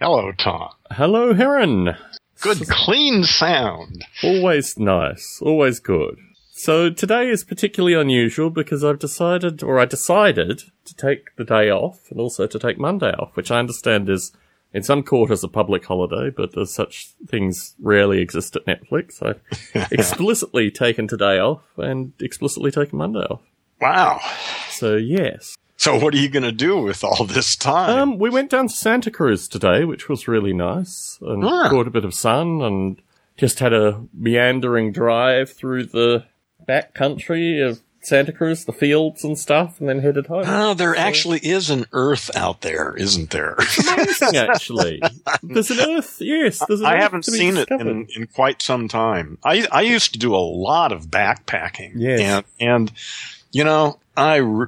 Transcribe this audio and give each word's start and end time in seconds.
Hello, 0.00 0.32
Tom. 0.32 0.70
Hello, 0.90 1.34
Heron. 1.34 1.94
Good, 2.40 2.66
clean 2.70 3.22
sound. 3.24 4.02
Always 4.22 4.78
nice. 4.78 5.42
Always 5.42 5.78
good. 5.78 6.18
So 6.52 6.88
today 6.88 7.28
is 7.28 7.44
particularly 7.44 7.92
unusual 7.92 8.48
because 8.48 8.82
I've 8.82 8.98
decided, 8.98 9.62
or 9.62 9.78
I 9.78 9.84
decided, 9.84 10.62
to 10.86 10.94
take 10.96 11.36
the 11.36 11.44
day 11.44 11.68
off 11.70 12.10
and 12.10 12.18
also 12.18 12.46
to 12.46 12.58
take 12.58 12.78
Monday 12.78 13.10
off, 13.10 13.36
which 13.36 13.50
I 13.50 13.58
understand 13.58 14.08
is 14.08 14.32
in 14.72 14.82
some 14.82 15.02
quarters 15.02 15.44
a 15.44 15.48
public 15.48 15.84
holiday, 15.84 16.30
but 16.34 16.56
as 16.56 16.72
such 16.72 17.08
things 17.26 17.74
rarely 17.78 18.22
exist 18.22 18.56
at 18.56 18.64
Netflix. 18.64 19.22
I've 19.22 19.92
explicitly 19.92 20.70
taken 20.70 21.08
today 21.08 21.38
off 21.38 21.60
and 21.76 22.14
explicitly 22.20 22.70
taken 22.70 22.96
Monday 22.96 23.18
off. 23.20 23.42
Wow. 23.82 24.20
So 24.70 24.96
yes. 24.96 25.56
So 25.84 25.96
what 25.98 26.12
are 26.14 26.18
you 26.18 26.28
going 26.28 26.42
to 26.42 26.52
do 26.52 26.76
with 26.76 27.02
all 27.02 27.24
this 27.24 27.56
time? 27.56 27.98
Um, 27.98 28.18
we 28.18 28.28
went 28.28 28.50
down 28.50 28.68
to 28.68 28.74
Santa 28.74 29.10
Cruz 29.10 29.48
today, 29.48 29.86
which 29.86 30.10
was 30.10 30.28
really 30.28 30.52
nice, 30.52 31.18
and 31.22 31.42
Ah. 31.42 31.70
caught 31.70 31.86
a 31.86 31.90
bit 31.90 32.04
of 32.04 32.12
sun, 32.12 32.60
and 32.60 33.00
just 33.38 33.60
had 33.60 33.72
a 33.72 34.02
meandering 34.12 34.92
drive 34.92 35.50
through 35.50 35.84
the 35.84 36.24
back 36.66 36.92
country 36.92 37.62
of 37.62 37.80
Santa 38.02 38.30
Cruz, 38.30 38.66
the 38.66 38.74
fields 38.74 39.24
and 39.24 39.38
stuff, 39.38 39.80
and 39.80 39.88
then 39.88 40.00
headed 40.00 40.26
home. 40.26 40.44
oh, 40.46 40.74
there 40.74 40.94
actually 40.94 41.38
is 41.38 41.70
an 41.70 41.86
Earth 41.92 42.30
out 42.36 42.60
there, 42.60 42.94
isn't 42.98 43.30
there? 43.30 43.56
Amazing, 43.94 44.36
actually. 44.36 45.00
There's 45.42 45.70
an 45.70 45.80
Earth, 45.80 46.18
yes. 46.20 46.62
There's 46.68 46.80
an 46.80 46.86
I 46.86 46.96
Earth 46.96 47.02
haven't 47.04 47.24
to 47.24 47.30
be 47.30 47.38
seen 47.38 47.56
it 47.56 47.70
in, 47.70 48.06
in 48.14 48.26
quite 48.26 48.60
some 48.60 48.86
time. 48.86 49.38
I 49.44 49.66
I 49.72 49.80
used 49.80 50.12
to 50.12 50.18
do 50.18 50.34
a 50.34 50.44
lot 50.44 50.92
of 50.92 51.06
backpacking. 51.06 51.92
Yes. 51.96 52.20
And 52.20 52.44
and 52.68 52.92
you 53.52 53.64
know, 53.64 53.98
I 54.16 54.36
re- 54.36 54.66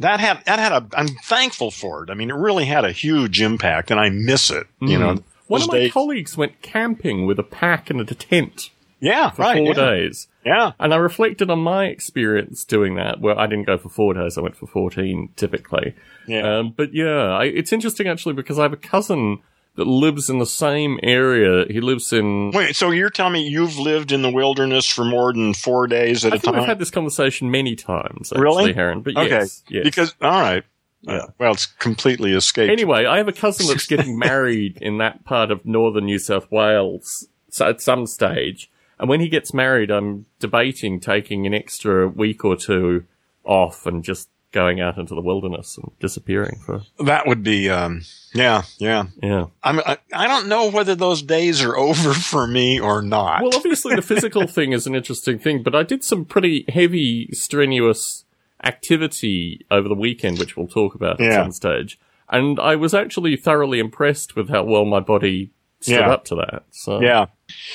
that 0.00 0.20
had 0.20 0.44
that 0.46 0.58
had 0.58 0.72
a 0.72 0.86
I'm 0.94 1.08
thankful 1.08 1.70
for 1.70 2.04
it. 2.04 2.10
I 2.10 2.14
mean, 2.14 2.30
it 2.30 2.34
really 2.34 2.64
had 2.64 2.84
a 2.84 2.92
huge 2.92 3.40
impact 3.40 3.90
and 3.90 4.00
I 4.00 4.10
miss 4.10 4.50
it, 4.50 4.66
you 4.80 4.98
know. 4.98 5.14
Mm. 5.14 5.24
One 5.46 5.62
of 5.62 5.68
my 5.68 5.78
days- 5.78 5.92
colleagues 5.92 6.36
went 6.36 6.62
camping 6.62 7.26
with 7.26 7.38
a 7.38 7.42
pack 7.42 7.90
and 7.90 8.00
a 8.00 8.04
tent 8.04 8.70
yeah, 9.00 9.30
for 9.30 9.42
right. 9.42 9.56
four 9.56 9.74
yeah. 9.74 9.90
days. 9.90 10.28
Yeah. 10.44 10.72
And 10.78 10.94
I 10.94 10.96
reflected 10.96 11.50
on 11.50 11.58
my 11.58 11.86
experience 11.86 12.64
doing 12.64 12.94
that. 12.96 13.20
Well, 13.20 13.38
I 13.38 13.46
didn't 13.46 13.66
go 13.66 13.78
for 13.78 13.88
four 13.88 14.14
days. 14.14 14.38
I 14.38 14.42
went 14.42 14.56
for 14.56 14.66
14 14.66 15.30
typically. 15.36 15.94
Yeah. 16.26 16.58
Um, 16.58 16.74
but 16.76 16.94
yeah, 16.94 17.30
I, 17.30 17.44
it's 17.44 17.72
interesting 17.72 18.08
actually 18.08 18.34
because 18.34 18.58
I 18.58 18.62
have 18.62 18.72
a 18.72 18.78
cousin 18.78 19.38
that 19.80 19.86
lives 19.86 20.28
in 20.28 20.38
the 20.38 20.44
same 20.46 21.00
area. 21.02 21.64
He 21.70 21.80
lives 21.80 22.12
in. 22.12 22.50
Wait, 22.50 22.76
so 22.76 22.90
you're 22.90 23.08
telling 23.08 23.32
me 23.32 23.48
you've 23.48 23.78
lived 23.78 24.12
in 24.12 24.20
the 24.20 24.30
wilderness 24.30 24.86
for 24.86 25.06
more 25.06 25.32
than 25.32 25.54
four 25.54 25.86
days 25.86 26.22
at 26.22 26.34
I 26.34 26.36
a 26.36 26.38
time? 26.38 26.54
we've 26.56 26.66
had 26.66 26.78
this 26.78 26.90
conversation 26.90 27.50
many 27.50 27.76
times, 27.76 28.30
actually, 28.30 28.42
Really? 28.42 28.72
Heron. 28.74 29.00
But 29.00 29.16
okay. 29.16 29.30
yes, 29.30 29.62
yes. 29.70 29.84
Because 29.84 30.14
all 30.20 30.38
right. 30.38 30.64
Yeah. 31.00 31.14
Uh, 31.14 31.26
well, 31.38 31.52
it's 31.52 31.64
completely 31.64 32.34
escaped. 32.34 32.70
Anyway, 32.70 33.06
I 33.06 33.16
have 33.16 33.28
a 33.28 33.32
cousin 33.32 33.68
that's 33.68 33.86
getting 33.88 34.18
married 34.18 34.76
in 34.82 34.98
that 34.98 35.24
part 35.24 35.50
of 35.50 35.64
northern 35.64 36.04
New 36.04 36.18
South 36.18 36.52
Wales 36.52 37.26
so 37.48 37.66
at 37.70 37.80
some 37.80 38.06
stage. 38.06 38.70
And 38.98 39.08
when 39.08 39.20
he 39.20 39.30
gets 39.30 39.54
married, 39.54 39.90
I'm 39.90 40.26
debating 40.40 41.00
taking 41.00 41.46
an 41.46 41.54
extra 41.54 42.06
week 42.06 42.44
or 42.44 42.54
two 42.54 43.04
off 43.44 43.86
and 43.86 44.04
just 44.04 44.28
going 44.52 44.80
out 44.80 44.98
into 44.98 45.14
the 45.14 45.20
wilderness 45.20 45.76
and 45.78 45.90
disappearing 46.00 46.58
for, 46.64 46.82
that 46.98 47.26
would 47.26 47.42
be, 47.42 47.70
um, 47.70 48.02
yeah, 48.34 48.62
yeah. 48.78 49.04
yeah. 49.22 49.46
I'm, 49.62 49.78
I, 49.80 49.98
I 50.12 50.26
don't 50.26 50.48
know 50.48 50.70
whether 50.70 50.94
those 50.94 51.22
days 51.22 51.62
are 51.62 51.76
over 51.88 52.12
for 52.12 52.46
me 52.46 52.80
or 52.80 53.00
not. 53.02 53.42
Well, 53.42 53.54
obviously 53.54 53.94
the 53.94 54.02
physical 54.02 54.46
thing 54.48 54.72
is 54.72 54.86
an 54.86 54.94
interesting 54.94 55.38
thing, 55.38 55.62
but 55.62 55.74
I 55.74 55.82
did 55.84 56.02
some 56.04 56.24
pretty 56.24 56.64
heavy, 56.68 57.28
strenuous 57.32 58.24
activity 58.62 59.64
over 59.70 59.88
the 59.88 59.94
weekend, 59.94 60.38
which 60.38 60.56
we'll 60.56 60.66
talk 60.68 60.94
about 60.94 61.20
at 61.20 61.32
some 61.32 61.52
stage. 61.52 61.98
And 62.28 62.58
I 62.60 62.76
was 62.76 62.94
actually 62.94 63.36
thoroughly 63.36 63.78
impressed 63.80 64.36
with 64.36 64.48
how 64.48 64.62
well 64.64 64.84
my 64.84 65.00
body 65.00 65.50
stood 65.80 65.94
Yeah. 66.00 66.10
up 66.10 66.24
to 66.26 66.36
that. 66.36 66.64
So 66.70 67.00
yeah, 67.00 67.26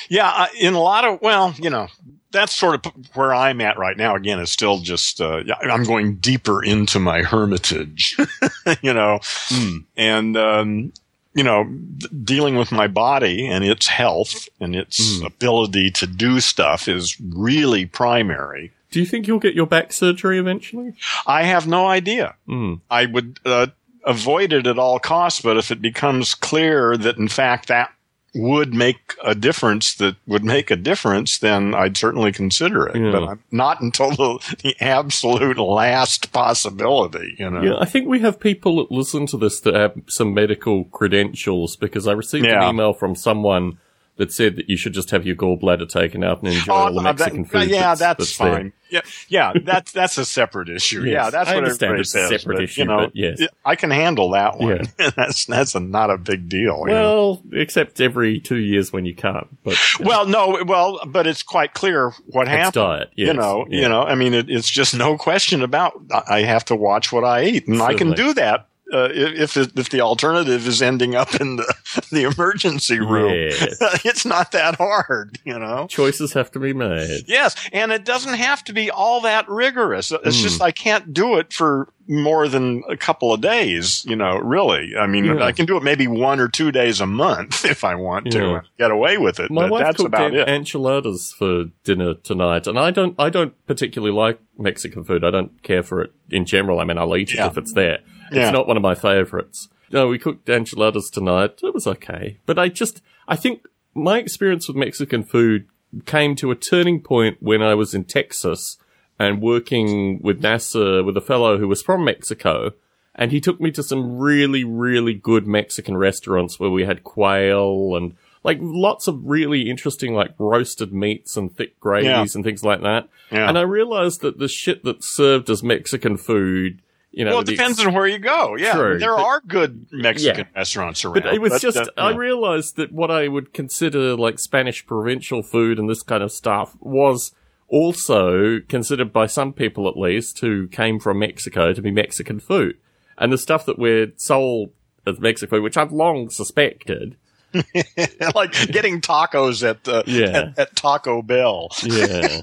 yeah. 0.09 0.47
In 0.59 0.73
a 0.73 0.79
lot 0.81 1.03
of, 1.05 1.21
well, 1.21 1.53
you 1.57 1.69
know, 1.69 1.87
that's 2.35 2.53
sort 2.53 2.85
of 2.85 2.93
where 3.15 3.33
I'm 3.33 3.61
at 3.61 3.77
right 3.79 3.97
now. 3.97 4.15
Again, 4.15 4.39
it's 4.39 4.51
still 4.51 4.77
just, 4.79 5.19
uh, 5.21 5.41
I'm 5.61 5.83
going 5.83 6.15
deeper 6.17 6.63
into 6.63 6.99
my 6.99 7.21
hermitage, 7.23 8.15
you 8.81 8.93
know, 8.93 9.19
Hmm. 9.49 9.77
and, 9.97 10.37
um, 10.37 10.93
you 11.33 11.43
know, 11.43 11.63
d- 11.65 12.07
dealing 12.23 12.55
with 12.55 12.71
my 12.71 12.87
body 12.87 13.45
and 13.47 13.63
its 13.63 13.87
health 13.87 14.47
and 14.59 14.75
its 14.75 15.19
Hmm. 15.19 15.25
ability 15.25 15.91
to 15.91 16.07
do 16.07 16.39
stuff 16.39 16.87
is 16.87 17.17
really 17.19 17.85
primary. 17.85 18.71
Do 18.91 18.99
you 18.99 19.05
think 19.05 19.27
you'll 19.27 19.39
get 19.39 19.55
your 19.55 19.65
back 19.67 19.91
surgery 19.91 20.37
eventually? 20.39 20.93
I 21.27 21.43
have 21.43 21.67
no 21.67 21.87
idea. 21.87 22.35
Mm. 22.47 22.79
I 22.89 23.05
would 23.07 23.39
uh, 23.45 23.67
avoid 24.05 24.53
it 24.53 24.67
at 24.67 24.79
all 24.79 24.99
costs, 24.99 25.41
but 25.41 25.57
if 25.57 25.69
it 25.71 25.81
becomes 25.81 26.33
clear 26.33 26.95
that 26.95 27.17
in 27.17 27.27
fact 27.27 27.67
that 27.67 27.91
would 28.35 28.73
make 28.73 29.15
a 29.23 29.33
difference, 29.33 29.95
that 29.95 30.17
would 30.27 30.43
make 30.43 30.69
a 30.69 30.75
difference, 30.75 31.37
then 31.39 31.73
I'd 31.73 31.95
certainly 31.95 32.31
consider 32.33 32.85
it. 32.87 32.97
Yeah. 32.97 33.11
But 33.11 33.23
I'm 33.23 33.43
not 33.49 33.81
until 33.81 34.09
the, 34.11 34.57
the 34.61 34.75
absolute 34.81 35.57
last 35.57 36.31
possibility, 36.33 37.35
you 37.39 37.49
know. 37.49 37.61
Yeah, 37.61 37.75
I 37.79 37.85
think 37.85 38.07
we 38.07 38.19
have 38.19 38.39
people 38.39 38.77
that 38.77 38.91
listen 38.91 39.25
to 39.27 39.37
this 39.37 39.59
that 39.61 39.73
have 39.73 39.93
some 40.07 40.33
medical 40.33 40.83
credentials 40.85 41.75
because 41.77 42.07
I 42.07 42.11
received 42.11 42.45
Yeah. 42.45 42.63
an 42.67 42.75
email 42.75 42.93
from 42.93 43.15
someone 43.15 43.79
that 44.17 44.31
said 44.31 44.55
that 44.55 44.69
you 44.69 44.77
should 44.77 44.93
just 44.93 45.09
have 45.11 45.25
your 45.25 45.35
gallbladder 45.35 45.87
taken 45.89 46.23
out 46.23 46.41
and 46.41 46.53
enjoy 46.53 46.73
all 46.73 46.93
the 46.93 46.99
oh, 46.99 47.03
that- 47.03 47.19
Mexican 47.19 47.45
food. 47.45 47.69
yeah, 47.69 47.95
that's, 47.95 47.99
that's 47.99 48.37
there. 48.37 48.53
fine. 48.53 48.73
Yeah, 48.89 49.01
yeah, 49.27 49.53
that's 49.63 49.91
that's 49.91 50.17
a 50.17 50.25
separate 50.25 50.69
issue. 50.69 51.03
Yes, 51.03 51.11
yeah, 51.11 51.29
that's 51.31 51.47
what 51.47 51.47
I 51.47 51.55
what 51.55 51.63
understand 51.63 51.89
everybody 51.89 52.01
it's 52.01 52.15
a 52.15 52.19
says. 52.19 52.41
separate 52.41 52.55
but, 52.55 52.63
issue, 52.63 52.81
you 52.81 52.87
know, 52.87 52.97
but 52.97 53.15
yes. 53.15 53.41
I 53.65 53.75
can 53.75 53.89
handle 53.89 54.29
that 54.31 54.57
one. 54.57 54.87
Yeah. 54.99 55.09
that's 55.15 55.45
that's 55.45 55.75
a, 55.75 55.79
not 55.79 56.11
a 56.11 56.17
big 56.17 56.47
deal. 56.47 56.83
you 56.85 56.93
know. 56.93 57.41
Well, 57.43 57.43
except 57.53 57.99
every 57.99 58.39
two 58.39 58.57
years 58.57 58.93
when 58.93 59.05
you 59.05 59.15
can't. 59.15 59.47
But 59.63 59.77
Well, 59.99 60.27
no, 60.27 60.63
well, 60.65 60.99
but 61.07 61.25
it's 61.25 61.41
quite 61.43 61.73
clear 61.73 62.13
what 62.27 62.47
happened. 62.47 62.73
diet, 62.73 63.11
You 63.15 63.33
know, 63.33 63.65
yeah. 63.69 63.81
you 63.81 63.89
know. 63.89 64.03
I 64.03 64.15
mean, 64.15 64.33
it, 64.33 64.49
it's 64.49 64.69
just 64.69 64.95
no 64.95 65.17
question 65.17 65.63
about. 65.63 65.99
I 66.29 66.41
have 66.41 66.63
to 66.65 66.75
watch 66.75 67.11
what 67.11 67.23
I 67.23 67.45
eat, 67.45 67.67
and 67.67 67.81
I 67.81 67.95
can 67.95 68.11
do 68.11 68.33
that 68.35 68.69
uh, 68.93 69.09
if 69.11 69.57
if 69.57 69.89
the 69.89 70.01
alternative 70.01 70.67
is 70.67 70.81
ending 70.81 71.15
up 71.15 71.33
in 71.41 71.55
the 71.57 71.75
the 72.11 72.23
emergency 72.23 72.99
room. 72.99 73.33
Yes. 73.33 73.77
it's 74.05 74.25
not 74.25 74.51
that 74.51 74.75
hard, 74.75 75.39
you 75.43 75.57
know. 75.57 75.87
choices 75.89 76.33
have 76.33 76.51
to 76.51 76.59
be 76.59 76.73
made. 76.73 77.23
Yes, 77.27 77.55
and 77.73 77.91
it 77.91 78.05
doesn't 78.05 78.35
have 78.35 78.63
to 78.65 78.73
be 78.73 78.91
all 78.91 79.21
that 79.21 79.49
rigorous. 79.49 80.11
It's 80.11 80.37
Hmm. 80.37 80.43
just 80.43 80.61
I 80.61 80.71
can't 80.71 81.13
do 81.13 81.37
it 81.37 81.51
for 81.53 81.89
more 82.07 82.47
than 82.47 82.83
a 82.87 82.95
couple 82.95 83.33
of 83.33 83.41
days, 83.41 84.05
you 84.05 84.15
know, 84.15 84.37
really. 84.37 84.95
I 84.95 85.07
mean, 85.07 85.25
Yeah. 85.25 85.43
I 85.43 85.51
can 85.51 85.65
do 85.65 85.75
it 85.75 85.81
maybe 85.81 86.05
one 86.05 86.39
or 86.39 86.47
two 86.47 86.71
days 86.71 87.01
a 87.01 87.07
month 87.07 87.65
if 87.73 87.83
I 87.83 87.95
want 87.95 88.29
to 88.31 88.37
Yeah. 88.39 88.61
get 88.77 88.91
away 88.91 89.17
with 89.17 89.39
it. 89.39 89.49
My 89.49 89.63
but 89.63 89.71
wife 89.71 89.83
that's 89.85 89.97
cooked 89.97 90.07
about 90.09 90.35
it. 90.35 90.47
enchiladas 90.47 91.33
for 91.33 91.65
dinner 91.83 92.13
tonight, 92.13 92.67
and 92.67 92.77
I 92.77 92.91
don't, 92.91 93.15
I 93.17 93.31
don't 93.31 93.53
particularly 93.65 94.13
like 94.13 94.39
Mexican 94.59 95.03
food. 95.03 95.23
I 95.23 95.31
don't 95.31 95.63
care 95.63 95.81
for 95.81 96.03
it 96.03 96.11
in 96.29 96.45
general. 96.45 96.79
I 96.79 96.83
mean, 96.83 96.99
I'll 96.99 97.15
eat 97.17 97.31
it 97.31 97.37
Yeah. 97.37 97.47
if 97.47 97.57
it's 97.57 97.73
there. 97.73 97.99
Yeah. 98.31 98.43
It's 98.43 98.53
not 98.53 98.67
one 98.67 98.77
of 98.77 98.83
my 98.83 98.95
favorites. 98.95 99.69
No, 99.91 100.07
we 100.07 100.17
cooked 100.17 100.49
enchiladas 100.49 101.09
tonight. 101.09 101.59
It 101.63 101.73
was 101.73 101.85
okay, 101.87 102.37
but 102.45 102.57
I 102.57 102.69
just, 102.69 103.01
I 103.27 103.35
think 103.35 103.65
my 103.93 104.17
experience 104.17 104.67
with 104.67 104.75
Mexican 104.77 105.23
food 105.23 105.67
came 106.05 106.35
to 106.37 106.51
a 106.51 106.55
turning 106.55 107.01
point 107.01 107.37
when 107.39 107.61
I 107.61 107.75
was 107.75 107.93
in 107.93 108.03
Texas 108.03 108.77
and 109.19 109.41
working 109.41 110.19
with 110.21 110.41
NASA 110.41 111.05
with 111.05 111.15
a 111.15 111.21
fellow 111.21 111.57
who 111.57 111.67
was 111.67 111.81
from 111.81 112.03
Mexico. 112.03 112.71
And 113.17 113.31
he 113.31 113.39
took 113.39 113.61
me 113.61 113.71
to 113.71 113.81
some 113.83 114.17
really, 114.17 114.65
really 114.65 115.13
good 115.13 115.47
Mexican 115.47 115.95
restaurants 115.95 116.59
where 116.59 116.69
we 116.69 116.83
had 116.83 117.05
quail 117.05 117.95
and 117.95 118.15
like 118.43 118.57
lots 118.59 119.07
of 119.07 119.21
really 119.23 119.69
interesting 119.69 120.13
like 120.13 120.33
roasted 120.37 120.91
meats 120.91 121.37
and 121.37 121.55
thick 121.55 121.79
gravies 121.79 122.05
Yeah. 122.07 122.25
and 122.35 122.43
things 122.43 122.63
like 122.65 122.81
that. 122.81 123.07
Yeah. 123.31 123.47
And 123.47 123.57
I 123.57 123.61
realized 123.61 124.19
that 124.21 124.37
the 124.39 124.49
shit 124.49 124.83
that's 124.83 125.07
served 125.07 125.49
as 125.49 125.63
Mexican 125.63 126.17
food, 126.17 126.81
you 127.15 127.23
know, 127.25 127.31
Well, 127.31 127.39
it 127.39 127.47
depends 127.47 127.79
ex- 127.79 127.87
on 127.87 127.93
where 127.93 128.05
you 128.07 128.19
go. 128.19 128.55
Yeah, 128.57 128.73
True, 128.73 128.99
there 128.99 129.15
but- 129.15 129.23
are 129.25 129.41
good 129.47 129.85
Mexican 129.91 130.45
Yeah. 130.53 130.59
restaurants 130.59 131.03
around. 131.05 131.13
But 131.23 131.33
it 131.33 131.41
was 131.41 131.61
just, 131.61 131.77
uh, 131.77 131.85
I 131.97 132.11
yeah. 132.11 132.17
realized 132.17 132.75
that 132.75 132.91
what 132.91 133.09
I 133.09 133.27
would 133.29 133.53
consider 133.53 134.15
like 134.15 134.37
Spanish 134.37 134.85
provincial 134.85 135.41
food 135.41 135.79
and 135.79 135.89
this 135.89 136.03
kind 136.03 136.21
of 136.21 136.31
stuff 136.31 136.75
was 136.81 137.33
also 137.69 138.59
considered 138.67 139.11
by 139.13 139.25
some 139.27 139.53
people 139.53 139.87
at 139.87 139.97
least 139.97 140.39
who 140.39 140.67
came 140.67 140.99
from 140.99 141.17
Mexico 141.19 141.73
to 141.73 141.81
be 141.81 141.89
Mexican 141.89 142.39
food. 142.39 142.77
And 143.17 143.31
the 143.31 143.37
stuff 143.37 143.65
that 143.65 143.79
we're 143.79 144.11
sold 144.17 144.71
as 145.07 145.19
Mexican 145.19 145.49
food, 145.57 145.63
which 145.63 145.77
I've 145.77 145.93
long 145.93 146.29
suspected, 146.29 147.15
like 148.35 148.51
getting 148.71 148.99
tacos 148.99 149.63
at, 149.67 149.87
uh, 149.87 150.03
Yeah. 150.05 150.51
at 150.51 150.59
at 150.59 150.75
Taco 150.75 151.21
Bell. 151.21 151.69
yeah, 151.83 152.41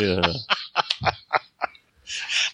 yeah. 0.00 0.32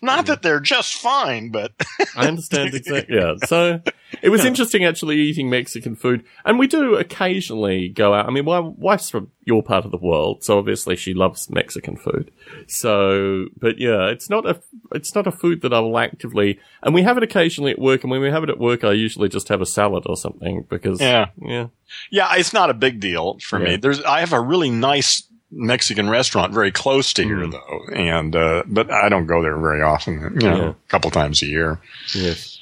Not 0.02 0.26
that 0.26 0.42
they're 0.42 0.60
just 0.60 0.94
fine, 0.94 1.50
but 1.50 1.72
I 2.16 2.26
understand 2.28 2.74
exactly. 2.74 3.16
Yeah. 3.16 3.34
So 3.46 3.80
it 4.22 4.28
was 4.30 4.44
interesting 4.44 4.84
actually 4.84 5.16
eating 5.18 5.50
Mexican 5.50 5.96
food. 5.96 6.24
And 6.44 6.58
we 6.58 6.66
do 6.66 6.94
occasionally 6.96 7.88
go 7.88 8.14
out. 8.14 8.26
I 8.26 8.30
mean, 8.30 8.44
my 8.44 8.60
wife's 8.60 9.10
from 9.10 9.30
your 9.44 9.62
part 9.62 9.84
of 9.84 9.90
the 9.92 9.96
world, 9.98 10.42
so 10.44 10.58
obviously 10.58 10.96
she 10.96 11.14
loves 11.14 11.48
Mexican 11.50 11.96
food. 11.96 12.30
So, 12.66 13.46
but 13.58 13.78
yeah, 13.78 14.06
it's 14.08 14.28
not 14.28 14.44
a, 14.46 14.60
it's 14.92 15.14
not 15.14 15.26
a 15.26 15.32
food 15.32 15.62
that 15.62 15.72
I 15.72 15.80
will 15.80 15.98
actively, 15.98 16.58
and 16.82 16.94
we 16.94 17.02
have 17.02 17.16
it 17.16 17.22
occasionally 17.22 17.72
at 17.72 17.78
work. 17.78 18.02
And 18.02 18.10
when 18.10 18.20
we 18.20 18.30
have 18.30 18.42
it 18.42 18.50
at 18.50 18.58
work, 18.58 18.84
I 18.84 18.92
usually 18.92 19.28
just 19.28 19.48
have 19.48 19.60
a 19.60 19.66
salad 19.66 20.04
or 20.06 20.16
something 20.16 20.66
because, 20.68 21.00
Yeah. 21.00 21.26
yeah. 21.40 21.68
yeah, 22.10 22.34
it's 22.36 22.52
not 22.52 22.70
a 22.70 22.74
big 22.74 23.00
deal 23.00 23.38
for 23.40 23.58
Yeah. 23.60 23.70
me. 23.70 23.76
There's, 23.76 24.02
I 24.02 24.20
have 24.20 24.32
a 24.32 24.40
really 24.40 24.70
nice 24.70 25.22
Mexican 25.58 26.08
restaurant 26.10 26.52
very 26.52 26.70
close 26.70 27.12
to 27.14 27.22
here 27.24 27.46
though. 27.46 27.80
And, 27.94 28.36
uh, 28.36 28.62
but 28.66 28.90
I 28.90 29.08
don't 29.08 29.26
go 29.26 29.42
there 29.42 29.56
very 29.58 29.82
often, 29.82 30.20
you 30.40 30.48
know, 30.48 30.56
Yeah. 30.56 30.68
a 30.70 30.74
couple 30.88 31.10
times 31.10 31.42
a 31.42 31.46
year. 31.46 31.80
Yes. 32.14 32.58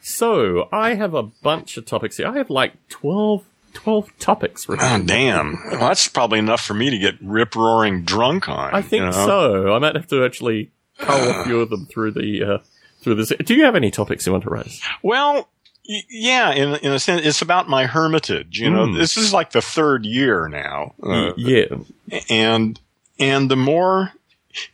So 0.00 0.68
I 0.72 0.94
have 0.94 1.14
a 1.14 1.22
bunch 1.22 1.76
of 1.76 1.84
topics 1.86 2.16
here. 2.16 2.26
I 2.26 2.36
have 2.36 2.50
like 2.50 2.72
12, 2.88 3.44
12 3.74 4.18
topics. 4.18 4.66
Oh, 4.68 5.02
damn. 5.04 5.58
Well, 5.70 5.80
that's 5.80 6.08
probably 6.08 6.38
enough 6.40 6.60
for 6.60 6.74
me 6.74 6.90
to 6.90 6.98
get 6.98 7.14
rip 7.22 7.54
roaring 7.54 8.02
drunk 8.02 8.48
on. 8.48 8.74
I 8.74 8.82
think 8.82 9.00
you 9.00 9.06
know? 9.06 9.12
so. 9.12 9.72
I 9.74 9.78
might 9.78 9.94
have 9.94 10.08
to 10.08 10.24
actually 10.24 10.70
cull 10.98 11.30
a 11.40 11.44
few 11.44 11.60
of 11.60 11.70
them 11.70 11.86
through 11.86 12.12
the 12.12 12.42
uh, 12.44 12.58
through 13.02 13.14
this. 13.16 13.32
Do 13.44 13.54
you 13.54 13.64
have 13.64 13.76
any 13.76 13.90
topics 13.90 14.26
you 14.26 14.32
want 14.32 14.44
to 14.44 14.50
raise? 14.50 14.80
Well, 15.02 15.48
yeah, 15.84 16.52
in 16.52 16.74
in 16.76 16.92
a 16.92 16.98
sense, 16.98 17.24
it's 17.26 17.42
about 17.42 17.68
my 17.68 17.86
hermitage. 17.86 18.58
You 18.60 18.70
know, 18.70 18.86
Mm. 18.86 18.96
this 18.98 19.16
is 19.16 19.32
like 19.32 19.50
the 19.50 19.62
third 19.62 20.04
year 20.06 20.48
now, 20.48 20.94
uh, 21.02 21.32
yeah. 21.36 21.66
and 22.30 22.78
and 23.18 23.50
the 23.50 23.56
more. 23.56 24.12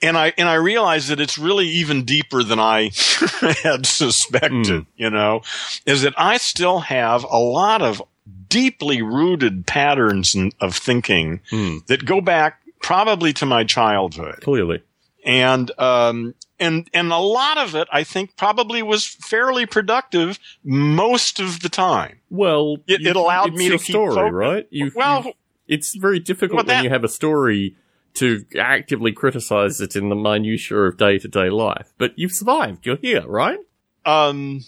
And 0.03 0.19
I 0.19 0.33
and 0.37 0.49
I 0.49 0.55
realize 0.55 1.07
that 1.07 1.21
it's 1.21 1.39
really 1.39 1.69
even 1.69 2.05
deeper 2.05 2.43
than 2.43 2.59
I 2.59 2.91
had 3.63 3.87
suspected. 3.87 4.51
Mm. 4.67 4.87
You 4.97 5.11
know, 5.11 5.43
is 5.87 6.03
that 6.03 6.15
I 6.17 6.37
still 6.39 6.81
have 6.81 7.23
a 7.23 7.39
lot 7.39 7.81
of 7.81 8.03
deeply 8.49 9.03
rooted 9.03 9.67
patterns 9.67 10.35
of 10.61 10.75
thinking 10.75 11.41
Hmm. 11.51 11.79
that 11.87 12.05
go 12.05 12.21
back 12.21 12.61
probably 12.81 13.33
to 13.35 13.47
my 13.47 13.63
childhood 13.63 14.41
Clearly. 14.43 14.83
and 15.25 15.71
um 15.79 16.35
and 16.61 16.89
and 16.93 17.13
a 17.13 17.19
lot 17.19 17.57
of 17.59 17.75
it 17.75 17.87
i 17.93 18.03
think 18.05 18.37
probably 18.37 18.83
was 18.83 19.07
fairly 19.07 19.67
productive 19.67 20.39
most 20.65 21.41
of 21.41 21.61
the 21.61 21.69
time 21.69 22.21
Well, 22.31 22.79
It- 22.87 23.01
you- 23.01 23.11
it 23.11 23.17
allowed 23.17 23.55
me 23.55 23.69
to 23.71 23.79
story, 23.79 24.15
focus. 24.15 24.33
right? 24.33 24.67
You, 24.71 24.91
well 24.95 25.23
you- 25.25 25.33
it's 25.67 25.95
very 25.95 26.19
difficult 26.21 26.57
Well, 26.57 26.65
when 26.67 26.77
that- 26.77 26.85
you 26.85 26.91
have 26.91 27.05
a 27.05 27.09
story 27.09 27.77
to 28.15 28.45
actively 28.59 29.13
criticize 29.13 29.81
it 29.81 29.95
in 29.95 30.09
the 30.09 30.17
minutiae 30.17 30.77
of 30.89 30.97
day 30.97 31.19
to 31.19 31.29
day 31.29 31.51
life. 31.51 31.93
But 31.99 32.19
you've 32.19 32.33
survived. 32.33 32.85
You're 32.87 32.97
here, 32.97 33.25
right? 33.27 33.59
um 34.07 34.61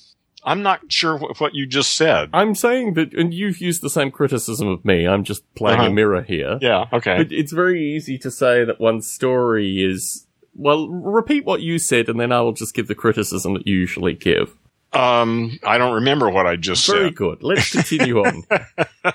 i'm 0.44 0.62
not 0.62 0.81
sure 0.90 1.16
what, 1.16 1.38
what 1.40 1.54
you 1.54 1.64
just 1.66 1.94
said 1.96 2.28
I'm 2.32 2.54
saying 2.54 2.94
that, 2.94 3.12
and 3.14 3.32
you've 3.32 3.58
used 3.60 3.81
the 3.82 3.88
same 3.90 4.10
criticism 4.10 4.69
of 4.69 4.84
me. 4.84 5.06
I'm 5.06 5.22
just 5.25 5.43
playing 5.54 5.78
a 5.81 5.82
Uh-huh. 5.84 5.93
mirror 5.93 6.22
here. 6.22 6.58
yeah 6.60 6.86
okay 6.93 7.16
But 7.19 7.32
it's 7.32 7.52
very 7.52 7.81
easy 7.94 8.19
to 8.19 8.31
say 8.31 8.64
that 8.64 8.81
one 8.81 9.00
story 9.02 9.82
is. 9.82 10.26
Well, 10.60 10.88
repeat 10.88 11.44
what 11.44 11.62
you 11.62 11.78
said, 11.78 12.08
and 12.08 12.20
then 12.20 12.32
I 12.32 12.40
will 12.42 12.52
just 12.52 12.74
give 12.74 12.86
the 12.88 12.94
criticism 12.94 13.54
that 13.54 13.66
you 13.66 13.74
usually 13.76 14.14
give. 14.14 14.54
um 14.92 15.58
i 15.64 15.78
don't 15.78 15.94
remember 15.94 16.28
what 16.28 16.46
i 16.46 16.56
just 16.56 16.84
Very 16.86 16.98
said 17.10 17.16
Very 17.16 17.30
good. 17.36 17.42
Let's 17.44 17.70
continue 17.70 18.18
on. 18.24 18.42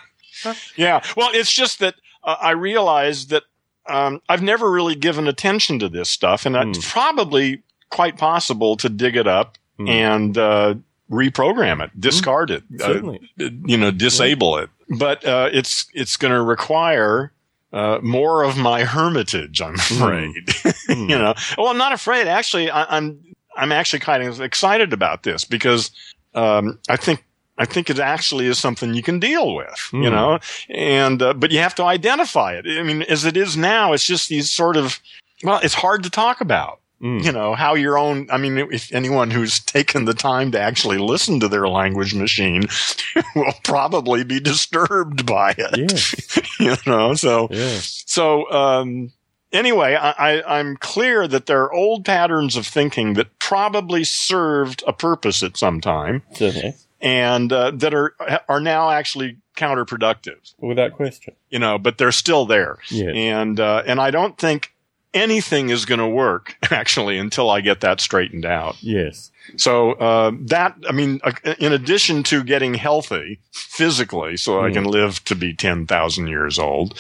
yeah 0.78 1.02
well 1.18 1.30
it's 1.34 1.52
just 1.52 1.80
that 1.80 1.96
uh, 2.24 2.36
i 2.40 2.52
realized 2.52 3.30
that 3.32 3.44
um 3.88 4.22
i've 4.30 4.42
never 4.42 4.72
really 4.72 4.96
given 4.96 5.28
attention 5.28 5.80
to 5.80 5.90
this 5.90 6.10
stuff 6.10 6.46
and 6.46 6.56
it's 6.56 6.90
probably 6.92 7.62
quite 7.90 8.18
possible 8.18 8.78
to 8.78 8.90
dig 8.90 9.16
it 9.16 9.28
up 9.28 9.58
Hmm. 9.78 9.90
and 9.90 10.38
uh 10.38 10.76
reprogram 11.12 11.84
it 11.84 11.92
discard 12.00 12.50
it 12.52 12.64
uh, 12.82 13.02
you 13.38 13.76
know, 13.78 13.92
disable 13.92 14.58
it. 14.58 14.70
But 14.88 15.26
uh, 15.26 15.50
it's 15.52 15.86
it's 15.94 16.16
going 16.16 16.32
to 16.34 16.42
require 16.42 17.34
uh, 17.74 18.00
more 18.02 18.44
of 18.44 18.56
my 18.56 18.86
hermitage. 18.86 19.62
I'm 19.62 19.74
afraid. 19.76 20.48
Hmm. 20.94 21.10
you 21.10 21.18
know. 21.18 21.34
Well, 21.58 21.68
I'm 21.68 21.78
not 21.78 21.94
afraid. 21.94 22.28
Actually, 22.28 22.70
I, 22.70 22.98
I'm 22.98 23.20
I'm 23.58 23.72
actually 23.72 24.00
kind 24.00 24.24
of 24.24 24.42
excited 24.42 24.94
about 24.94 25.24
this 25.24 25.46
because 25.46 25.92
um, 26.34 26.80
I 26.90 26.96
think. 26.98 27.24
I 27.58 27.64
think 27.64 27.90
it 27.90 28.00
actually 28.00 28.48
is 28.48 28.60
something 28.60 28.94
you 28.94 29.02
can 29.02 29.18
deal 29.22 29.56
with, 29.56 29.90
you 29.94 30.10
Hmm. 30.10 30.16
know, 30.16 30.40
and, 30.68 31.22
uh, 31.22 31.34
but 31.34 31.52
you 31.52 31.60
have 31.60 31.74
to 31.76 31.84
identify 31.86 32.52
it. 32.52 32.66
I 32.68 32.84
mean, 32.84 33.02
as 33.04 33.24
it 33.24 33.38
is 33.38 33.56
now, 33.56 33.94
it's 33.94 34.04
just 34.04 34.28
these 34.28 34.52
sort 34.52 34.76
of, 34.76 35.00
well, 35.42 35.62
it's 35.64 35.74
hard 35.74 36.04
to 36.04 36.10
talk 36.10 36.42
about 36.42 36.82
Mm. 37.02 37.24
you 37.26 37.32
know 37.32 37.56
how 37.56 37.76
your 37.76 37.98
own 37.98 38.26
i 38.32 38.38
mean 38.38 38.58
if 38.58 38.90
anyone 38.94 39.30
who's 39.30 39.60
taken 39.60 40.06
the 40.06 40.14
time 40.14 40.50
to 40.52 40.60
actually 40.60 40.98
listen 40.98 41.42
to 41.42 41.50
their 41.50 41.68
language 41.68 42.14
machine 42.16 42.64
will 43.36 43.52
probably 43.66 44.24
be 44.24 44.40
disturbed 44.40 45.26
by 45.26 45.54
it 45.58 45.78
Yes. 45.92 46.40
you 46.60 46.76
know 46.88 47.14
so 47.14 47.50
Yeah. 47.52 47.78
so 47.82 48.50
um 48.50 49.12
anyway 49.56 49.96
I, 49.96 50.12
I 50.38 50.60
i'm 50.60 50.78
clear 50.78 51.28
that 51.28 51.46
there 51.48 51.64
are 51.64 51.74
old 51.74 52.06
patterns 52.06 52.56
of 52.56 52.68
thinking 52.68 53.14
that 53.14 53.40
probably 53.40 54.04
served 54.04 54.84
a 54.86 54.94
purpose 54.94 55.42
at 55.44 55.58
some 55.58 55.82
time 55.82 56.22
Certainly. 56.34 56.74
and 57.02 57.52
uh, 57.54 57.72
that 57.72 57.94
are 57.94 58.14
are 58.50 58.60
now 58.60 58.90
actually 58.92 59.38
counterproductive 59.58 60.54
Without 60.60 60.94
question. 60.94 61.34
you 61.50 61.60
know 61.60 61.78
but 61.78 61.98
they're 61.98 62.12
still 62.12 62.46
there 62.46 62.78
Yeah. 62.90 63.12
and 63.12 63.60
uh, 63.60 63.84
and 63.88 64.00
I 64.00 64.12
don't 64.12 64.38
think 64.38 64.72
anything 65.14 65.70
is 65.70 65.86
going 65.86 66.00
to 66.02 66.08
work 66.08 66.58
actually 66.72 67.18
until 67.18 67.50
I 67.50 67.62
get 67.62 67.80
that 67.80 68.02
straightened 68.02 68.46
out. 68.46 68.76
Yes. 68.84 69.32
So 69.56 69.94
uh, 69.94 70.32
that 70.48 70.76
I 70.90 70.92
mean, 70.92 71.22
uh, 71.24 71.32
in 71.58 71.72
addition 71.72 72.24
to 72.24 72.44
getting 72.44 72.74
healthy 72.74 73.40
physically, 73.54 74.36
so 74.36 74.60
I 74.60 74.70
Mm. 74.72 74.74
can 74.74 74.84
live 74.84 75.24
to 75.26 75.36
be 75.36 75.54
ten 75.54 75.88
thousand 75.88 76.28
years 76.28 76.60
old, 76.60 77.00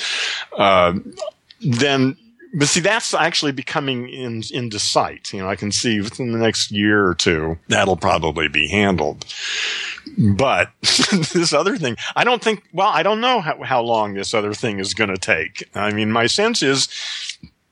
uh, 0.57 0.93
then. 1.61 2.15
But 2.57 2.69
see, 2.69 2.79
that's 2.79 3.13
actually 3.13 3.51
becoming 3.51 4.07
in, 4.07 4.41
into 4.53 4.79
sight. 4.79 5.33
You 5.33 5.41
know, 5.41 5.49
I 5.49 5.57
can 5.57 5.73
see 5.73 5.99
within 5.99 6.31
the 6.31 6.39
next 6.39 6.71
year 6.71 7.05
or 7.05 7.13
two, 7.13 7.57
that'll 7.67 7.97
probably 7.97 8.47
be 8.47 8.69
handled. 8.69 9.25
But 10.17 10.71
this 10.81 11.51
other 11.51 11.77
thing, 11.77 11.97
I 12.15 12.23
don't 12.23 12.41
think, 12.41 12.63
well, 12.71 12.87
I 12.87 13.03
don't 13.03 13.19
know 13.19 13.41
how, 13.41 13.61
how 13.63 13.81
long 13.81 14.13
this 14.13 14.33
other 14.33 14.53
thing 14.53 14.79
is 14.79 14.93
going 14.93 15.09
to 15.09 15.17
take. 15.17 15.69
I 15.75 15.91
mean, 15.91 16.11
my 16.11 16.27
sense 16.27 16.63
is 16.63 16.87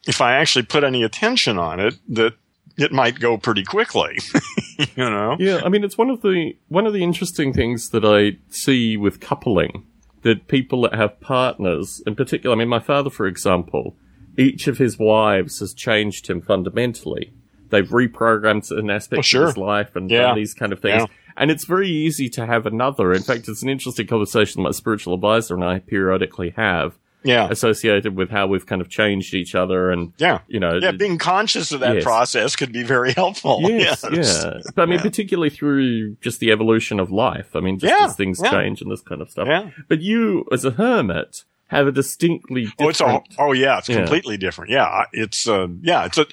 if 0.05 0.19
I 0.19 0.35
actually 0.35 0.63
put 0.63 0.83
any 0.83 1.01
attention 1.03 1.57
on 1.57 1.79
it, 1.79 1.95
that 2.09 2.33
it 2.77 2.91
might 2.91 3.19
go 3.19 3.37
pretty 3.37 3.63
quickly, 3.63 4.19
you 4.77 4.87
know? 4.97 5.37
Yeah, 5.39 5.61
I 5.63 5.69
mean, 5.69 5.85
it's 5.85 5.97
one 5.97 6.09
of 6.09 6.21
the 6.21 6.57
one 6.67 6.85
of 6.85 6.91
the 6.91 7.03
interesting 7.03 7.53
things 7.53 7.91
that 7.91 8.03
I 8.03 8.37
see 8.49 8.97
with 8.97 9.21
coupling 9.21 9.85
that 10.23 10.47
people 10.47 10.81
that 10.81 10.95
have 10.95 11.21
partners, 11.21 12.01
in 12.05 12.15
particular, 12.15 12.55
I 12.55 12.57
mean, 12.57 12.69
my 12.69 12.79
father, 12.79 13.09
for 13.09 13.27
example, 13.27 13.95
each 14.37 14.67
of 14.67 14.77
his 14.77 14.97
wives 14.97 15.59
has 15.59 15.73
changed 15.73 16.27
him 16.27 16.41
fundamentally. 16.41 17.31
They've 17.69 17.87
reprogrammed 17.87 18.65
certain 18.65 18.89
aspects 18.89 19.27
Oh, 19.27 19.29
sure. 19.29 19.41
of 19.43 19.47
his 19.49 19.57
life 19.57 19.95
and 19.95 20.09
Yeah. 20.09 20.23
done 20.27 20.35
these 20.35 20.53
kind 20.53 20.71
of 20.73 20.79
things. 20.79 21.01
Yeah. 21.01 21.05
And 21.35 21.49
it's 21.49 21.65
very 21.65 21.89
easy 21.89 22.29
to 22.29 22.45
have 22.45 22.65
another. 22.67 23.11
In 23.13 23.23
fact, 23.23 23.47
it's 23.47 23.63
an 23.63 23.69
interesting 23.69 24.05
conversation 24.05 24.61
my 24.61 24.71
spiritual 24.71 25.15
advisor 25.15 25.55
and 25.55 25.63
I 25.63 25.79
periodically 25.79 26.51
have 26.55 26.99
Yeah. 27.23 27.47
associated 27.49 28.15
with 28.15 28.29
how 28.29 28.45
we've 28.45 28.65
kind 28.67 28.81
of 28.81 28.89
changed 28.89 29.33
each 29.33 29.55
other 29.55 29.89
and, 29.89 30.11
Yeah. 30.19 30.39
you 30.47 30.59
know, 30.59 30.77
Yeah, 30.79 30.91
being 30.91 31.17
conscious 31.17 31.71
of 31.71 31.79
that 31.79 31.95
Yes. 31.95 32.03
process 32.03 32.55
could 32.55 32.71
be 32.71 32.83
very 32.83 33.13
helpful. 33.13 33.61
Yes, 33.63 34.03
yeah. 34.11 34.59
But 34.75 34.83
I 34.83 34.85
mean, 34.85 34.97
Yeah. 34.97 35.01
particularly 35.03 35.49
through 35.49 36.17
just 36.21 36.39
the 36.39 36.51
evolution 36.51 36.99
of 36.99 37.09
life. 37.11 37.55
I 37.55 37.61
mean, 37.61 37.79
just 37.79 37.91
Yeah, 37.97 38.05
as 38.05 38.15
things 38.15 38.39
change 38.41 38.81
and 38.83 38.91
this 38.91 39.01
kind 39.01 39.21
of 39.21 39.31
stuff. 39.31 39.47
Yeah. 39.47 39.69
But 39.87 40.01
you, 40.01 40.45
as 40.51 40.63
a 40.65 40.71
hermit, 40.71 41.45
have 41.67 41.87
a 41.87 41.91
distinctly 41.91 42.65
different. 42.65 42.81
Oh, 42.81 42.89
it's 42.89 43.01
all, 43.01 43.23
oh 43.39 43.51
yeah, 43.53 43.79
it's 43.79 43.89
Yeah. 43.89 43.97
completely 44.01 44.37
different. 44.37 44.69
Yeah, 44.71 45.05
it's 45.11 45.47
uh, 45.47 45.67
yeah, 45.81 46.05
it's 46.05 46.17
a, 46.17 46.25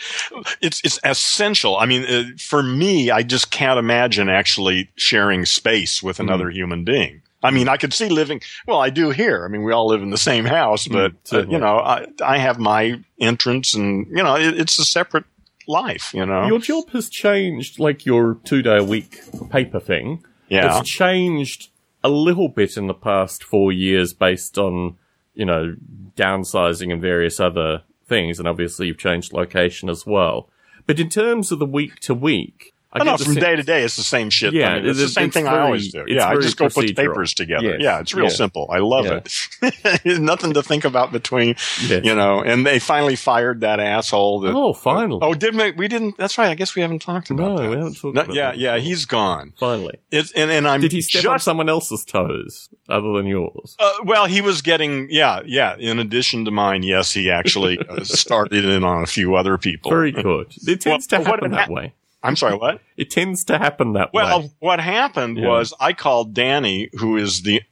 it's 0.60 0.80
it's 0.84 0.98
essential. 1.04 1.76
I 1.78 1.86
mean, 1.86 2.04
uh, 2.04 2.24
for 2.38 2.62
me, 2.62 3.10
I 3.10 3.22
just 3.22 3.50
can't 3.50 3.78
imagine 3.78 4.28
actually 4.28 4.90
sharing 4.96 5.46
space 5.46 6.02
with 6.02 6.20
another 6.20 6.50
human 6.50 6.84
being. 6.84 7.22
I 7.42 7.50
mean, 7.50 7.68
I 7.68 7.78
could 7.78 7.94
see 7.94 8.10
living. 8.10 8.42
Well, 8.66 8.80
I 8.80 8.90
do 8.90 9.10
here. 9.10 9.46
I 9.46 9.48
mean, 9.48 9.62
we 9.62 9.72
all 9.72 9.86
live 9.88 10.02
in 10.02 10.10
the 10.10 10.18
same 10.18 10.44
house, 10.44 10.86
but 10.86 11.12
uh, 11.32 11.46
you 11.46 11.58
know, 11.58 11.78
I 11.78 12.06
I 12.22 12.36
have 12.36 12.58
my 12.58 13.00
entrance, 13.18 13.74
and 13.74 14.06
you 14.08 14.22
know, 14.22 14.36
it, 14.36 14.60
it's 14.60 14.78
a 14.78 14.84
separate 14.84 15.24
life. 15.66 16.12
You 16.12 16.26
know, 16.26 16.46
Your 16.46 16.58
job 16.58 16.90
has 16.90 17.08
changed, 17.08 17.78
like 17.78 18.04
your 18.04 18.34
two 18.44 18.60
day 18.60 18.76
a 18.78 18.84
week 18.84 19.20
paper 19.50 19.80
thing. 19.80 20.22
yeah, 20.48 20.80
It's 20.80 20.90
changed 20.90 21.68
a 22.04 22.08
little 22.10 22.48
bit 22.48 22.76
in 22.76 22.88
the 22.88 22.94
past 22.94 23.42
four 23.44 23.72
years 23.72 24.12
based 24.12 24.58
on, 24.58 24.96
you 25.40 25.46
know, 25.46 25.74
downsizing 26.16 26.92
and 26.92 27.00
various 27.00 27.40
other 27.40 27.82
things. 28.06 28.38
And 28.38 28.46
obviously 28.46 28.88
you've 28.88 28.98
changed 28.98 29.32
location 29.32 29.88
as 29.88 30.04
well. 30.04 30.50
But 30.86 31.00
in 31.00 31.08
terms 31.08 31.50
of 31.50 31.58
the 31.58 31.64
week 31.64 31.98
to 32.00 32.14
week, 32.14 32.69
I 32.92 32.98
the 33.04 33.24
from 33.24 33.34
sense- 33.34 33.36
day 33.44 33.54
to 33.56 33.62
day, 33.62 33.82
it's 33.84 33.94
the 33.96 34.02
same 34.02 34.30
shit. 34.30 34.52
Yeah, 34.52 34.70
I 34.70 34.80
mean, 34.80 34.88
it's 34.90 34.98
the 34.98 35.08
same 35.08 35.26
it's 35.26 35.34
thing 35.34 35.46
I 35.46 35.60
always 35.60 35.92
do. 35.92 36.04
Yeah, 36.08 36.26
I 36.28 36.34
just 36.40 36.56
go 36.56 36.68
put 36.68 36.86
the 36.88 36.92
papers 36.92 37.34
together. 37.34 37.62
Yes. 37.64 37.76
Yeah, 37.80 38.00
it's 38.00 38.14
real 38.14 38.24
Yeah. 38.24 38.30
simple. 38.30 38.68
I 38.72 38.78
love 38.78 39.06
Yeah. 39.06 39.20
it. 39.62 40.20
Nothing 40.20 40.54
to 40.54 40.62
think 40.62 40.84
about 40.84 41.12
between, 41.12 41.54
Yes. 41.86 42.04
you 42.04 42.14
know. 42.16 42.42
And 42.42 42.66
they 42.66 42.80
finally 42.80 43.14
fired 43.14 43.60
that 43.60 43.78
asshole. 43.78 44.40
That, 44.40 44.54
Oh, 44.56 44.72
finally. 44.72 45.20
oh, 45.22 45.34
did 45.34 45.54
we? 45.54 45.70
We 45.70 45.86
didn't. 45.86 46.16
That's 46.18 46.36
right. 46.36 46.48
I 46.50 46.54
guess 46.56 46.74
we 46.74 46.82
haven't 46.82 47.00
talked 47.02 47.30
about 47.30 47.44
it. 47.44 47.54
no, 47.54 47.56
that. 47.62 47.70
we 47.70 47.76
haven't 47.76 47.94
talked 47.94 48.14
No, 48.16 48.22
about 48.22 48.34
yeah, 48.34 48.50
that. 48.50 48.58
yeah, 48.58 48.78
he's 48.78 49.04
gone. 49.04 49.52
Finally. 49.58 49.98
It's 50.10 50.32
and, 50.32 50.50
and 50.50 50.66
I'm 50.66 50.80
Did 50.80 50.90
he 50.92 51.00
step 51.00 51.24
on 51.26 51.38
someone 51.38 51.68
else's 51.68 52.04
toes 52.04 52.70
other 52.88 53.12
than 53.12 53.26
yours? 53.26 53.76
Uh, 53.78 53.92
well, 54.04 54.26
he 54.26 54.40
was 54.40 54.62
getting, 54.62 55.06
yeah, 55.10 55.40
yeah. 55.46 55.76
In 55.78 56.00
addition 56.00 56.44
to 56.46 56.50
mine, 56.50 56.82
yes, 56.82 57.12
he 57.12 57.30
actually 57.30 57.78
uh, 57.88 58.02
started 58.02 58.64
in 58.68 58.82
on 58.82 59.02
a 59.04 59.06
few 59.06 59.36
other 59.36 59.58
people. 59.58 59.90
Very 59.92 60.10
good. 60.10 60.52
It 60.66 60.80
tends 60.80 61.06
Well, 61.12 61.22
to 61.22 61.30
happen 61.30 61.52
that 61.52 61.70
way. 61.70 61.92
I'm 62.22 62.36
sorry, 62.36 62.56
what? 62.56 62.80
It 62.96 63.10
tends 63.10 63.44
to 63.44 63.56
happen 63.58 63.94
that 63.94 64.12
Well, 64.12 64.26
way. 64.26 64.44
Well, 64.44 64.52
what 64.58 64.80
happened 64.80 65.38
Yeah. 65.38 65.48
was 65.48 65.72
I 65.80 65.92
called 65.94 66.34
Danny, 66.34 66.90
who 66.98 67.16
is 67.16 67.42
the 67.42 67.62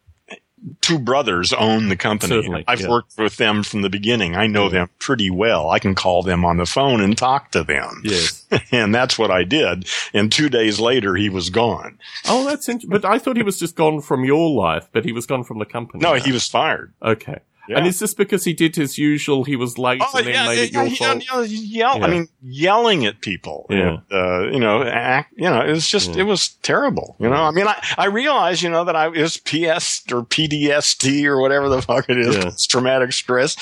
two 0.80 0.98
brothers 0.98 1.52
own 1.52 1.88
the 1.88 1.96
company. 1.96 2.30
Certainly, 2.30 2.64
I've 2.66 2.80
yeah. 2.80 2.88
worked 2.88 3.12
with 3.16 3.36
them 3.36 3.62
from 3.62 3.82
the 3.82 3.90
beginning. 3.90 4.34
I 4.36 4.46
know 4.48 4.64
Yeah. 4.64 4.70
them 4.70 4.90
pretty 4.98 5.30
well. 5.30 5.70
I 5.70 5.78
can 5.78 5.94
call 5.94 6.22
them 6.22 6.44
on 6.44 6.56
the 6.56 6.66
phone 6.66 7.00
and 7.00 7.16
talk 7.16 7.50
to 7.52 7.62
them. 7.62 8.02
Yes. 8.04 8.44
and 8.72 8.92
that's 8.94 9.18
what 9.18 9.30
I 9.30 9.44
did. 9.44 9.86
And 10.12 10.32
two 10.32 10.48
days 10.48 10.80
later, 10.80 11.14
he 11.14 11.28
was 11.28 11.50
gone. 11.50 11.98
Oh, 12.26 12.44
that's 12.44 12.68
interesting. 12.68 12.90
But 12.90 13.04
I 13.04 13.18
thought 13.18 13.36
he 13.36 13.42
was 13.42 13.58
just 13.58 13.76
gone 13.76 14.00
from 14.00 14.24
your 14.24 14.50
life, 14.50 14.88
but 14.92 15.04
he 15.04 15.12
was 15.12 15.26
gone 15.26 15.44
from 15.44 15.58
the 15.58 15.64
company. 15.66 16.02
No, 16.02 16.14
now. 16.14 16.22
he 16.24 16.32
was 16.32 16.48
fired. 16.48 16.92
Okay. 17.02 17.38
Yeah. 17.68 17.78
And 17.78 17.86
is 17.86 17.98
this 17.98 18.14
because 18.14 18.44
he 18.44 18.54
did 18.54 18.74
his 18.76 18.96
usual, 18.98 19.44
he 19.44 19.56
was 19.56 19.76
late 19.78 20.00
Oh, 20.02 20.16
and 20.18 20.26
then 20.26 20.34
yeah, 20.34 20.46
made 20.46 20.58
it 20.58 20.72
yeah, 20.72 20.82
your 20.82 20.90
yeah, 20.92 21.12
fault? 21.12 21.24
yell, 21.50 21.98
Yeah. 21.98 22.04
I 22.06 22.08
mean, 22.10 22.28
yelling 22.42 23.04
at 23.06 23.20
people. 23.20 23.66
Yeah. 23.68 23.98
And, 24.10 24.12
uh, 24.12 24.50
you 24.52 24.58
know, 24.60 24.82
act, 24.82 25.34
you 25.36 25.44
know, 25.50 25.60
it 25.60 25.70
was 25.70 25.88
just, 25.88 26.16
it 26.16 26.22
was 26.24 26.48
terrible. 26.62 27.16
You 27.18 27.28
know, 27.28 27.36
I 27.36 27.50
mean, 27.50 27.66
I, 27.66 27.76
I 27.98 28.06
realized, 28.06 28.62
you 28.62 28.70
know, 28.70 28.84
that 28.84 28.96
I 28.96 29.06
it 29.08 29.20
was 29.22 29.36
PS 29.36 30.02
or 30.12 30.22
PDST 30.24 31.24
or 31.24 31.40
whatever 31.40 31.68
the 31.68 31.82
fuck 31.82 32.08
it 32.08 32.18
is, 32.18 32.36
Yeah. 32.36 32.44
post 32.44 32.70
traumatic 32.70 33.12
stress. 33.12 33.56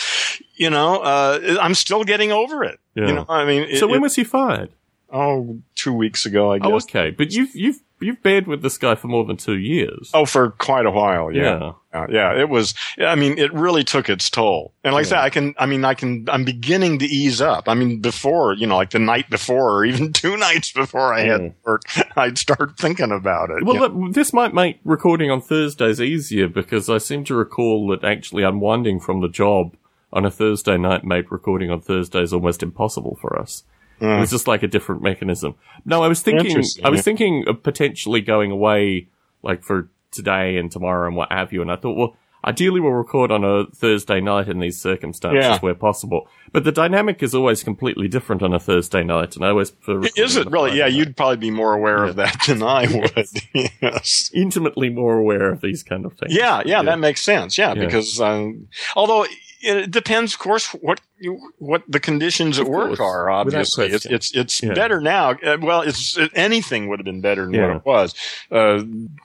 You 0.56 0.70
know, 0.70 0.98
uh, 0.98 1.58
I'm 1.60 1.74
still 1.74 2.04
getting 2.04 2.32
over 2.32 2.64
it. 2.64 2.78
Yeah. 2.94 3.08
You 3.08 3.14
know, 3.14 3.26
I 3.28 3.44
mean, 3.44 3.62
it, 3.64 3.78
so 3.78 3.86
when 3.86 3.96
it- 3.96 4.02
was 4.02 4.14
he 4.16 4.24
fired? 4.24 4.70
Oh, 5.12 5.60
two 5.74 5.92
weeks 5.92 6.26
ago, 6.26 6.52
I 6.52 6.58
guess. 6.58 6.68
Oh, 6.70 6.76
okay. 6.76 7.10
But 7.10 7.32
you've, 7.32 7.54
you've, 7.54 7.80
you've 8.00 8.22
bared 8.22 8.46
with 8.46 8.62
this 8.62 8.76
guy 8.78 8.94
for 8.94 9.08
more 9.08 9.24
than 9.24 9.36
two 9.36 9.56
years. 9.56 10.10
Oh, 10.12 10.26
for 10.26 10.50
quite 10.50 10.84
a 10.86 10.90
while, 10.90 11.32
yeah. 11.32 11.42
Yeah. 11.42 11.72
Uh, 12.00 12.06
yeah, 12.10 12.38
it 12.38 12.48
was, 12.50 12.74
I 12.98 13.14
mean, 13.14 13.38
it 13.38 13.52
really 13.54 13.82
took 13.82 14.10
its 14.10 14.28
toll. 14.28 14.74
And 14.84 14.92
like 14.92 15.04
I 15.04 15.06
Yeah. 15.06 15.08
said, 15.08 15.18
I 15.20 15.30
can, 15.30 15.54
I 15.58 15.64
mean, 15.66 15.84
I 15.84 15.94
can, 15.94 16.26
I'm 16.28 16.44
beginning 16.44 16.98
to 16.98 17.06
ease 17.06 17.40
up. 17.40 17.68
I 17.70 17.74
mean, 17.74 18.00
before, 18.00 18.52
you 18.52 18.66
know, 18.66 18.76
like 18.76 18.90
the 18.90 18.98
night 18.98 19.30
before 19.30 19.70
or 19.78 19.84
even 19.86 20.12
two 20.12 20.36
nights 20.36 20.72
before 20.72 21.14
I 21.14 21.20
had 21.22 21.40
Mm. 21.40 21.54
work, 21.64 21.82
I'd 22.16 22.36
start 22.36 22.76
thinking 22.76 23.12
about 23.12 23.50
it. 23.50 23.64
Well, 23.64 23.78
look, 23.78 24.12
this 24.14 24.32
might 24.34 24.52
make 24.52 24.78
recording 24.84 25.30
on 25.30 25.40
Thursdays 25.40 26.00
easier 26.00 26.48
because 26.48 26.90
I 26.90 26.98
seem 26.98 27.24
to 27.24 27.34
recall 27.34 27.86
that 27.88 28.04
actually 28.04 28.42
unwinding 28.42 29.00
from 29.00 29.20
the 29.22 29.28
job 29.28 29.74
on 30.12 30.26
a 30.26 30.30
Thursday 30.30 30.76
night 30.76 31.04
made 31.04 31.30
recording 31.32 31.70
on 31.70 31.80
Thursdays 31.80 32.32
almost 32.32 32.62
impossible 32.62 33.16
for 33.20 33.38
us. 33.38 33.64
It 34.00 34.20
was 34.20 34.30
just 34.30 34.46
like 34.46 34.62
a 34.62 34.68
different 34.68 35.02
mechanism. 35.02 35.54
No, 35.84 36.02
I 36.02 36.08
was 36.08 36.20
thinking, 36.22 36.62
I 36.84 36.90
was 36.90 37.02
thinking 37.02 37.44
of 37.48 37.62
potentially 37.62 38.20
going 38.20 38.50
away 38.50 39.08
like 39.42 39.62
for 39.62 39.88
today 40.10 40.56
and 40.58 40.70
tomorrow 40.70 41.06
and 41.06 41.16
what 41.16 41.30
have 41.32 41.52
you. 41.52 41.62
And 41.62 41.70
I 41.72 41.76
thought, 41.76 41.96
well, 41.96 42.16
ideally 42.44 42.80
we'll 42.80 42.92
record 42.92 43.30
on 43.32 43.42
a 43.44 43.66
Thursday 43.74 44.20
night 44.20 44.48
in 44.48 44.60
these 44.60 44.80
circumstances 44.80 45.44
Yeah. 45.44 45.58
where 45.60 45.74
possible. 45.74 46.28
But 46.52 46.64
the 46.64 46.72
dynamic 46.72 47.22
is 47.22 47.34
always 47.34 47.62
completely 47.64 48.06
different 48.08 48.42
on 48.42 48.52
a 48.54 48.58
Thursday 48.60 49.02
night. 49.02 49.34
And 49.36 49.44
I 49.44 49.48
always 49.48 49.70
prefer 49.72 50.06
Is 50.16 50.36
it 50.36 50.46
really? 50.50 50.70
Friday 50.70 50.76
Yeah, 50.78 50.84
night. 50.84 50.92
you'd 50.94 51.16
probably 51.16 51.36
be 51.38 51.50
more 51.50 51.72
aware 51.74 52.04
of 52.04 52.16
that 52.16 52.36
than 52.46 52.62
I 52.62 52.82
would. 52.92 53.28
yes. 53.82 54.30
intimately 54.34 54.90
more 54.90 55.16
aware 55.18 55.50
of 55.50 55.60
these 55.60 55.82
kind 55.82 56.04
of 56.06 56.12
things. 56.18 56.34
Yeah, 56.34 56.62
yeah, 56.64 56.82
that 56.82 56.98
makes 56.98 57.22
sense. 57.22 57.56
Yeah, 57.58 57.74
Yeah. 57.74 57.84
because 57.86 58.20
um, 58.20 58.68
although 58.94 59.26
it 59.60 59.90
depends, 59.90 60.34
of 60.34 60.38
course, 60.38 60.68
what 60.74 61.00
you, 61.18 61.52
what 61.58 61.82
the 61.88 61.98
conditions 62.00 62.58
at 62.58 62.66
work 62.66 63.00
are. 63.00 63.30
Obviously, 63.30 63.86
it's 63.88 64.04
it's 64.06 64.34
it's 64.34 64.62
Yeah. 64.62 64.74
better 64.74 65.00
now. 65.00 65.30
Uh, 65.30 65.56
well, 65.60 65.82
it's 65.82 66.18
anything 66.34 66.88
would 66.88 66.98
have 66.98 67.04
been 67.04 67.20
better 67.20 67.44
than 67.46 67.54
Yeah. 67.54 67.66
what 67.68 67.76
it 67.76 67.84
was. 67.86 68.14
Uh, 68.50 68.82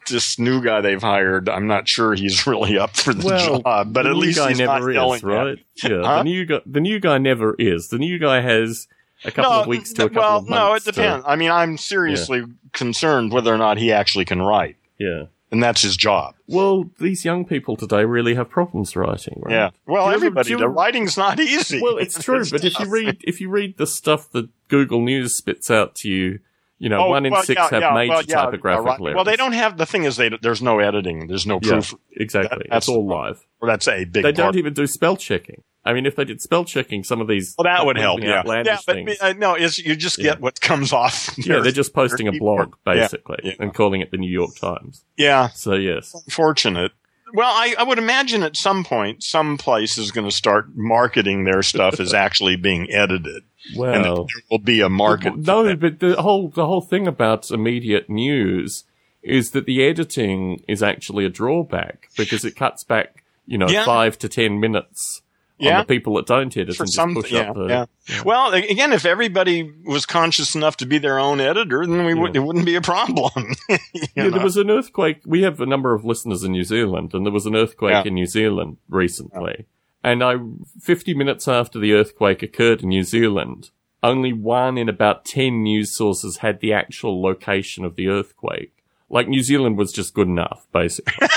this 0.09 0.39
new 0.39 0.61
guy 0.63 0.81
they've 0.81 1.01
hired, 1.01 1.49
I'm 1.49 1.67
not 1.67 1.87
sure 1.87 2.13
he's 2.13 2.45
really 2.51 2.77
up 2.77 2.95
for 2.95 3.13
the 3.13 3.25
Well, 3.25 3.61
job, 3.61 3.93
but 3.93 4.03
the 4.03 4.09
at 4.11 4.15
least 4.15 4.37
guy 4.37 4.49
he's 4.49 4.59
never 4.59 4.93
not 4.93 5.13
is, 5.15 5.23
right? 5.23 5.59
Yeah, 5.83 6.01
Huh? 6.03 6.17
the 6.19 6.23
new 6.23 6.45
guy, 6.45 6.61
the 6.65 6.81
new 6.81 6.99
guy 6.99 7.17
never 7.17 7.55
is. 7.59 7.89
The 7.89 7.97
new 7.99 8.17
guy 8.19 8.41
has 8.41 8.87
a 9.25 9.31
couple 9.31 9.51
of 9.51 9.67
weeks 9.67 9.91
to 9.93 10.05
a 10.05 10.09
couple 10.09 10.21
well, 10.21 10.37
of 10.37 10.49
months. 10.49 10.51
Well, 10.51 10.69
no, 10.69 10.75
it 10.75 10.83
depends. 10.83 11.25
I 11.27 11.35
mean, 11.35 11.51
I'm 11.51 11.77
seriously 11.77 12.43
concerned 12.73 13.31
whether 13.33 13.53
or 13.53 13.57
not 13.57 13.77
he 13.77 13.91
actually 13.91 14.25
can 14.25 14.41
write, 14.41 14.77
yeah. 14.97 15.25
And 15.51 15.61
that's 15.61 15.81
his 15.81 15.97
job. 15.97 16.35
Well, 16.47 16.89
these 16.99 17.25
young 17.25 17.45
people 17.45 17.75
today 17.75 18.05
really 18.05 18.35
have 18.35 18.49
problems 18.49 18.95
writing, 18.95 19.41
right? 19.45 19.53
Yeah. 19.53 19.69
Well, 19.85 20.07
you 20.07 20.13
everybody. 20.15 20.55
the 20.55 20.69
writing's 20.69 21.17
not 21.17 21.39
easy. 21.41 21.81
Well, 21.81 21.97
it's 21.97 22.21
true, 22.23 22.43
but 22.49 22.63
if 22.63 22.79
you 22.79 22.89
read 22.89 23.17
if 23.21 23.41
you 23.41 23.49
read 23.49 23.77
the 23.77 23.87
stuff 23.87 24.31
that 24.31 24.49
Google 24.69 25.01
News 25.01 25.35
spits 25.37 25.69
out 25.69 25.95
to 25.95 26.09
you, 26.09 26.39
you 26.79 26.89
know, 26.89 27.01
oh, 27.05 27.09
one 27.09 27.25
in 27.25 27.33
Oh, 27.33 27.35
well, 27.35 27.43
six 27.43 27.59
yeah, 27.59 27.69
have 27.69 27.81
yeah, 27.81 27.93
major 27.93 28.09
well, 28.13 28.23
yeah, 28.23 28.35
typographical 28.45 28.85
yeah, 28.87 28.91
right. 28.91 29.01
errors. 29.07 29.15
Well, 29.15 29.25
they 29.25 29.35
don't 29.35 29.51
have 29.53 29.77
the 29.77 29.85
thing 29.85 30.03
is 30.05 30.15
they 30.17 30.29
there's 30.41 30.61
no 30.61 30.79
editing. 30.79 31.27
There's 31.27 31.45
no 31.45 31.59
proof. 31.59 31.93
exactly. 32.15 32.57
That- 32.63 32.69
that's 32.69 32.87
it's 32.87 32.95
all 32.95 33.05
live. 33.05 33.45
Well, 33.61 33.69
that's 33.69 33.87
a 33.87 34.05
big. 34.05 34.13
They 34.13 34.21
part. 34.23 34.35
don't 34.35 34.55
even 34.57 34.73
do 34.73 34.87
spell 34.87 35.15
checking. 35.17 35.63
I 35.83 35.93
mean, 35.93 36.05
if 36.05 36.15
they 36.15 36.25
did 36.25 36.41
spell 36.41 36.63
checking, 36.63 37.03
some 37.03 37.21
of 37.21 37.27
these 37.27 37.55
Well, 37.57 37.63
that 37.63 37.85
would 37.85 37.97
help. 37.97 38.21
Yeah, 38.21 38.43
yeah, 38.45 38.77
but 38.85 38.97
uh, 39.21 39.33
no, 39.33 39.57
you 39.57 39.95
just 39.95 40.17
Yeah. 40.19 40.23
get 40.31 40.41
what 40.41 40.61
comes 40.61 40.93
off. 40.93 41.35
Yeah, 41.37 41.59
they're 41.59 41.71
just 41.71 41.93
posting 41.93 42.27
a 42.27 42.31
blog. 42.33 42.75
Yeah, 42.85 42.93
basically, 42.93 43.39
yeah. 43.43 43.53
and 43.59 43.73
calling 43.73 44.01
it 44.01 44.11
the 44.11 44.17
New 44.17 44.29
York 44.31 44.55
Times. 44.55 45.03
Yeah, 45.17 45.47
So, 45.49 45.73
yes. 45.73 46.15
fortunate. 46.29 46.91
Well, 47.33 47.49
I, 47.49 47.75
I 47.79 47.83
would 47.83 47.97
imagine 47.97 48.43
at 48.43 48.57
some 48.57 48.83
point, 48.83 49.23
some 49.23 49.57
place 49.57 49.97
is 49.97 50.11
going 50.11 50.27
to 50.29 50.35
start 50.35 50.67
marketing 50.75 51.45
their 51.45 51.63
stuff 51.63 51.99
as 51.99 52.13
actually 52.25 52.57
being 52.57 52.91
edited, 52.91 53.43
and 53.69 53.77
Well, 53.77 54.03
there 54.25 54.43
will 54.51 54.59
be 54.59 54.81
a 54.81 54.89
market. 54.89 55.37
no, 55.37 55.75
but 55.75 55.99
the 55.99 56.21
whole, 56.21 56.49
the 56.49 56.65
whole 56.67 56.81
thing 56.81 57.07
about 57.07 57.49
immediate 57.49 58.09
news 58.09 58.83
is 59.23 59.51
that 59.51 59.65
the 59.65 59.83
editing 59.83 60.61
is 60.67 60.83
actually 60.83 61.23
a 61.25 61.29
drawback 61.29 62.09
because 62.17 62.43
it 62.43 62.55
cuts 62.55 62.83
back, 62.83 63.23
you 63.47 63.57
know, 63.57 63.69
Yeah. 63.69 63.85
five 63.85 64.17
to 64.19 64.27
ten 64.29 64.59
minutes 64.59 65.21
on 65.61 65.67
Yeah. 65.67 65.81
the 65.81 65.87
people 65.87 66.15
that 66.15 66.25
don't 66.25 66.55
edit 66.57 66.75
for 66.75 66.83
and 66.83 66.87
just 66.87 66.95
some, 66.95 67.13
push 67.13 67.31
yeah, 67.31 67.49
up 67.49 67.55
the, 67.55 67.65
yeah. 67.67 68.21
Well, 68.25 68.51
again, 68.53 68.93
if 68.93 69.05
everybody 69.05 69.71
was 69.85 70.05
conscious 70.05 70.55
enough 70.55 70.77
to 70.77 70.85
be 70.85 70.97
their 70.97 71.19
own 71.19 71.39
editor, 71.39 71.85
then 71.85 72.05
we 72.05 72.13
would, 72.13 72.35
it 72.35 72.39
wouldn't 72.39 72.65
be 72.65 72.75
a 72.75 72.81
problem. 72.81 73.53
Yeah, 74.15 74.23
know? 74.25 74.29
there 74.31 74.43
was 74.43 74.57
an 74.57 74.69
earthquake. 74.69 75.21
We 75.25 75.43
have 75.43 75.61
a 75.61 75.65
number 75.65 75.93
of 75.93 76.03
listeners 76.03 76.43
in 76.43 76.51
New 76.51 76.63
Zealand, 76.63 77.13
and 77.13 77.25
there 77.25 77.31
was 77.33 77.45
an 77.45 77.55
earthquake 77.55 77.91
Yeah. 77.91 78.03
in 78.05 78.15
New 78.15 78.25
Zealand 78.25 78.77
recently. 78.89 79.65
And 80.03 80.23
I, 80.23 80.35
50 80.81 81.13
minutes 81.13 81.47
after 81.47 81.79
the 81.79 81.93
earthquake 81.93 82.41
occurred 82.41 82.81
in 82.81 82.89
New 82.89 83.03
Zealand, 83.03 83.69
only 84.03 84.33
one 84.33 84.77
in 84.77 84.89
about 84.89 85.25
10 85.25 85.61
news 85.63 85.91
sources 85.91 86.37
had 86.37 86.59
the 86.59 86.73
actual 86.73 87.21
location 87.21 87.85
of 87.85 87.95
the 87.95 88.07
earthquake. 88.07 88.80
Like 89.11 89.27
New 89.27 89.43
Zealand 89.43 89.77
was 89.77 89.91
just 89.91 90.13
good 90.13 90.27
enough, 90.27 90.65
basically. 90.71 91.13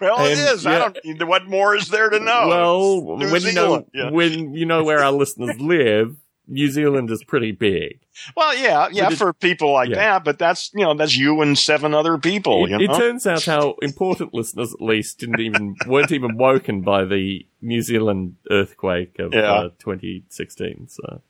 well, 0.00 0.24
it 0.24 0.38
and, 0.38 0.40
is. 0.54 0.66
I 0.66 0.72
yeah. 0.72 0.90
don't. 1.04 1.28
What 1.28 1.46
more 1.46 1.76
is 1.76 1.88
there 1.88 2.10
to 2.10 2.18
know? 2.18 2.48
well, 2.48 3.16
New 3.18 3.30
when 3.30 3.42
you 3.42 3.52
know, 3.52 3.86
yeah. 3.94 4.10
when 4.10 4.54
you 4.54 4.66
know 4.66 4.82
where 4.82 5.02
our 5.04 5.12
listeners 5.12 5.56
live, 5.60 6.16
New 6.48 6.68
Zealand 6.68 7.10
is 7.10 7.22
pretty 7.22 7.52
big. 7.52 8.00
Well, 8.36 8.56
yeah, 8.56 8.88
yeah, 8.90 9.10
it- 9.10 9.18
for 9.18 9.32
people 9.32 9.72
like 9.72 9.90
yeah. 9.90 9.96
that, 9.96 10.24
but 10.24 10.38
that's 10.38 10.72
you 10.74 10.84
know 10.84 10.94
that's 10.94 11.16
you 11.16 11.40
and 11.42 11.56
seven 11.56 11.94
other 11.94 12.18
people. 12.18 12.66
It, 12.66 12.80
it 12.82 12.94
turns 12.94 13.24
out 13.24 13.44
how 13.44 13.76
important 13.82 14.34
listeners, 14.34 14.74
at 14.74 14.80
least, 14.82 15.20
didn't 15.20 15.40
even 15.40 15.76
weren't 15.86 16.10
even 16.12 16.36
woken 16.36 16.82
by 16.82 17.04
the 17.04 17.46
New 17.62 17.82
Zealand 17.82 18.36
earthquake 18.50 19.18
of 19.20 19.32
Yeah. 19.32 19.52
uh, 19.52 19.68
2016. 19.78 20.88
So, 20.88 21.22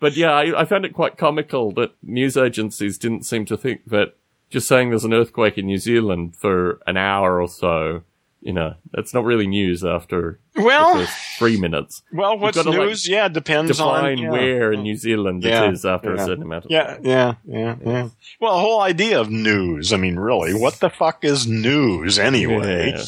but 0.00 0.16
yeah, 0.16 0.32
I, 0.32 0.60
I 0.60 0.64
found 0.64 0.84
it 0.84 0.94
quite 0.94 1.16
comical 1.16 1.72
that 1.72 1.92
news 2.02 2.36
agencies 2.36 2.98
didn't 2.98 3.24
seem 3.24 3.44
to 3.46 3.56
think 3.56 3.86
that 3.86 4.14
just 4.50 4.66
saying 4.68 4.90
there's 4.90 5.04
an 5.04 5.12
earthquake 5.14 5.58
in 5.58 5.66
New 5.66 5.78
Zealand 5.78 6.34
for 6.36 6.80
an 6.86 6.96
hour 6.96 7.40
or 7.40 7.48
so, 7.48 8.02
you 8.40 8.52
know, 8.52 8.74
that's 8.92 9.12
not 9.12 9.24
really 9.24 9.46
news 9.46 9.84
after 9.84 10.38
well, 10.56 11.06
three 11.38 11.60
minutes. 11.60 12.02
well, 12.12 12.38
what's 12.38 12.56
like, 12.56 12.66
news? 12.78 13.08
yeah, 13.08 13.28
depends 13.28 13.76
Define 13.76 14.12
on 14.12 14.18
yeah. 14.18 14.30
where 14.30 14.72
in 14.72 14.82
New 14.82 14.96
Zealand 14.96 15.42
Yeah, 15.42 15.64
it 15.64 15.74
is 15.74 15.84
after 15.84 16.14
a 16.14 16.18
certain 16.18 16.44
amount 16.44 16.64
of 16.66 16.70
Yeah, 16.70 16.84
time. 16.94 17.00
yeah, 17.04 17.34
yeah, 17.46 17.76
yeah. 17.84 18.08
Well, 18.40 18.54
the 18.54 18.60
whole 18.60 18.80
idea 18.80 19.20
of 19.20 19.28
news. 19.30 19.92
I 19.92 19.96
mean, 19.96 20.16
really, 20.18 20.54
what 20.54 20.74
the 20.80 20.88
fuck 20.88 21.24
is 21.24 21.46
news 21.46 22.18
anyway? 22.18 22.96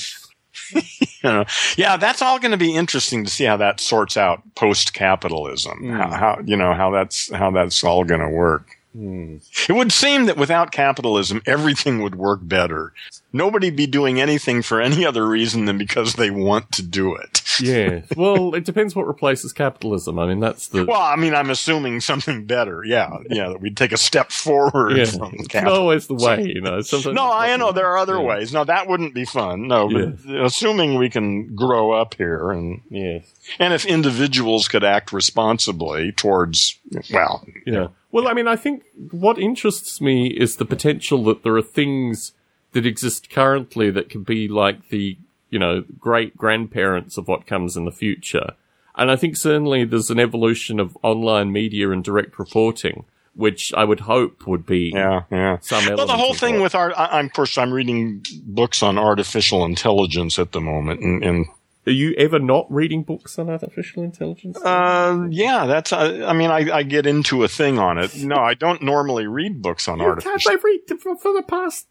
Yeah. 1.23 1.31
You 1.31 1.37
know, 1.37 1.45
yeah, 1.77 1.97
that's 1.97 2.23
all 2.23 2.39
going 2.39 2.53
to 2.53 2.57
be 2.57 2.75
interesting 2.75 3.25
to 3.25 3.31
see 3.31 3.45
how 3.45 3.59
that 3.59 3.79
sorts 3.79 4.17
out 4.17 4.43
post 4.55 4.95
capitalism. 4.95 5.79
Hmm. 5.79 5.93
How, 5.93 6.11
how 6.11 6.41
you 6.45 6.57
know 6.57 6.73
how 6.73 6.91
that's 6.91 7.31
how 7.31 7.51
that's 7.51 7.85
all 7.85 8.05
going 8.05 8.21
to 8.21 8.29
work. 8.29 8.80
Hmm. 8.93 9.37
It 9.69 9.73
would 9.73 9.93
seem 9.93 10.27
that 10.27 10.37
without 10.37 10.73
capitalism, 10.73 11.43
everything 11.47 12.03
would 12.03 12.17
work 12.17 12.41
better. 12.43 12.93
Nobody 13.33 13.71
be 13.71 13.87
doing 13.87 14.21
anything 14.21 14.63
for 14.63 14.81
any 14.81 15.07
other 15.07 15.27
reason 15.29 15.67
than 15.67 15.79
because 15.79 16.15
they 16.15 16.31
want 16.31 16.73
to 16.73 16.83
do 16.83 17.15
it. 17.15 17.43
Yeah. 17.61 18.03
Well, 18.17 18.55
it 18.55 18.65
depends 18.65 18.95
what 18.97 19.07
replaces 19.07 19.53
capitalism. 19.53 20.19
I 20.19 20.27
mean, 20.27 20.41
that's 20.41 20.69
the. 20.69 20.85
Well, 20.85 21.01
I 21.01 21.17
mean, 21.17 21.35
I'm 21.35 21.51
assuming 21.51 22.01
something 22.01 22.45
better. 22.45 22.83
Yeah, 22.85 23.19
yeah, 23.31 23.49
that 23.49 23.61
we'd 23.61 23.77
take 23.77 23.93
a 23.93 23.97
step 23.97 24.31
forward 24.33 24.97
yeah. 24.97 25.05
from 25.05 25.35
It's 25.35 25.55
not 25.55 25.69
always 25.69 26.07
the 26.07 26.15
way, 26.15 26.43
you 26.55 26.61
know. 26.61 26.81
Sometimes 26.81 27.15
No, 27.15 27.33
I 27.33 27.57
know 27.57 27.73
there 27.73 27.87
are 27.87 27.99
other 27.99 28.17
Yeah. 28.17 28.25
ways. 28.25 28.53
No, 28.53 28.65
that 28.65 28.89
wouldn't 28.89 29.15
be 29.15 29.25
fun. 29.25 29.69
No, 29.69 29.89
but 29.89 30.19
assuming 30.45 30.97
we 30.97 31.09
can 31.09 31.55
grow 31.55 31.93
up 31.93 32.15
here 32.15 32.51
and 32.51 32.81
Yes. 32.91 33.25
and 33.59 33.73
if 33.73 33.87
individuals 33.87 34.69
could 34.69 34.85
act 34.85 35.13
responsibly 35.13 36.13
towards, 36.13 36.79
well, 37.13 37.47
Yeah. 37.65 37.89
Well, 38.13 38.27
I 38.29 38.33
mean, 38.33 38.49
I 38.49 38.57
think 38.57 38.85
what 39.11 39.39
interests 39.39 40.01
me 40.01 40.29
is 40.29 40.57
the 40.57 40.65
potential 40.65 41.25
that 41.25 41.43
there 41.43 41.57
are 41.57 41.63
things 41.63 42.33
that 42.73 42.87
exist 42.87 43.31
currently 43.31 43.91
that 43.91 44.09
can 44.09 44.23
be 44.23 44.49
like 44.49 44.89
the, 44.89 45.17
you 45.49 45.59
know, 45.59 45.85
great 45.99 46.37
grandparents 46.37 47.17
of 47.17 47.29
what 47.29 47.47
comes 47.47 47.77
in 47.77 47.85
the 47.85 47.93
future. 47.93 48.53
And 48.97 49.11
I 49.11 49.17
think 49.17 49.37
certainly 49.37 49.85
there's 49.85 50.11
an 50.11 50.19
evolution 50.21 50.81
of 50.81 50.97
online 51.03 51.53
media 51.53 51.91
and 51.91 52.03
direct 52.03 52.39
reporting, 52.39 53.05
which 53.35 53.73
I 53.77 53.85
would 53.85 54.01
hope 54.01 54.47
would 54.47 54.67
be 54.67 54.93
yeah, 54.95 55.23
yeah. 55.31 55.59
some 55.61 55.95
Well, 55.95 56.07
the 56.07 56.13
whole 56.17 56.35
thing 56.35 56.55
what- 56.55 56.65
with 56.65 56.75
art, 56.75 56.93
I, 56.97 57.19
I'm, 57.19 57.27
of 57.27 57.33
course, 57.33 57.57
I'm 57.57 57.73
reading 57.73 58.25
books 58.43 58.83
on 58.83 58.99
artificial 58.99 59.65
intelligence 59.65 60.39
at 60.39 60.53
the 60.53 60.61
moment, 60.61 61.01
and, 61.01 61.25
and 61.25 61.47
Are 61.87 61.93
you 61.93 62.15
ever 62.19 62.39
not 62.39 62.67
reading 62.71 63.03
books 63.05 63.39
on 63.39 63.49
artificial 63.49 64.03
intelligence? 64.03 64.61
uh, 64.63 65.27
yeah, 65.31 65.65
that's. 65.65 65.93
Uh, 65.95 66.27
I 66.29 66.35
mean, 66.35 66.51
I, 66.51 66.71
I 66.71 66.83
get 66.83 67.07
into 67.07 67.43
a 67.43 67.49
thing 67.49 67.79
on 67.79 67.97
it. 67.97 68.15
No, 68.23 68.37
I 68.37 68.53
don't 68.53 68.83
normally 68.83 69.27
read 69.27 69.63
books 69.63 69.89
on 69.89 69.99
You 69.99 70.05
have 70.05 70.19
artificial. 70.19 70.53
every 70.53 70.81
for, 71.01 71.17
for 71.17 71.33
the 71.33 71.43
past 71.43 71.87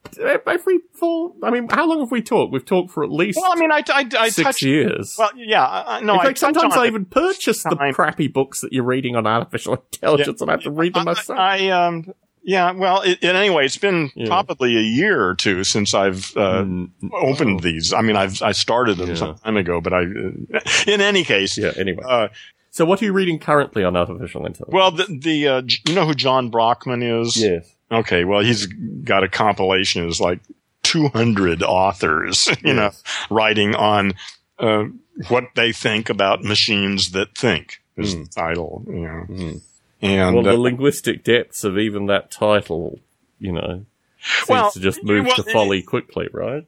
every 0.46 0.80
full. 0.94 1.36
I 1.42 1.50
mean, 1.50 1.68
how 1.70 1.88
long 1.88 2.02
have 2.02 2.12
we 2.12 2.22
talked? 2.22 2.54
We've 2.54 2.64
talked 2.64 2.92
for 2.92 3.04
at 3.04 3.12
least 3.12 3.40
Well, 3.42 3.52
I 3.52 3.60
mean, 3.60 3.72
I, 3.72 3.84
I, 3.90 4.06
I 4.20 4.30
six 4.30 4.46
touch. 4.46 4.62
years. 4.62 5.16
Well, 5.18 5.32
yeah, 5.36 5.66
I, 5.66 5.98
I- 5.98 6.02
no, 6.02 6.14
In 6.14 6.20
I 6.20 6.24
fact, 6.26 6.38
sometimes 6.38 6.76
I 6.76 6.86
even 6.86 7.06
purchase 7.06 7.64
the 7.64 7.76
crappy 7.94 8.28
books 8.28 8.62
that 8.62 8.72
you're 8.72 8.84
reading 8.84 9.16
on 9.16 9.26
artificial 9.26 9.74
intelligence, 9.94 10.40
and 10.42 10.52
I 10.52 10.54
have 10.54 10.64
to 10.64 10.72
read 10.72 10.94
them 10.94 11.06
myself. 11.06 11.38
I, 11.40 11.68
I 11.70 11.88
um, 11.88 12.14
yeah. 12.44 12.72
Well, 12.72 13.02
it, 13.02 13.24
anyway, 13.24 13.66
it's 13.66 13.78
been 13.78 14.12
Yeah. 14.16 14.28
probably 14.28 14.76
a 14.78 14.82
year 14.82 15.24
or 15.28 15.36
two 15.36 15.64
since 15.64 15.94
I've 15.94 16.32
uh, 16.38 16.64
Mm, 16.64 16.90
opened 17.14 17.62
these. 17.62 17.94
I 17.94 18.02
mean, 18.02 18.16
I've 18.16 18.42
I 18.42 18.52
started 18.54 18.98
them 18.98 19.10
Yeah. 19.10 19.16
some 19.16 19.36
time 19.36 19.58
ago, 19.58 19.82
but 19.82 19.94
I. 19.94 20.04
Uh, 20.04 20.60
in 20.88 21.02
any 21.02 21.24
case, 21.24 21.58
yeah. 21.58 21.72
Anyway, 21.78 22.04
uh, 22.08 22.28
so 22.72 22.86
what 22.86 23.02
are 23.02 23.06
you 23.06 23.14
reading 23.14 23.40
currently 23.40 23.84
on 23.84 23.96
artificial 23.96 24.46
intelligence? 24.46 24.74
well, 24.74 24.92
the 24.92 25.06
the 25.22 25.48
uh, 25.48 25.62
you 25.88 25.96
know 25.96 26.06
who 26.06 26.14
John 26.14 26.50
Brockman 26.50 27.02
is? 27.04 27.38
yes. 27.38 27.70
Okay, 27.92 28.24
well, 28.24 28.42
he's 28.42 28.68
got 29.04 29.24
a 29.24 29.28
compilation. 29.28 30.08
It's 30.08 30.20
like 30.20 30.40
200 30.84 31.64
authors, 31.64 32.48
you 32.64 32.74
know, 32.74 32.92
writing 33.32 33.74
on 33.76 34.14
uh, 34.60 34.84
what 35.28 35.46
they 35.56 35.72
think 35.72 36.10
about 36.10 36.44
machines 36.44 37.12
that 37.12 37.36
think. 37.38 37.82
Is 37.98 38.16
Mm. 38.16 38.24
the 38.26 38.30
title, 38.30 38.84
you 38.88 38.94
know, 39.02 39.26
Mm. 39.30 39.62
And 40.02 40.36
Well, 40.36 40.48
uh, 40.48 40.52
the 40.52 40.58
linguistic 40.58 41.24
depths 41.24 41.64
of 41.64 41.78
even 41.78 42.06
that 42.08 42.32
title, 42.32 43.00
you 43.40 43.52
know, 43.52 43.86
seems 44.22 44.50
Well, 44.50 44.72
to 44.72 44.80
just 44.80 45.04
move 45.04 45.26
well, 45.28 45.36
to 45.36 45.44
folly 45.44 45.82
quickly, 45.82 46.28
right? 46.32 46.66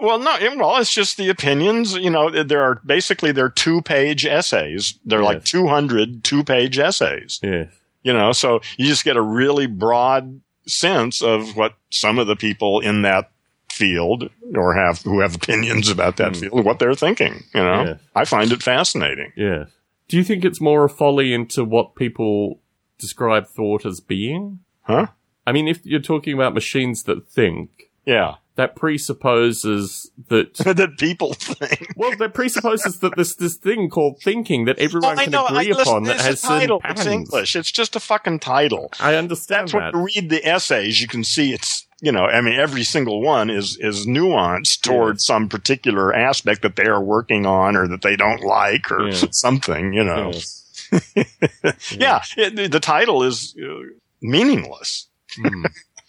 Well, 0.00 0.18
no, 0.20 0.36
well, 0.56 0.76
it's 0.76 0.92
just 0.92 1.16
the 1.16 1.28
opinions. 1.28 1.94
You 1.96 2.10
know, 2.10 2.30
there 2.30 2.62
are 2.62 2.80
basically 2.86 3.32
they're 3.32 3.48
two 3.48 3.82
page 3.82 4.24
essays. 4.24 4.94
They're 5.04 5.22
like 5.24 5.38
Yes. 5.38 5.50
200 5.50 6.22
two 6.22 6.44
page 6.44 6.78
essays. 6.78 7.40
Yes. 7.42 7.68
You 8.04 8.12
know, 8.12 8.30
so 8.32 8.60
you 8.76 8.86
just 8.86 9.04
get 9.04 9.16
a 9.16 9.22
really 9.22 9.66
broad 9.66 10.40
sense 10.66 11.20
of 11.20 11.56
what 11.56 11.74
some 11.90 12.18
of 12.20 12.28
the 12.28 12.36
people 12.36 12.78
in 12.80 13.02
that 13.02 13.30
field 13.68 14.30
or 14.54 14.74
have 14.74 15.02
who 15.02 15.18
have 15.20 15.34
opinions 15.34 15.88
about 15.88 16.16
that 16.18 16.36
Hmm. 16.36 16.40
field, 16.42 16.64
what 16.64 16.78
they're 16.78 16.94
thinking. 16.94 17.42
You 17.54 17.62
know, 17.62 17.84
Yes. 17.84 17.98
I 18.14 18.24
find 18.24 18.52
it 18.52 18.62
fascinating. 18.62 19.32
Yes. 19.34 19.68
Do 20.08 20.16
you 20.16 20.22
think 20.22 20.44
it's 20.44 20.60
more 20.60 20.84
a 20.84 20.88
folly 20.88 21.32
into 21.32 21.64
what 21.64 21.96
people 21.96 22.60
describe 23.02 23.46
thought 23.46 23.84
as 23.84 24.00
being? 24.00 24.60
Huh? 24.84 25.08
I 25.46 25.52
mean, 25.52 25.68
if 25.68 25.84
you're 25.84 26.00
talking 26.00 26.32
about 26.32 26.54
machines 26.54 27.02
that 27.02 27.28
think, 27.28 27.90
Yeah. 28.06 28.36
that 28.56 28.74
presupposes 28.76 30.10
that. 30.28 30.54
that 30.58 30.98
people 30.98 31.34
think. 31.34 31.88
Well, 31.96 32.16
that 32.16 32.32
presupposes 32.34 32.98
that 33.00 33.14
there's 33.16 33.36
this 33.36 33.56
thing 33.56 33.90
called 33.90 34.20
thinking 34.22 34.64
that 34.64 34.78
everyone 34.78 35.10
Well, 35.16 35.20
I 35.20 35.24
can 35.24 35.32
know. 35.32 35.44
I, 35.44 35.62
agree 35.62 35.72
listen, 35.74 35.82
upon 35.92 36.02
that 36.04 36.20
has 36.20 36.40
certain 36.40 36.58
title. 36.60 36.76
It's 36.84 36.86
patterns. 37.04 37.06
English. 37.14 37.56
It's 37.56 37.70
just 37.72 37.96
a 37.96 38.00
fucking 38.00 38.38
title. 38.40 38.90
I 39.00 39.14
understand 39.16 39.68
That's 39.68 39.74
when 39.74 39.82
that. 39.84 39.94
you 39.94 40.04
read 40.22 40.30
the 40.30 40.44
essays, 40.46 41.00
you 41.00 41.08
can 41.08 41.22
see 41.24 41.52
it's, 41.52 41.86
you 42.00 42.10
know, 42.12 42.24
I 42.24 42.40
mean, 42.40 42.58
every 42.58 42.82
single 42.84 43.20
one 43.20 43.50
is, 43.50 43.76
is 43.80 44.06
nuanced 44.06 44.80
towards 44.82 45.24
some 45.24 45.48
particular 45.48 46.12
aspect 46.14 46.62
that 46.62 46.76
they 46.76 46.86
are 46.86 47.02
working 47.02 47.46
on 47.46 47.76
or 47.76 47.86
that 47.88 48.02
they 48.02 48.16
don't 48.16 48.42
like 48.42 48.90
or 48.90 49.08
Yeah. 49.08 49.24
something, 49.30 49.92
you 49.92 50.04
know. 50.04 50.30
Yes. 50.32 50.61
Yeah. 51.92 52.22
it- 52.36 52.70
the 52.72 52.80
title 52.80 53.22
is 53.22 53.54
uh, 53.62 53.82
meaningless. 54.20 55.08
Hmm. 55.34 55.64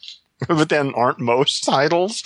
but 0.48 0.70
then 0.70 0.94
aren't 0.96 1.20
most 1.20 1.64
titles? 1.64 2.24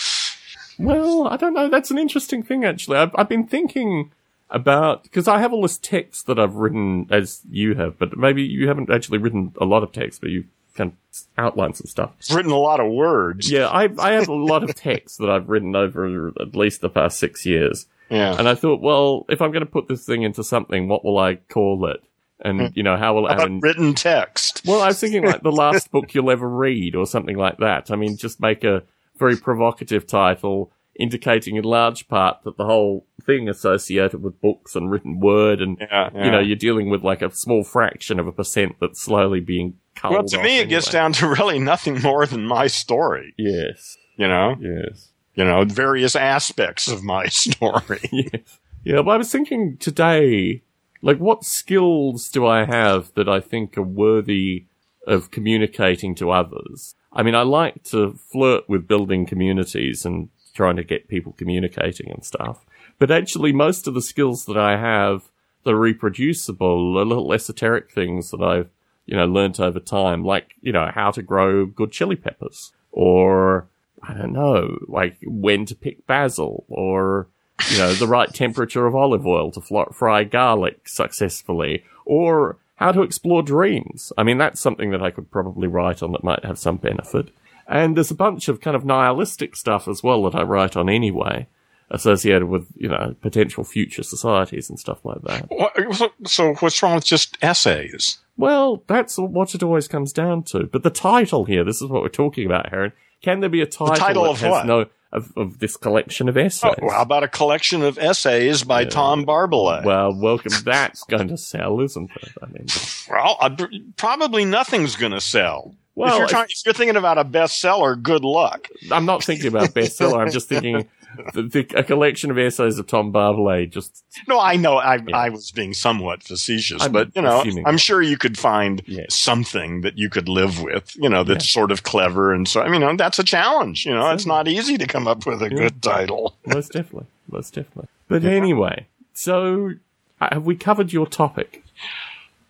Well, 0.80 1.28
I 1.28 1.38
don't 1.38 1.54
know. 1.54 1.70
That's 1.70 1.92
an 1.92 1.98
interesting 1.98 2.44
thing, 2.44 2.64
actually. 2.66 2.98
I've, 2.98 3.12
I've 3.16 3.30
been 3.30 3.48
thinking 3.48 4.12
about 4.50 5.04
because 5.04 5.28
I 5.28 5.40
have 5.40 5.52
all 5.54 5.62
this 5.64 5.78
text 5.78 6.28
that 6.28 6.40
I've 6.40 6.56
written 6.56 7.08
as 7.12 7.42
you 7.50 7.76
have, 7.76 7.98
but 8.00 8.18
maybe 8.18 8.44
you 8.44 8.68
haven't 8.68 8.90
actually 8.92 9.18
written 9.18 9.54
a 9.60 9.66
lot 9.66 9.84
of 9.84 9.92
text, 9.92 10.22
but 10.22 10.30
you've 10.30 10.46
kind 10.76 10.92
of 10.94 11.20
outline 11.44 11.74
some 11.74 11.88
stuff. 11.88 12.12
It's 12.20 12.32
written 12.32 12.52
a 12.52 12.58
lot 12.58 12.80
of 12.80 12.92
words. 12.92 13.50
Yeah, 13.52 13.68
I 13.68 13.90
I 14.00 14.12
have 14.14 14.28
a 14.30 14.34
lot 14.34 14.64
of 14.64 14.74
text 14.76 15.18
that 15.18 15.30
I've 15.30 15.50
written 15.50 15.76
over 15.76 16.28
at 16.40 16.56
least 16.56 16.82
the 16.82 16.90
past 16.90 17.18
six 17.20 17.46
years, 17.46 17.88
Yeah. 18.10 18.36
and 18.38 18.48
I 18.48 18.54
thought, 18.56 18.80
well, 18.80 19.26
if 19.30 19.42
I'm 19.42 19.52
going 19.52 19.66
to 19.66 19.72
put 19.72 19.88
this 19.88 20.06
thing 20.06 20.22
into 20.22 20.44
something, 20.44 20.88
what 20.88 21.04
will 21.04 21.18
I 21.18 21.36
call 21.36 21.88
it? 21.88 22.02
And 22.44 22.62
hmm. 22.62 22.68
you 22.74 22.84
know, 22.84 22.98
how 22.98 23.16
will 23.16 23.28
it 23.28 23.40
have 23.40 23.50
written 23.62 23.94
text. 23.94 24.62
well, 24.66 24.82
I 24.82 24.88
was 24.88 25.00
thinking 25.00 25.26
like 25.26 25.42
the 25.42 25.52
last 25.64 25.92
book 25.92 26.14
you'll 26.14 26.32
ever 26.32 26.48
read 26.48 26.96
or 26.96 27.06
something 27.06 27.38
like 27.38 27.58
that. 27.58 27.90
I 27.92 27.96
mean, 27.96 28.16
just 28.18 28.40
make 28.40 28.64
a 28.64 28.84
very 29.18 29.36
provocative 29.36 30.06
title 30.06 30.72
indicating 31.00 31.56
in 31.56 31.64
large 31.64 32.08
part 32.08 32.38
that 32.44 32.58
the 32.58 32.66
whole 32.66 33.06
thing 33.24 33.48
associated 33.48 34.22
with 34.24 34.42
books 34.42 34.76
and 34.76 34.90
written 34.90 35.20
word 35.20 35.62
and, 35.62 35.78
Yeah, 35.80 36.10
you 36.14 36.32
know, 36.32 36.40
you're 36.40 36.56
dealing 36.56 36.90
with 36.90 37.04
like 37.04 37.22
a 37.22 37.32
small 37.32 37.64
fraction 37.64 38.20
of 38.20 38.28
a 38.28 38.32
percent 38.32 38.76
that's 38.80 39.02
slowly 39.02 39.40
being 39.40 39.76
culled 39.96 40.14
Well, 40.14 40.24
to 40.26 40.42
me, 40.42 40.60
it 40.60 40.70
gets 40.70 40.90
down 40.90 41.14
to 41.14 41.28
really 41.28 41.60
nothing 41.60 42.02
more 42.02 42.26
than 42.26 42.46
my 42.46 42.68
story. 42.68 43.34
Yes. 43.38 43.98
You 44.18 44.28
know, 44.28 44.56
Yes. 44.60 45.12
you 45.36 45.44
know, 45.44 45.64
various 45.66 46.16
aspects 46.16 46.88
of 46.88 47.04
my 47.04 47.26
story. 47.28 48.00
yes. 48.12 48.60
Yeah, 48.84 49.02
but 49.02 49.12
I 49.12 49.18
was 49.18 49.32
thinking 49.32 49.78
today, 49.78 50.64
like, 51.02 51.18
what 51.18 51.44
skills 51.44 52.30
do 52.30 52.46
I 52.46 52.66
have 52.66 53.14
that 53.16 53.30
I 53.30 53.40
think 53.40 53.78
are 53.78 53.84
worthy 53.84 54.66
of 55.06 55.32
communicating 55.32 56.16
to 56.16 56.32
others? 56.32 56.96
I 57.14 57.24
mean, 57.24 57.36
I 57.36 57.42
like 57.42 57.84
to 57.86 58.14
flirt 58.14 58.68
with 58.68 58.88
building 58.88 59.26
communities 59.26 60.06
and 60.06 60.30
trying 60.54 60.76
to 60.76 60.84
get 60.84 61.08
people 61.08 61.34
communicating 61.34 62.12
and 62.12 62.26
stuff. 62.26 62.66
But 63.00 63.12
actually, 63.12 63.54
most 63.54 63.88
of 63.88 63.94
the 63.94 64.02
skills 64.02 64.46
that 64.46 64.58
I 64.58 64.78
have 64.78 65.30
that 65.64 65.74
are 65.74 65.80
reproducible 65.80 66.98
are 66.98 67.06
little 67.06 67.34
esoteric 67.34 67.92
things 67.92 68.32
that 68.32 68.42
I've, 68.42 68.70
you 69.06 69.16
know, 69.16 69.26
learnt 69.26 69.60
over 69.60 69.80
time, 69.80 70.26
like, 70.26 70.56
you 70.62 70.72
know, 70.72 70.92
how 70.94 71.12
to 71.12 71.22
grow 71.22 71.66
good 71.66 71.92
chili 71.92 72.16
peppers 72.16 72.74
or, 72.92 73.68
I 74.02 74.14
don't 74.14 74.34
know, 74.34 74.78
like 74.88 75.18
when 75.24 75.66
to 75.66 75.76
pick 75.76 76.08
basil 76.08 76.66
or, 76.68 77.28
you 77.72 77.78
know, 77.78 77.94
the 77.94 78.08
right 78.08 78.34
temperature 78.34 78.86
of 78.86 78.96
olive 78.96 79.26
oil 79.26 79.52
to 79.52 79.62
fry 79.92 80.24
garlic 80.24 80.88
successfully, 80.88 81.84
or 82.06 82.58
how 82.76 82.92
to 82.92 83.02
explore 83.02 83.42
dreams. 83.42 84.14
I 84.18 84.24
mean, 84.24 84.38
that's 84.38 84.62
something 84.62 84.92
that 84.92 85.02
I 85.02 85.12
could 85.12 85.32
probably 85.32 85.68
write 85.68 86.04
on 86.04 86.12
that 86.12 86.24
might 86.24 86.46
have 86.46 86.60
some 86.60 86.78
benefit. 86.78 87.30
And 87.68 87.98
there's 87.98 88.12
a 88.12 88.16
bunch 88.16 88.48
of 88.48 88.62
kind 88.62 88.76
of 88.76 88.86
nihilistic 88.86 89.56
stuff 89.56 89.88
as 89.88 90.02
well 90.04 90.24
that 90.24 90.36
I 90.36 90.44
write 90.44 90.78
on 90.78 90.88
anyway, 90.88 91.48
associated 91.90 92.48
with, 92.48 92.68
you 92.76 92.88
know, 92.88 93.16
potential 93.22 93.64
future 93.64 94.04
societies 94.04 94.70
and 94.70 94.80
stuff 94.80 95.04
like 95.04 95.22
that. 95.24 95.50
What- 95.50 95.96
so, 95.96 96.10
so 96.26 96.54
what's 96.56 96.82
wrong 96.82 96.96
with 96.96 97.06
just 97.06 97.38
essays? 97.42 98.20
Well, 98.38 98.84
that's 98.88 99.18
what 99.18 99.56
it 99.56 99.64
always 99.64 99.88
comes 99.88 100.14
down 100.14 100.44
to. 100.44 100.66
But 100.68 100.84
the 100.84 100.90
title 100.92 101.46
here, 101.46 101.64
this 101.64 101.82
is 101.82 101.90
what 101.90 102.04
we're 102.04 102.10
talking 102.10 102.46
about, 102.46 102.70
Heron. 102.70 102.94
Can 103.22 103.40
there 103.40 103.50
be 103.50 103.62
a 103.62 103.66
title, 103.66 103.94
the 103.96 104.00
title 104.00 104.24
that 104.26 104.30
of 104.30 104.40
has 104.42 104.52
what? 104.52 104.66
no 104.68 104.86
of, 105.12 105.32
of 105.38 105.60
this 105.60 105.78
collection 105.78 106.30
of 106.30 106.38
essays? 106.38 106.74
Oh, 106.82 106.90
how 106.90 107.02
about 107.02 107.24
a 107.24 107.28
collection 107.28 107.84
of 107.84 107.98
essays 107.98 108.64
by 108.64 108.86
Tom 108.86 109.26
Barbalet? 109.26 109.84
Well, 109.84 110.14
welcome. 110.20 110.52
That's 110.64 111.04
going 111.04 111.30
to 111.30 111.38
sell, 111.38 111.80
isn't 111.82 112.12
it? 112.16 112.30
I 112.42 112.46
mean, 112.48 112.68
Well, 113.10 113.38
uh, 113.40 113.56
probably 113.96 114.46
nothing's 114.46 114.96
going 114.96 115.14
to 115.14 115.22
sell. 115.22 115.76
Well, 115.96 116.14
if, 116.14 116.20
you're 116.20 116.28
trying, 116.28 116.46
if 116.50 116.62
you're 116.64 116.74
thinking 116.74 116.96
about 116.96 117.18
a 117.18 117.26
bestseller, 117.26 118.00
good 118.00 118.24
luck. 118.24 118.68
I'm 118.92 119.06
not 119.06 119.24
thinking 119.24 119.48
about 119.48 119.70
bestseller. 119.70 120.20
I'm 120.20 120.32
just 120.32 120.48
thinking 120.48 120.88
the, 121.34 121.44
the, 121.44 121.68
a 121.76 121.84
collection 121.84 122.32
of 122.32 122.38
essays 122.38 122.80
of 122.80 122.88
Tom 122.88 123.12
Barbalet. 123.14 123.72
Just 123.72 124.04
No, 124.28 124.40
I 124.40 124.56
know 124.56 124.78
I, 124.78 124.96
Yeah. 124.98 125.18
I 125.18 125.30
was 125.30 125.52
being 125.52 125.74
somewhat 125.74 126.24
facetious, 126.24 126.84
I'm 126.84 126.92
but 126.92 127.10
you 127.16 127.22
know, 127.22 127.44
I'm 127.66 127.78
sure 127.78 128.02
you 128.02 128.18
could 128.18 128.38
find 128.38 128.82
Yes. 128.86 129.16
something 129.16 129.82
that 129.82 129.98
you 129.98 130.10
could 130.10 130.30
live 130.30 130.62
with. 130.62 130.96
You 130.96 131.10
know, 131.10 131.24
that's 131.24 131.50
sort 131.52 131.72
of 131.72 131.84
clever, 131.84 132.34
and 132.34 132.48
so 132.48 132.62
I 132.62 132.66
mean, 132.66 132.76
you 132.82 132.88
know, 132.88 132.96
that's 132.96 133.20
a 133.20 133.24
challenge. 133.24 133.86
You 133.86 133.94
know, 133.94 134.12
it's 134.12 134.26
not 134.26 134.48
easy 134.48 134.78
to 134.78 134.88
come 134.88 135.08
up 135.08 135.26
with 135.26 135.42
a 135.42 135.50
good 135.50 135.82
title. 135.82 136.36
most 136.46 136.72
definitely, 136.74 137.08
most 137.32 137.54
definitely. 137.54 137.88
But 138.08 138.24
anyway, 138.26 138.88
so 139.14 139.74
Uh, 140.20 140.30
Have 140.32 140.46
we 140.46 140.56
covered 140.56 140.92
your 140.94 141.06
topic? 141.08 141.64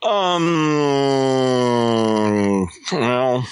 Um. 0.02 0.42
Well. 2.92 3.46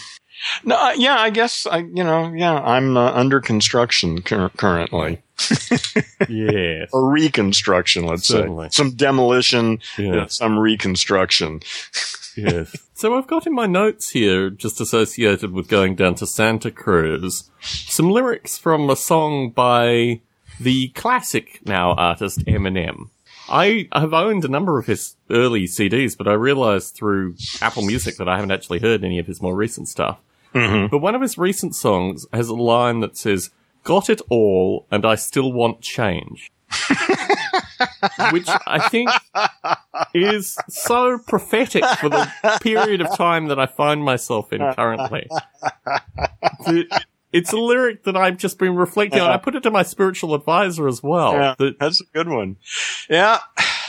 No. 0.64 0.76
uh, 0.76 0.94
Yeah. 0.96 1.16
I 1.18 1.30
guess. 1.30 1.66
I. 1.66 1.78
You 1.80 2.04
know. 2.04 2.32
Yeah. 2.34 2.54
I'm 2.60 2.98
uh, 2.98 3.12
under 3.12 3.40
construction 3.42 4.22
cur- 4.22 4.50
currently, 4.58 5.22
yes. 6.30 6.90
or 6.94 7.10
reconstruction. 7.12 8.06
Let's 8.06 8.28
Certainly. 8.28 8.68
say 8.68 8.72
some 8.72 8.92
demolition, 8.92 9.80
Yeah. 9.98 10.14
and 10.14 10.32
some 10.32 10.58
reconstruction. 10.60 11.62
yes. 12.36 12.76
So 12.98 13.18
I've 13.18 13.28
got 13.28 13.46
in 13.46 13.54
my 13.54 13.66
notes 13.66 14.12
here, 14.12 14.50
just 14.50 14.80
associated 14.80 15.52
with 15.52 15.68
going 15.68 15.96
down 15.96 16.16
to 16.16 16.26
Santa 16.26 16.72
Cruz, 16.72 17.50
some 17.60 18.10
lyrics 18.10 18.58
from 18.58 18.90
a 18.90 18.96
song 18.96 19.50
by 19.50 20.22
the 20.62 20.88
classic 20.96 21.60
now 21.66 21.92
artist 21.96 22.46
Eminem. 22.46 23.10
I 23.50 23.90
have 23.92 24.14
owned 24.14 24.46
a 24.46 24.48
number 24.48 24.80
of 24.80 24.86
his 24.86 25.18
early 25.30 25.66
CDs, 25.66 26.18
but 26.18 26.26
I 26.30 26.34
realized 26.34 26.96
through 26.96 27.36
Apple 27.62 27.84
Music 27.84 28.16
that 28.16 28.30
I 28.30 28.36
haven't 28.38 28.52
actually 28.52 28.80
heard 28.80 29.04
any 29.04 29.20
of 29.20 29.28
his 29.28 29.42
more 29.42 29.58
recent 29.58 29.90
stuff. 29.90 30.18
Mm-hmm. 30.56 30.88
But 30.88 31.00
one 31.00 31.16
of 31.16 31.22
his 31.22 31.38
recent 31.38 31.76
songs 31.76 32.26
has 32.34 32.48
a 32.50 32.56
line 32.56 33.02
that 33.02 33.18
says, 33.18 33.50
Got 33.84 34.10
it 34.10 34.22
all, 34.30 34.88
and 34.90 35.06
I 35.06 35.16
still 35.16 35.52
want 35.54 35.82
change. 35.82 36.52
Which 38.32 38.48
I 38.66 38.88
think 38.90 39.10
is 40.14 40.58
so 40.70 41.20
prophetic 41.20 41.84
for 42.00 42.10
the 42.10 42.32
period 42.62 43.02
of 43.02 43.16
time 43.16 43.48
that 43.50 43.60
I 43.60 43.66
find 43.66 44.04
myself 44.04 44.52
in 44.52 44.60
currently. 44.74 45.28
That 46.66 47.06
It's 47.32 47.52
a 47.52 47.58
lyric 47.58 48.04
that 48.06 48.16
I've 48.16 48.38
just 48.38 48.58
been 48.58 48.76
reflecting 48.76 49.20
on. 49.22 49.30
I 49.30 49.38
put 49.38 49.56
it 49.56 49.64
to 49.64 49.72
my 49.72 49.84
spiritual 49.84 50.34
advisor 50.34 50.88
as 50.88 51.04
well. 51.04 51.34
yeah, 51.34 51.56
That, 51.60 51.80
that's 51.80 52.02
a 52.02 52.06
good 52.14 52.30
one. 52.30 52.56
Yeah. 53.10 53.40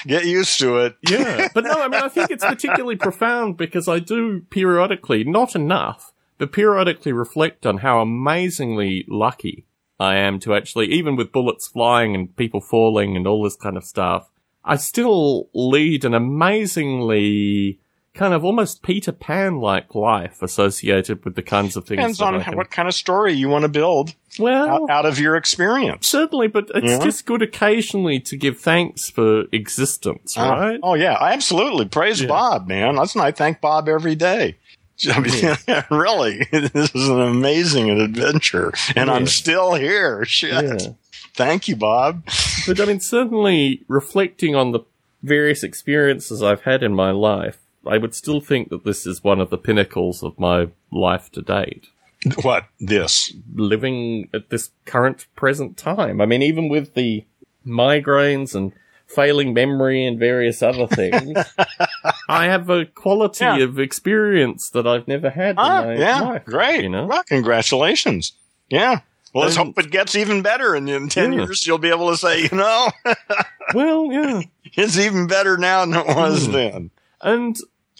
Get 0.07 0.25
used 0.27 0.59
to 0.61 0.79
it. 0.79 0.97
yeah. 1.09 1.49
But 1.55 1.65
no, 1.65 1.71
I 1.73 1.89
mean, 1.89 2.03
I 2.03 2.09
think 2.09 2.31
it's 2.31 2.45
particularly 2.45 2.97
profound 2.97 3.57
because 3.57 3.89
I 3.89 3.99
do 4.01 4.41
periodically, 4.51 5.25
not 5.25 5.55
enough, 5.57 6.13
but 6.39 6.53
periodically 6.53 7.13
reflect 7.13 7.65
on 7.67 7.79
how 7.79 8.01
amazingly 8.01 9.05
lucky 9.09 9.65
I 9.99 10.17
am 10.17 10.39
to 10.41 10.55
actually, 10.55 10.87
even 10.93 11.17
with 11.17 11.33
bullets 11.33 11.67
flying 11.69 12.15
and 12.15 12.35
people 12.37 12.61
falling 12.61 13.17
and 13.17 13.27
all 13.27 13.43
this 13.43 13.57
kind 13.57 13.77
of 13.77 13.85
stuff, 13.85 14.29
I 14.65 14.77
still 14.77 15.49
lead 15.55 16.05
an 16.05 16.13
amazingly 16.15 17.79
kind 18.15 18.33
of 18.33 18.45
almost 18.45 18.83
Peter 18.83 19.13
Pan 19.13 19.61
like 19.61 19.95
life 19.95 20.41
associated 20.41 21.23
with 21.25 21.35
the 21.35 21.43
kinds 21.43 21.77
of 21.77 21.85
things. 21.87 21.99
Depends 21.99 22.21
on 22.23 22.41
can- 22.43 22.57
what 22.57 22.71
kind 22.71 22.89
of 22.89 22.95
story 22.95 23.35
you 23.35 23.49
want 23.51 23.63
to 23.63 23.69
build 23.69 24.15
well, 24.39 24.85
out, 24.85 24.91
out 24.91 25.07
of 25.07 25.19
your 25.19 25.37
experience. 25.37 26.09
certainly, 26.09 26.49
but 26.49 26.71
it's 26.75 26.93
Yeah. 26.93 27.05
just 27.05 27.27
good 27.27 27.43
occasionally 27.43 28.19
to 28.21 28.37
give 28.37 28.59
thanks 28.59 29.11
for 29.11 29.45
existence, 29.53 30.37
Uh, 30.37 30.43
right? 30.49 30.81
oh 30.83 30.95
yeah, 30.95 31.17
absolutely. 31.21 31.85
Praise 31.87 32.23
Yeah. 32.23 32.29
Bob, 32.29 32.67
man. 32.69 32.95
That's 32.97 33.15
I 33.17 33.33
thank 33.33 33.61
Bob 33.61 33.87
every 33.89 34.15
day. 34.15 34.57
I 35.09 35.21
mean, 35.21 35.85
really, 35.91 36.47
this 36.51 36.95
is 36.95 37.09
an 37.09 37.21
amazing 37.21 37.91
adventure, 37.91 38.73
and 38.95 39.11
I'm 39.11 39.27
still 39.27 39.75
here. 39.75 40.25
Shit. 40.25 40.81
Yeah. 40.83 40.89
Thank 41.35 41.69
you, 41.69 41.77
Bob. 41.77 42.27
But 42.67 42.81
I 42.81 42.87
mean, 42.87 43.01
certainly 43.01 43.85
reflecting 43.89 44.55
on 44.55 44.73
the 44.73 44.81
various 45.23 45.63
experiences 45.63 46.43
I've 46.43 46.63
had 46.63 46.83
in 46.83 46.95
my 46.95 47.11
life, 47.11 47.59
I 47.87 47.99
would 47.99 48.15
still 48.15 48.41
think 48.41 48.71
that 48.71 48.85
this 48.85 49.07
is 49.07 49.23
one 49.23 49.41
of 49.41 49.51
the 49.51 49.59
pinnacles 49.59 50.23
of 50.23 50.39
my 50.39 50.69
life 50.91 51.31
to 51.33 51.43
date. 51.43 51.89
What 52.43 52.65
this? 52.81 53.35
Living 53.55 54.29
at 54.33 54.49
this 54.49 54.71
current 54.87 55.27
present 55.37 55.77
time. 55.77 56.21
I 56.21 56.27
mean, 56.27 56.43
even 56.43 56.69
with 56.69 56.95
the 56.95 57.25
migraines 57.67 58.55
and 58.55 58.73
failing 59.07 59.55
memory 59.55 60.05
and 60.05 60.19
various 60.19 60.63
other 60.63 60.87
things, 60.87 61.37
I 62.29 62.47
have 62.47 62.69
a 62.71 62.87
quality 62.87 63.45
Yeah. 63.45 63.59
of 63.59 63.79
experience 63.79 64.71
that 64.71 64.87
I've 64.87 65.07
never 65.09 65.31
had 65.31 65.55
Ah, 65.59 65.83
in 65.83 65.87
my 65.89 65.95
yeah, 66.05 66.21
life. 66.21 66.45
great. 66.45 66.83
You 66.83 66.89
know? 66.91 67.07
Well, 67.07 67.23
congratulations. 67.25 68.33
Yeah. 68.69 69.01
Well, 69.35 69.45
let's 69.45 69.57
And- 69.57 69.67
hope 69.75 69.79
it 69.79 69.91
gets 69.91 70.15
even 70.17 70.43
better, 70.43 70.75
and 70.75 70.89
in 70.89 71.09
ten 71.09 71.33
Yeah. 71.33 71.41
years 71.45 71.67
you'll 71.67 71.79
be 71.79 71.91
able 71.91 72.11
to 72.11 72.17
say, 72.17 72.43
you 72.43 72.57
know, 72.57 72.91
Well, 73.75 74.09
yeah. 74.13 74.43
it's 74.75 74.99
even 74.99 75.27
better 75.27 75.57
now 75.57 75.85
than 75.85 75.95
it 75.95 76.07
was 76.07 76.49
Mm. 76.49 76.53
then. 76.53 76.91
And 77.21 77.57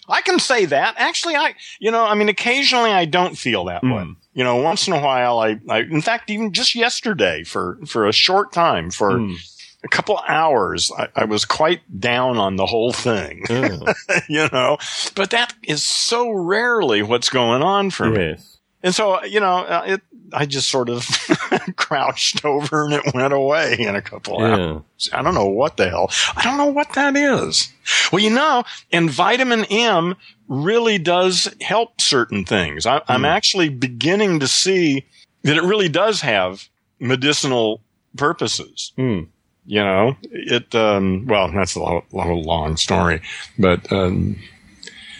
I 0.09 0.21
can 0.21 0.39
say 0.39 0.65
that. 0.65 0.95
Actually, 0.97 1.35
I, 1.35 1.53
you 1.79 1.91
know, 1.91 2.05
I 2.05 2.15
mean, 2.15 2.29
occasionally 2.29 2.91
I 2.91 3.05
don't 3.05 3.37
feel 3.37 3.65
that 3.65 3.83
way. 3.83 3.89
Mm. 3.89 4.15
You 4.33 4.43
know, 4.43 4.55
once 4.57 4.87
in 4.87 4.93
a 4.93 5.01
while, 5.01 5.39
I, 5.39 5.57
I, 5.69 5.79
in 5.79 6.01
fact, 6.01 6.29
even 6.29 6.53
just 6.53 6.75
yesterday 6.75 7.43
for, 7.43 7.77
for 7.85 8.07
a 8.07 8.13
short 8.13 8.51
time, 8.53 8.89
for 8.91 9.13
mm, 9.13 9.35
a 9.83 9.87
couple 9.87 10.19
hours, 10.27 10.91
I, 10.97 11.07
I 11.15 11.25
was 11.25 11.45
quite 11.45 11.99
down 11.99 12.37
on 12.37 12.55
the 12.55 12.65
whole 12.65 12.91
thing, 12.91 13.43
yeah. 13.49 13.93
you 14.29 14.49
know, 14.51 14.77
but 15.15 15.29
that 15.31 15.53
is 15.63 15.83
so 15.83 16.31
rarely 16.31 17.03
what's 17.03 17.29
going 17.29 17.61
on 17.61 17.91
for 17.91 18.09
me. 18.09 18.37
And 18.83 18.93
so, 18.93 19.23
you 19.23 19.39
know, 19.39 19.59
uh, 19.59 19.83
it, 19.85 20.01
I 20.33 20.45
just 20.45 20.69
sort 20.69 20.89
of 20.89 21.05
crouched 21.75 22.43
over 22.45 22.85
and 22.85 22.93
it 22.93 23.13
went 23.13 23.33
away 23.33 23.75
in 23.79 23.95
a 23.95 24.01
couple 24.01 24.41
hours. 24.41 24.81
I 25.13 25.21
don't 25.21 25.35
know 25.35 25.47
what 25.47 25.77
the 25.77 25.89
hell. 25.89 26.11
I 26.35 26.43
don't 26.43 26.57
know 26.57 26.67
what 26.67 26.93
that 26.93 27.15
is. 27.15 27.71
Well, 28.11 28.21
you 28.21 28.29
know, 28.29 28.63
and 28.91 29.09
vitamin 29.09 29.65
M 29.65 30.15
really 30.47 30.97
does 30.97 31.53
help 31.61 32.01
certain 32.01 32.45
things. 32.45 32.85
I, 32.85 33.01
I'm 33.07 33.25
actually 33.25 33.69
beginning 33.69 34.39
to 34.39 34.47
see 34.47 35.05
that 35.43 35.57
it 35.57 35.63
really 35.63 35.89
does 35.89 36.21
have 36.21 36.67
medicinal 36.99 37.81
purposes. 38.15 38.91
Mm. 38.97 39.27
You 39.67 39.83
know, 39.83 40.17
it, 40.23 40.73
um, 40.73 41.25
well, 41.27 41.51
that's 41.51 41.75
a 41.75 41.81
lo- 41.81 42.05
long 42.13 42.77
story, 42.77 43.21
but, 43.59 43.91
um, 43.91 44.37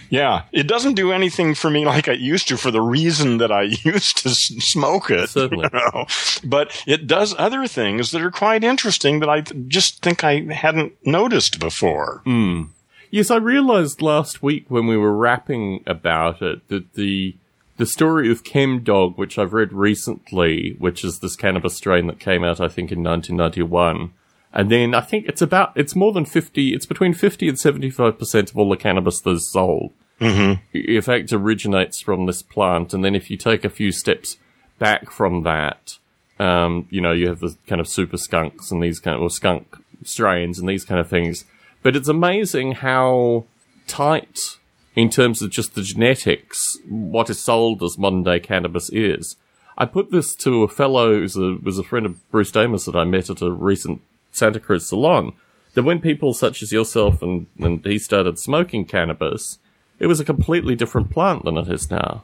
yeah, 0.09 0.43
it 0.53 0.67
doesn't 0.67 0.93
do 0.93 1.11
anything 1.11 1.53
for 1.53 1.69
me 1.69 1.85
like 1.85 2.07
it 2.07 2.19
used 2.19 2.47
to 2.47 2.57
for 2.57 2.71
the 2.71 2.81
reason 2.81 3.37
that 3.39 3.51
I 3.51 3.63
used 3.83 4.19
to 4.19 4.29
smoke 4.29 5.11
it. 5.11 5.29
Certainly. 5.29 5.69
You 5.73 5.79
know? 5.79 6.05
But 6.43 6.83
it 6.87 7.07
does 7.07 7.35
other 7.37 7.67
things 7.67 8.11
that 8.11 8.21
are 8.21 8.31
quite 8.31 8.63
interesting 8.63 9.19
that 9.19 9.29
I 9.29 9.41
just 9.41 10.01
think 10.01 10.23
I 10.23 10.41
hadn't 10.53 10.93
noticed 11.05 11.59
before. 11.59 12.21
Mm. 12.25 12.69
Yes, 13.09 13.31
I 13.31 13.37
realized 13.37 14.01
last 14.01 14.43
week 14.43 14.65
when 14.69 14.87
we 14.87 14.97
were 14.97 15.15
rapping 15.15 15.83
about 15.85 16.41
it 16.41 16.67
that 16.69 16.93
the 16.93 17.35
the 17.77 17.85
story 17.85 18.31
of 18.31 18.43
Chemdawg, 18.43 19.17
which 19.17 19.37
I've 19.37 19.53
read 19.53 19.71
recently, 19.71 20.75
which 20.79 21.03
is 21.03 21.19
this 21.19 21.35
cannabis 21.35 21.75
strain 21.75 22.07
that 22.07 22.19
came 22.19 22.43
out, 22.43 22.59
I 22.59 22.69
think, 22.69 22.91
in 22.91 23.03
1991. 23.03 24.13
And 24.53 24.71
then 24.71 24.93
I 24.95 25.01
think 25.01 25.25
it's 25.27 25.41
about, 25.41 25.73
it's 25.75 25.95
more 25.95 26.11
than 26.13 26.25
50, 26.25 26.73
it's 26.73 26.85
between 26.85 27.13
50 27.13 27.49
and 27.49 27.57
75% 27.57 28.49
of 28.49 28.57
all 28.57 28.69
the 28.69 28.77
cannabis 28.77 29.21
that's 29.21 29.51
sold. 29.51 29.93
Mm-hmm. 30.19 30.77
In 30.77 31.01
fact, 31.01 31.31
originates 31.31 32.01
from 32.01 32.25
this 32.25 32.41
plant. 32.41 32.93
And 32.93 33.03
then 33.03 33.15
if 33.15 33.29
you 33.29 33.37
take 33.37 33.63
a 33.63 33.69
few 33.69 33.91
steps 33.91 34.37
back 34.79 35.11
from 35.11 35.43
that, 35.43 35.97
um, 36.39 36.87
you 36.89 37.01
know, 37.01 37.11
you 37.11 37.27
have 37.27 37.39
the 37.39 37.55
kind 37.67 37.81
of 37.81 37.87
super 37.87 38.17
skunks 38.17 38.71
and 38.71 38.81
these 38.81 38.99
kind 38.99 39.15
of, 39.15 39.21
or 39.21 39.29
skunk 39.29 39.77
strains 40.03 40.59
and 40.59 40.67
these 40.67 40.85
kind 40.85 40.99
of 40.99 41.09
things. 41.09 41.45
But 41.83 41.95
it's 41.95 42.07
amazing 42.07 42.73
how 42.73 43.45
tight 43.87 44.57
in 44.95 45.09
terms 45.09 45.41
of 45.41 45.51
just 45.51 45.75
the 45.75 45.83
genetics, 45.83 46.77
what 46.89 47.29
is 47.29 47.39
sold 47.39 47.83
as 47.83 47.97
modern 47.97 48.23
day 48.23 48.39
cannabis 48.39 48.89
is. 48.89 49.35
I 49.77 49.85
put 49.85 50.11
this 50.11 50.35
to 50.37 50.63
a 50.63 50.67
fellow 50.67 51.13
who's 51.13 51.37
a, 51.37 51.57
was 51.61 51.77
a 51.77 51.83
friend 51.83 52.05
of 52.05 52.29
Bruce 52.31 52.51
Damer 52.51 52.79
that 52.79 52.95
I 52.95 53.03
met 53.03 53.29
at 53.29 53.43
a 53.43 53.51
recent 53.51 54.01
Santa 54.37 54.59
Cruz 54.59 54.87
salon. 54.87 55.33
That 55.73 55.83
when 55.83 55.99
people 55.99 56.33
such 56.33 56.63
as 56.63 56.71
yourself 56.71 57.21
and, 57.21 57.45
and 57.59 57.85
he 57.85 57.99
started 57.99 58.39
smoking 58.39 58.85
cannabis, 58.85 59.59
it 59.99 60.07
was 60.07 60.19
a 60.19 60.25
completely 60.25 60.75
different 60.75 61.11
plant 61.11 61.43
than 61.45 61.55
it 61.57 61.67
is 61.69 61.91
now. 61.91 62.23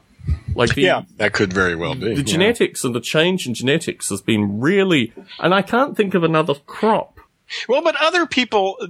Like 0.56 0.74
the, 0.74 0.82
Yeah, 0.82 1.02
that 1.18 1.32
could 1.34 1.52
very 1.52 1.76
well 1.76 1.94
be. 1.94 2.00
the 2.00 2.14
yeah. 2.16 2.22
genetics 2.22 2.82
and 2.82 2.94
the 2.94 3.00
change 3.00 3.46
in 3.46 3.54
genetics 3.54 4.08
has 4.08 4.22
been 4.22 4.60
really, 4.60 5.12
and 5.38 5.54
I 5.54 5.62
can't 5.62 5.96
think 5.96 6.14
of 6.14 6.24
another 6.24 6.54
crop. 6.66 7.18
Well, 7.68 7.82
but 7.82 7.94
other 8.00 8.26
people, 8.26 8.76
uh, 8.80 8.86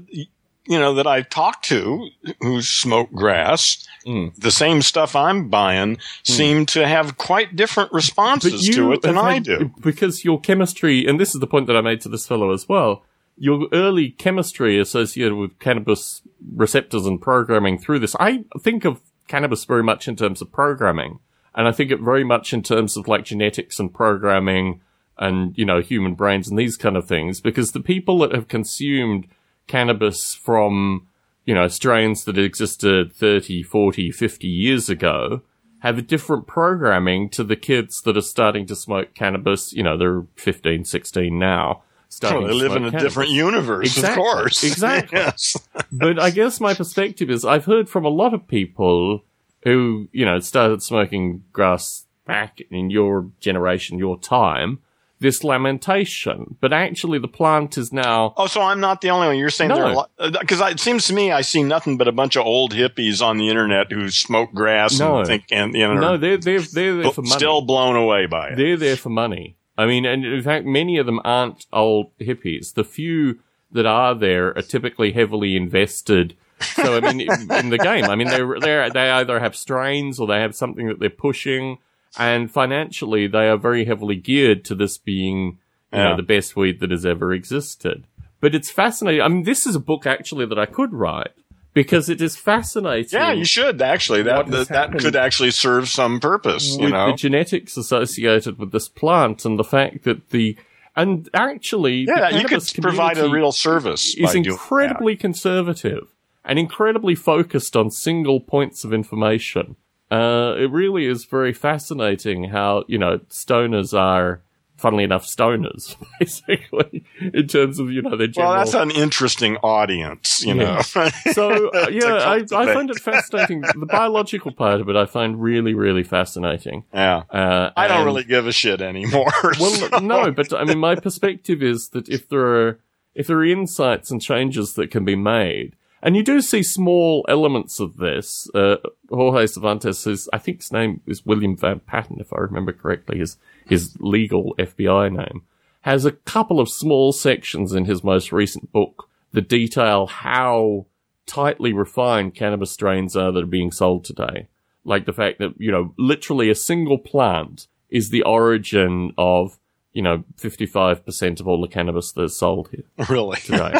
you 0.66 0.78
know, 0.78 0.94
that 0.94 1.06
I've 1.06 1.28
talked 1.28 1.66
to 1.66 2.08
who 2.40 2.62
smoke 2.62 3.12
grass, 3.12 3.86
Mm. 4.06 4.34
the 4.36 4.50
same 4.50 4.82
stuff 4.82 5.16
I'm 5.16 5.48
buying 5.48 5.96
seem 6.24 6.66
to 6.66 6.86
have 6.86 7.16
quite 7.16 7.56
different 7.56 7.90
responses 7.90 8.68
to 8.74 8.92
it 8.92 9.00
than 9.00 9.14
have 9.14 9.24
I 9.24 9.38
do. 9.38 9.72
Because 9.80 10.24
your 10.26 10.38
chemistry, 10.38 11.06
and 11.06 11.18
this 11.18 11.34
is 11.34 11.40
the 11.40 11.46
point 11.46 11.66
that 11.68 11.76
I 11.76 11.80
made 11.80 12.02
to 12.02 12.10
this 12.10 12.26
fellow 12.26 12.52
as 12.52 12.68
well, 12.68 13.02
your 13.36 13.68
early 13.72 14.10
chemistry 14.10 14.78
associated 14.78 15.34
with 15.34 15.58
cannabis 15.58 16.22
receptors 16.54 17.06
and 17.06 17.20
programming 17.20 17.78
through 17.78 17.98
this, 17.98 18.14
I 18.20 18.44
think 18.60 18.84
of 18.84 19.00
cannabis 19.28 19.64
very 19.64 19.82
much 19.82 20.08
in 20.08 20.16
terms 20.16 20.40
of 20.40 20.52
programming. 20.52 21.18
And 21.54 21.68
I 21.68 21.72
think 21.72 21.90
it 21.90 22.00
very 22.00 22.24
much 22.24 22.52
in 22.52 22.62
terms 22.62 22.96
of 22.96 23.08
like 23.08 23.24
genetics 23.24 23.78
and 23.78 23.92
programming 23.92 24.80
and, 25.18 25.56
you 25.56 25.64
know, 25.64 25.80
human 25.80 26.14
brains 26.14 26.48
and 26.48 26.58
these 26.58 26.76
kind 26.76 26.96
of 26.96 27.06
things. 27.06 27.40
Because 27.40 27.72
the 27.72 27.80
people 27.80 28.18
that 28.18 28.34
have 28.34 28.48
consumed 28.48 29.28
cannabis 29.66 30.34
from, 30.34 31.06
you 31.44 31.54
know, 31.54 31.68
strains 31.68 32.24
that 32.24 32.38
existed 32.38 33.12
30, 33.12 33.62
40, 33.62 34.10
50 34.10 34.48
years 34.48 34.88
ago 34.88 35.42
have 35.80 35.98
a 35.98 36.02
different 36.02 36.46
programming 36.46 37.28
to 37.28 37.44
the 37.44 37.56
kids 37.56 38.00
that 38.02 38.16
are 38.16 38.22
starting 38.22 38.66
to 38.66 38.74
smoke 38.74 39.14
cannabis. 39.14 39.72
You 39.72 39.84
know, 39.84 39.96
they're 39.96 40.24
15, 40.36 40.84
16 40.84 41.38
now. 41.38 41.83
Starting 42.16 42.42
Well, 42.42 42.48
they 42.48 42.54
live 42.62 42.72
in 42.76 42.84
a 42.84 42.90
cannabis. 42.90 43.02
different 43.02 43.30
universe, 43.30 43.86
Exactly, 43.96 44.10
of 44.10 44.16
course. 44.16 44.64
exactly. 44.70 45.18
yes. 45.18 45.56
but 45.92 46.18
I 46.18 46.30
guess 46.30 46.60
my 46.60 46.74
perspective 46.74 47.30
is 47.30 47.44
I've 47.44 47.64
heard 47.66 47.88
from 47.88 48.04
a 48.04 48.08
lot 48.10 48.34
of 48.34 48.46
people 48.48 49.24
who, 49.64 50.08
you 50.12 50.24
know, 50.24 50.38
started 50.40 50.82
smoking 50.82 51.44
grass 51.52 52.06
back 52.26 52.58
in 52.70 52.90
your 52.90 53.30
generation, 53.40 53.98
your 53.98 54.18
time, 54.18 54.78
this 55.20 55.42
lamentation. 55.44 56.56
But 56.60 56.72
actually 56.72 57.18
the 57.18 57.28
plant 57.28 57.78
is 57.78 57.92
now, 57.92 58.34
Oh, 58.36 58.46
so 58.46 58.60
I'm 58.60 58.80
not 58.80 59.00
the 59.00 59.10
only 59.10 59.28
one. 59.28 59.38
You're 59.38 59.48
saying 59.50 59.68
No. 59.70 59.76
there 59.76 59.84
are 59.86 59.90
a 59.90 59.94
lot 59.94 60.10
because 60.40 60.60
uh, 60.60 60.66
it 60.66 60.80
seems 60.80 61.06
to 61.06 61.14
me 61.14 61.32
I 61.32 61.40
see 61.40 61.62
nothing 61.62 61.96
but 61.96 62.08
a 62.08 62.12
bunch 62.12 62.36
of 62.36 62.44
old 62.44 62.72
hippies 62.72 63.22
on 63.22 63.38
the 63.38 63.48
internet 63.48 63.90
who 63.90 64.10
smoke 64.10 64.52
grass 64.52 64.98
No. 64.98 65.18
and 65.18 65.26
think 65.26 65.44
and 65.50 65.74
you 65.74 65.86
know 65.86 65.94
no, 65.94 66.16
they're, 66.18 66.36
they're, 66.36 66.60
they're 66.60 66.96
there 67.02 67.10
for 67.12 67.22
money. 67.22 67.30
still 67.36 67.62
blown 67.62 67.96
away 67.96 68.26
by 68.26 68.48
it. 68.50 68.56
They're 68.56 68.76
there 68.76 68.96
for 68.96 69.08
money. 69.10 69.56
I 69.76 69.86
mean, 69.86 70.04
and 70.04 70.24
in 70.24 70.42
fact, 70.42 70.66
many 70.66 70.98
of 70.98 71.06
them 71.06 71.20
aren't 71.24 71.66
old 71.72 72.16
hippies. 72.18 72.74
The 72.74 72.84
few 72.84 73.40
that 73.72 73.86
are 73.86 74.14
there 74.14 74.56
are 74.56 74.62
typically 74.62 75.12
heavily 75.12 75.56
invested. 75.56 76.36
So, 76.60 76.96
I 76.96 77.00
mean, 77.12 77.20
in, 77.50 77.70
the 77.70 77.78
game, 77.78 78.04
I 78.04 78.14
mean, 78.14 78.28
they 78.28 78.40
they 78.60 78.88
they 78.92 79.10
either 79.10 79.40
have 79.40 79.56
strains 79.56 80.20
or 80.20 80.26
they 80.28 80.40
have 80.40 80.54
something 80.54 80.86
that 80.86 81.00
they're 81.00 81.10
pushing, 81.10 81.78
and 82.16 82.50
financially, 82.50 83.26
they 83.26 83.48
are 83.48 83.56
very 83.56 83.84
heavily 83.84 84.14
geared 84.16 84.64
to 84.66 84.74
this 84.76 84.96
being, 84.96 85.58
you 85.92 85.98
Yeah. 85.98 86.10
know, 86.10 86.16
the 86.16 86.22
best 86.22 86.54
weed 86.54 86.78
that 86.80 86.90
has 86.92 87.04
ever 87.04 87.32
existed. 87.32 88.06
But 88.40 88.54
it's 88.54 88.70
fascinating. 88.70 89.22
I 89.22 89.28
mean, 89.28 89.42
this 89.42 89.66
is 89.66 89.74
a 89.74 89.80
book 89.80 90.06
actually 90.06 90.46
that 90.46 90.58
I 90.58 90.66
could 90.66 90.92
write 90.92 91.32
because 91.74 92.08
it 92.08 92.22
is 92.22 92.36
fascinating. 92.36 93.18
yeah, 93.18 93.32
you 93.32 93.44
should 93.44 93.82
actually. 93.82 94.22
That 94.22 94.46
that, 94.46 94.68
that 94.68 94.98
could 94.98 95.16
actually 95.16 95.50
serve 95.50 95.88
some 95.88 96.20
purpose. 96.20 96.76
You 96.76 96.88
know. 96.88 97.10
the 97.10 97.16
genetics 97.16 97.76
associated 97.76 98.58
with 98.58 98.72
this 98.72 98.88
plant 98.88 99.44
and 99.44 99.58
the 99.58 99.64
fact 99.64 100.04
that 100.04 100.30
the 100.30 100.56
and 100.96 101.28
actually 101.34 102.06
yeah, 102.08 102.30
you 102.30 102.46
could 102.46 102.62
provide 102.80 103.18
a 103.18 103.28
real 103.28 103.52
service. 103.52 104.14
is 104.16 104.34
incredibly 104.34 105.16
conservative 105.16 106.08
and 106.44 106.58
incredibly 106.58 107.14
focused 107.14 107.76
on 107.76 107.90
single 107.90 108.40
points 108.40 108.84
of 108.84 108.92
information. 108.92 109.76
Uh, 110.10 110.54
it 110.58 110.70
really 110.70 111.06
is 111.06 111.24
very 111.24 111.52
fascinating 111.52 112.44
how 112.44 112.84
you 112.86 112.98
know 112.98 113.18
stoners 113.30 113.98
are, 113.98 114.42
funnily 114.76 115.04
enough, 115.04 115.24
stoners 115.26 115.96
basically 116.20 117.04
in 117.32 117.46
terms 117.46 117.78
of 117.78 117.90
you 117.90 118.02
know 118.02 118.16
their 118.16 118.26
general. 118.26 118.52
Well, 118.52 118.64
that's 118.64 118.74
an 118.74 118.90
interesting 118.90 119.56
audience. 119.58 120.44
You 120.44 120.54
know. 120.54 120.80
So 121.32 121.68
uh, 121.70 121.88
yeah, 121.90 122.14
I, 122.14 122.44
I 122.54 122.72
find 122.74 122.90
it 122.90 122.98
fascinating. 123.00 123.62
The 123.62 123.86
biological 123.86 124.52
part 124.52 124.80
of 124.80 124.88
it, 124.88 124.96
I 124.96 125.06
find 125.06 125.40
really, 125.40 125.74
really 125.74 126.02
fascinating. 126.02 126.84
yeah. 126.92 127.22
Uh, 127.30 127.70
I 127.76 127.88
don't 127.88 127.98
and- 127.98 128.06
really 128.06 128.24
give 128.24 128.46
a 128.46 128.52
shit 128.52 128.80
anymore. 128.80 129.32
Well, 129.60 129.70
so- 129.70 129.98
no, 129.98 130.30
but 130.32 130.52
I 130.52 130.64
mean, 130.64 130.78
my 130.78 130.94
perspective 130.96 131.62
is 131.62 131.88
that 131.90 132.08
if 132.08 132.28
there 132.28 132.46
are 132.46 132.80
if 133.14 133.26
there 133.28 133.38
are 133.38 133.44
insights 133.44 134.10
and 134.10 134.20
changes 134.20 134.74
that 134.74 134.90
can 134.90 135.04
be 135.04 135.14
made, 135.16 135.76
and 136.02 136.16
you 136.16 136.22
do 136.22 136.40
see 136.40 136.62
small 136.62 137.24
elements 137.28 137.80
of 137.80 137.96
this. 137.96 138.48
Uh, 138.54 138.76
Jorge 139.08 139.46
Cervantes, 139.46 140.28
I 140.32 140.38
think 140.38 140.58
his 140.60 140.72
name 140.72 141.00
is 141.06 141.24
William 141.24 141.56
Van 141.56 141.80
Patten, 141.80 142.20
if 142.20 142.32
I 142.32 142.38
remember 142.40 142.72
correctly, 142.72 143.18
his 143.18 143.36
his 143.66 143.96
legal 143.98 144.54
FBI 144.58 145.12
name 145.12 145.42
has 145.82 146.04
a 146.04 146.12
couple 146.12 146.60
of 146.60 146.68
small 146.68 147.12
sections 147.12 147.72
in 147.72 147.84
his 147.84 148.02
most 148.02 148.32
recent 148.32 148.72
book 148.72 149.08
that 149.32 149.48
detail 149.48 150.06
how 150.06 150.86
tightly 151.26 151.72
refined 151.72 152.34
cannabis 152.34 152.70
strains 152.70 153.16
are 153.16 153.32
that 153.32 153.42
are 153.42 153.46
being 153.46 153.70
sold 153.70 154.04
today. 154.04 154.48
Like 154.84 155.06
the 155.06 155.12
fact 155.12 155.38
that, 155.38 155.54
you 155.58 155.70
know, 155.70 155.94
literally 155.98 156.50
a 156.50 156.54
single 156.54 156.98
plant 156.98 157.66
is 157.90 158.10
the 158.10 158.22
origin 158.22 159.12
of, 159.16 159.58
you 159.92 160.02
know, 160.02 160.24
55% 160.36 161.40
of 161.40 161.48
all 161.48 161.60
the 161.60 161.68
cannabis 161.68 162.12
that's 162.12 162.38
sold 162.38 162.68
here 162.70 162.84
really. 163.08 163.38
today. 163.40 163.78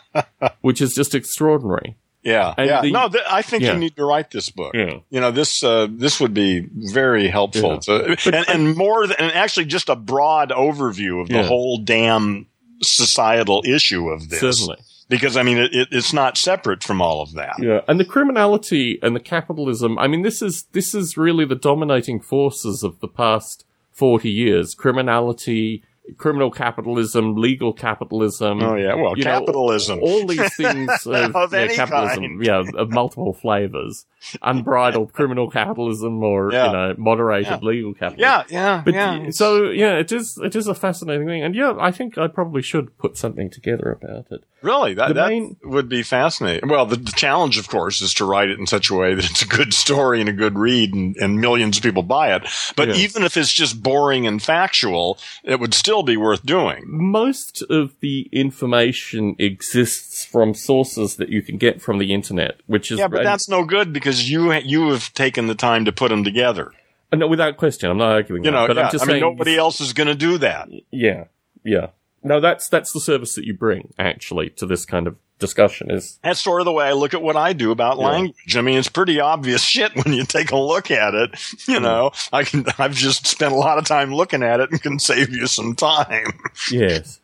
Which 0.60 0.80
is 0.80 0.94
just 0.94 1.14
extraordinary. 1.14 1.96
Yeah, 2.22 2.52
And 2.58 2.68
yeah. 2.68 2.82
the- 2.82 2.90
no, 2.92 3.08
th- 3.08 3.24
I 3.30 3.40
think 3.42 3.62
Yeah. 3.62 3.72
you 3.72 3.78
need 3.78 3.96
to 3.96 4.04
write 4.04 4.30
this 4.30 4.50
book. 4.50 4.74
Yeah. 4.74 4.98
You 5.08 5.20
know, 5.20 5.30
this 5.30 5.62
uh, 5.64 5.86
this 5.90 6.20
would 6.20 6.34
be 6.34 6.66
very 6.74 7.28
helpful. 7.28 7.80
Yeah. 7.86 8.14
To, 8.14 8.36
and, 8.36 8.48
and 8.48 8.76
more 8.76 9.06
than 9.06 9.16
and 9.18 9.32
actually 9.32 9.66
just 9.66 9.88
a 9.88 9.96
broad 9.96 10.50
overview 10.50 11.22
of 11.22 11.28
the 11.28 11.42
whole 11.42 11.78
damn 11.78 12.46
societal 12.82 13.62
issue 13.66 14.08
of 14.10 14.28
this. 14.28 14.40
Certainly. 14.40 14.76
Because 15.08 15.36
I 15.36 15.42
mean, 15.42 15.58
it, 15.58 15.74
it, 15.74 15.88
it's 15.90 16.12
not 16.12 16.36
separate 16.38 16.84
from 16.84 17.02
all 17.02 17.20
of 17.20 17.32
that. 17.32 17.56
Yeah, 17.58 17.80
and 17.88 17.98
the 17.98 18.04
criminality 18.04 18.98
and 19.02 19.16
the 19.16 19.20
capitalism. 19.20 19.98
I 19.98 20.06
mean, 20.06 20.22
this 20.22 20.40
is 20.40 20.64
this 20.72 20.94
is 20.94 21.16
really 21.16 21.44
the 21.44 21.56
dominating 21.56 22.20
forces 22.20 22.84
of 22.84 23.00
the 23.00 23.08
past 23.08 23.64
forty 23.90 24.30
years: 24.30 24.72
criminality, 24.74 25.82
criminal 26.16 26.50
capitalism, 26.50 27.34
legal 27.36 27.72
capitalism. 27.72 28.62
Oh 28.62 28.74
yeah, 28.76 28.94
well, 28.94 29.16
you 29.16 29.24
know, 29.24 29.40
capitalism. 29.40 30.00
all 30.02 30.26
these 30.26 30.54
things 30.56 30.90
of, 31.06 31.36
Of 31.36 31.52
yeah, 31.52 31.58
any 31.60 31.74
capitalism, 31.76 32.22
kind. 32.24 32.44
yeah, 32.44 32.62
of 32.76 32.90
multiple 32.90 33.32
flavors, 33.32 34.06
unbridled 34.42 35.12
criminal 35.18 35.50
capitalism, 35.50 36.22
or 36.22 36.52
Yeah. 36.52 36.66
you 36.66 36.72
know, 36.72 36.94
moderated 36.98 37.50
Yeah. 37.50 37.58
legal 37.62 37.94
capitalism. 37.94 38.20
yeah, 38.20 38.42
yeah, 38.50 38.82
But 38.84 38.94
yeah. 38.94 39.30
so 39.30 39.70
yeah, 39.70 39.94
it 39.98 40.12
is 40.12 40.38
it 40.42 40.56
is 40.56 40.66
a 40.66 40.74
fascinating 40.74 41.26
thing, 41.26 41.42
and 41.42 41.54
yeah, 41.54 41.74
I 41.78 41.90
think 41.90 42.18
I 42.18 42.26
probably 42.28 42.62
should 42.62 42.96
put 42.98 43.16
something 43.16 43.50
together 43.50 43.98
about 44.00 44.26
it. 44.30 44.44
Really, 44.62 44.92
that, 44.94 45.14
that 45.14 45.28
main- 45.28 45.56
would 45.64 45.88
be 45.88 46.02
fascinating. 46.02 46.68
Well, 46.68 46.84
the, 46.84 46.96
the 46.96 47.12
challenge, 47.12 47.56
of 47.56 47.68
course, 47.70 48.02
is 48.02 48.12
to 48.14 48.26
write 48.26 48.50
it 48.50 48.58
in 48.58 48.66
such 48.66 48.90
a 48.90 48.94
way 48.94 49.14
that 49.14 49.24
it's 49.24 49.40
a 49.40 49.46
good 49.46 49.72
story 49.72 50.20
and 50.20 50.28
a 50.28 50.34
good 50.34 50.58
read, 50.58 50.92
and, 50.92 51.16
and 51.16 51.40
millions 51.40 51.78
of 51.78 51.82
people 51.82 52.02
buy 52.02 52.34
it. 52.34 52.42
But 52.76 52.90
even 52.90 53.22
if 53.22 53.38
it's 53.38 53.50
just 53.52 53.82
boring 53.82 54.26
and 54.26 54.42
factual, 54.42 55.18
it 55.44 55.60
would 55.60 55.72
still 55.72 55.99
be 56.02 56.16
worth 56.16 56.44
doing. 56.44 56.84
most 56.86 57.62
of 57.62 57.98
the 58.00 58.28
information 58.32 59.36
exists 59.38 60.24
from 60.24 60.54
sources 60.54 61.16
that 61.16 61.28
you 61.28 61.42
can 61.42 61.58
get 61.58 61.80
from 61.80 61.98
the 61.98 62.12
internet, 62.12 62.60
which 62.66 62.90
is 62.90 62.98
Yeah, 62.98 63.08
but 63.08 63.24
that's 63.24 63.48
no 63.48 63.64
good 63.64 63.92
because 63.92 64.30
you 64.30 64.52
you 64.52 64.90
have 64.90 65.12
taken 65.14 65.46
the 65.46 65.54
time 65.54 65.84
to 65.84 65.92
put 65.92 66.08
them 66.08 66.24
together. 66.24 66.72
Uh, 67.12 67.16
no, 67.16 67.26
without 67.26 67.56
question. 67.56 67.90
I'm 67.90 67.98
not 67.98 68.12
arguing. 68.12 68.44
You 68.44 68.50
that, 68.50 68.56
know, 68.56 68.66
but 68.66 68.76
yeah, 68.76 68.84
I'm 68.84 68.92
just 68.92 69.04
I 69.04 69.06
mean, 69.06 69.14
saying. 69.14 69.22
nobody 69.22 69.56
else 69.56 69.80
is 69.80 69.92
going 69.92 70.08
to 70.08 70.14
do 70.14 70.38
that. 70.38 70.68
Yeah, 70.90 71.24
yeah. 71.64 71.88
No, 72.22 72.40
that's 72.40 72.68
that's 72.68 72.92
the 72.92 73.00
service 73.00 73.34
that 73.34 73.44
you 73.44 73.54
bring 73.54 73.92
actually 73.98 74.50
to 74.50 74.66
this 74.66 74.84
kind 74.84 75.06
of 75.06 75.16
discussion. 75.38 75.90
Is 75.90 76.18
That's 76.22 76.38
sort 76.40 76.60
of 76.60 76.66
the 76.66 76.72
way 76.72 76.84
I 76.86 76.92
look 76.92 77.14
at 77.14 77.22
what 77.22 77.36
I 77.36 77.54
do 77.54 77.70
about 77.70 77.98
Yeah. 77.98 78.08
language. 78.08 78.56
I 78.56 78.60
mean, 78.60 78.76
it's 78.78 78.90
pretty 78.90 79.20
obvious 79.20 79.62
shit 79.64 79.92
when 79.96 80.12
you 80.14 80.24
take 80.24 80.50
a 80.52 80.58
look 80.58 80.90
at 80.90 81.14
it. 81.14 81.30
You 81.66 81.80
know, 81.80 82.10
I 82.32 82.44
can 82.44 82.66
I've 82.78 82.94
just 82.94 83.26
spent 83.26 83.52
a 83.52 83.56
lot 83.56 83.78
of 83.78 83.86
time 83.86 84.12
looking 84.14 84.42
at 84.42 84.60
it 84.60 84.70
and 84.70 84.82
can 84.82 84.98
save 84.98 85.30
you 85.30 85.46
some 85.46 85.74
time. 85.74 86.26
yes, 86.70 87.20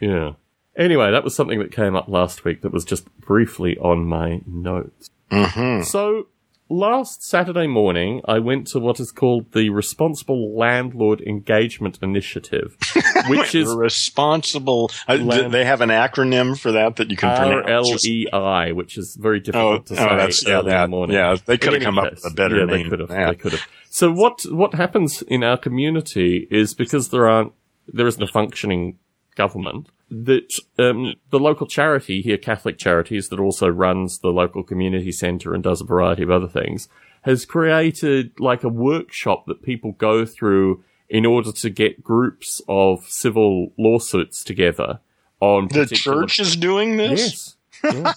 yeah. 0.00 0.34
Anyway, 0.76 1.10
that 1.10 1.24
was 1.24 1.34
something 1.34 1.58
that 1.58 1.72
came 1.72 1.96
up 1.96 2.08
last 2.08 2.44
week 2.44 2.62
that 2.62 2.72
was 2.72 2.84
just 2.84 3.04
briefly 3.18 3.76
on 3.78 4.04
my 4.06 4.40
notes. 4.46 5.10
Mm-hmm. 5.30 5.82
So, 5.82 6.28
last 6.70 7.22
Saturday 7.22 7.66
morning, 7.66 8.22
I 8.26 8.38
went 8.38 8.68
to 8.68 8.78
what 8.78 9.00
is 9.00 9.12
called 9.12 9.52
the 9.52 9.68
Responsible 9.70 10.56
Landlord 10.56 11.20
Engagement 11.20 11.98
Initiative, 12.00 12.76
which 13.28 13.54
is 13.54 13.74
responsible. 13.74 14.90
Uh, 15.08 15.16
Land- 15.16 15.52
they 15.52 15.64
have 15.64 15.80
an 15.80 15.90
acronym 15.90 16.58
for 16.58 16.72
that 16.72 16.96
that 16.96 17.10
you 17.10 17.16
can 17.16 17.28
R 17.28 17.62
pronounce. 17.62 17.68
L 17.70 17.92
Just- 17.92 18.06
E 18.06 18.28
I, 18.32 18.72
which 18.72 18.96
is 18.96 19.16
very 19.20 19.38
Oh, 19.38 19.42
difficult 19.42 19.86
to 19.86 19.96
say 19.96 20.08
oh, 20.08 20.16
that's 20.16 20.46
yeah, 20.46 20.62
the 20.62 20.70
that, 20.70 20.90
morning. 20.90 21.16
yeah. 21.16 21.36
They 21.44 21.58
could 21.58 21.74
have 21.74 21.82
come 21.82 21.98
up 21.98 22.10
with 22.12 22.24
a 22.24 22.30
better 22.30 22.60
yeah, 22.60 22.64
name. 22.64 22.84
They 22.84 22.96
could 22.96 23.00
have. 23.00 23.08
They 23.08 23.34
could 23.34 23.52
have. 23.52 23.66
So 23.90 24.10
what 24.12 24.42
what 24.50 24.74
happens 24.74 25.22
in 25.22 25.42
our 25.42 25.56
community 25.58 26.46
is 26.50 26.74
because 26.74 27.08
there 27.10 27.28
aren't 27.28 27.52
there 27.88 28.06
isn't 28.06 28.22
a 28.22 28.28
functioning 28.28 28.98
government 29.40 29.88
that 30.10 30.52
um, 30.78 31.14
the 31.30 31.38
local 31.38 31.66
charity 31.66 32.20
here, 32.20 32.36
Catholic 32.36 32.76
Charities, 32.78 33.28
that 33.28 33.40
also 33.40 33.68
runs 33.68 34.18
the 34.18 34.28
local 34.28 34.62
community 34.62 35.12
centre 35.12 35.54
and 35.54 35.62
does 35.62 35.80
a 35.80 35.84
variety 35.84 36.22
of 36.22 36.30
other 36.30 36.48
things, 36.48 36.88
has 37.22 37.46
created 37.46 38.32
like 38.38 38.64
a 38.64 38.68
workshop 38.68 39.46
that 39.46 39.62
people 39.62 39.92
go 39.92 40.26
through 40.26 40.84
in 41.08 41.24
order 41.24 41.52
to 41.52 41.70
get 41.70 42.02
groups 42.02 42.60
of 42.68 43.04
civil 43.08 43.72
lawsuits 43.78 44.44
together 44.44 45.00
on 45.40 45.68
The 45.68 45.84
particular 45.84 46.22
church 46.22 46.40
is 46.40 46.56
doing 46.56 46.96
this. 46.96 47.56
Yes. 47.82 47.94
Yeah. 47.94 48.12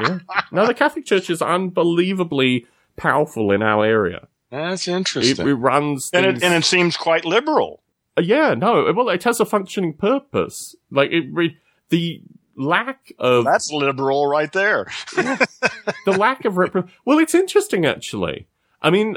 yeah. 0.00 0.18
No, 0.52 0.66
the 0.66 0.74
Catholic 0.74 1.04
Church 1.04 1.28
is 1.28 1.42
unbelievably 1.42 2.66
powerful 2.96 3.52
in 3.52 3.62
our 3.62 3.84
area. 3.84 4.28
That's 4.50 4.88
interesting. 4.88 5.46
it 5.46 5.52
runs 5.52 6.08
and 6.14 6.24
it 6.24 6.42
and 6.42 6.54
it 6.54 6.64
seems 6.64 6.96
quite 6.96 7.24
liberal. 7.24 7.82
Yeah, 8.18 8.54
no. 8.54 8.92
Well, 8.94 9.08
it 9.10 9.24
has 9.24 9.40
a 9.40 9.44
functioning 9.44 9.92
purpose. 9.92 10.74
Like 10.90 11.10
it, 11.10 11.26
re- 11.32 11.58
the 11.90 12.22
lack 12.56 13.12
of 13.18 13.44
That's 13.44 13.70
liberal 13.70 14.26
right 14.26 14.52
there. 14.52 14.86
the 15.14 16.16
lack 16.18 16.44
of 16.44 16.54
repre- 16.54 16.88
well, 17.04 17.18
it's 17.18 17.34
interesting 17.34 17.84
actually. 17.84 18.46
I 18.82 18.90
mean, 18.90 19.16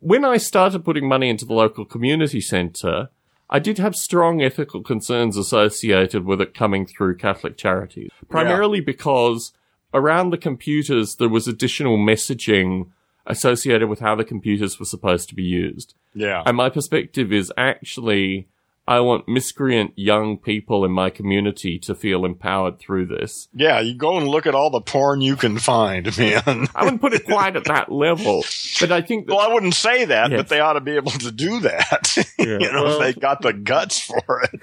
when 0.00 0.24
I 0.24 0.38
started 0.38 0.84
putting 0.84 1.08
money 1.08 1.28
into 1.28 1.44
the 1.44 1.52
local 1.52 1.84
community 1.84 2.40
centre, 2.40 3.10
I 3.48 3.58
did 3.58 3.78
have 3.78 3.96
strong 3.96 4.40
ethical 4.40 4.82
concerns 4.82 5.36
associated 5.36 6.24
with 6.24 6.40
it 6.40 6.54
coming 6.54 6.86
through 6.86 7.16
Catholic 7.16 7.56
charities, 7.56 8.10
primarily 8.28 8.80
because 8.80 9.52
around 9.92 10.30
the 10.30 10.38
computers 10.38 11.16
there 11.16 11.28
was 11.28 11.48
additional 11.48 11.98
messaging 11.98 12.90
associated 13.26 13.88
with 13.88 14.00
how 14.00 14.14
the 14.14 14.24
computers 14.24 14.78
were 14.78 14.86
supposed 14.86 15.28
to 15.28 15.34
be 15.34 15.42
used. 15.42 15.94
Yeah. 16.14 16.42
And 16.44 16.56
my 16.56 16.68
perspective 16.68 17.32
is 17.32 17.52
actually, 17.56 18.48
I 18.90 18.98
want 19.00 19.28
miscreant 19.28 19.92
young 19.94 20.36
people 20.36 20.84
in 20.84 20.90
my 20.90 21.10
community 21.10 21.78
to 21.78 21.94
feel 21.94 22.24
empowered 22.24 22.80
through 22.80 23.06
this. 23.06 23.48
Yeah, 23.54 23.78
you 23.78 23.94
go 23.94 24.16
and 24.18 24.26
look 24.26 24.46
at 24.46 24.54
all 24.56 24.68
the 24.70 24.80
porn 24.80 25.20
you 25.20 25.36
can 25.36 25.58
find, 25.58 26.06
man. 26.18 26.66
I 26.74 26.82
wouldn't 26.82 27.00
put 27.00 27.12
it 27.14 27.24
quite 27.24 27.54
at 27.54 27.64
that 27.66 27.92
level, 27.92 28.42
but 28.80 28.90
I 28.90 29.00
think 29.00 29.28
that, 29.28 29.36
well, 29.36 29.48
I 29.48 29.54
wouldn't 29.54 29.74
say 29.74 30.06
that, 30.06 30.32
Yes. 30.32 30.38
but 30.40 30.48
they 30.48 30.58
ought 30.58 30.72
to 30.72 30.80
be 30.80 30.96
able 30.96 31.12
to 31.12 31.30
do 31.30 31.60
that. 31.60 32.16
Yeah, 32.40 32.56
you 32.58 32.72
know, 32.72 32.84
well- 32.84 33.00
if 33.02 33.14
they 33.14 33.20
got 33.20 33.42
the 33.42 33.52
guts 33.52 34.00
for 34.00 34.42
it 34.42 34.60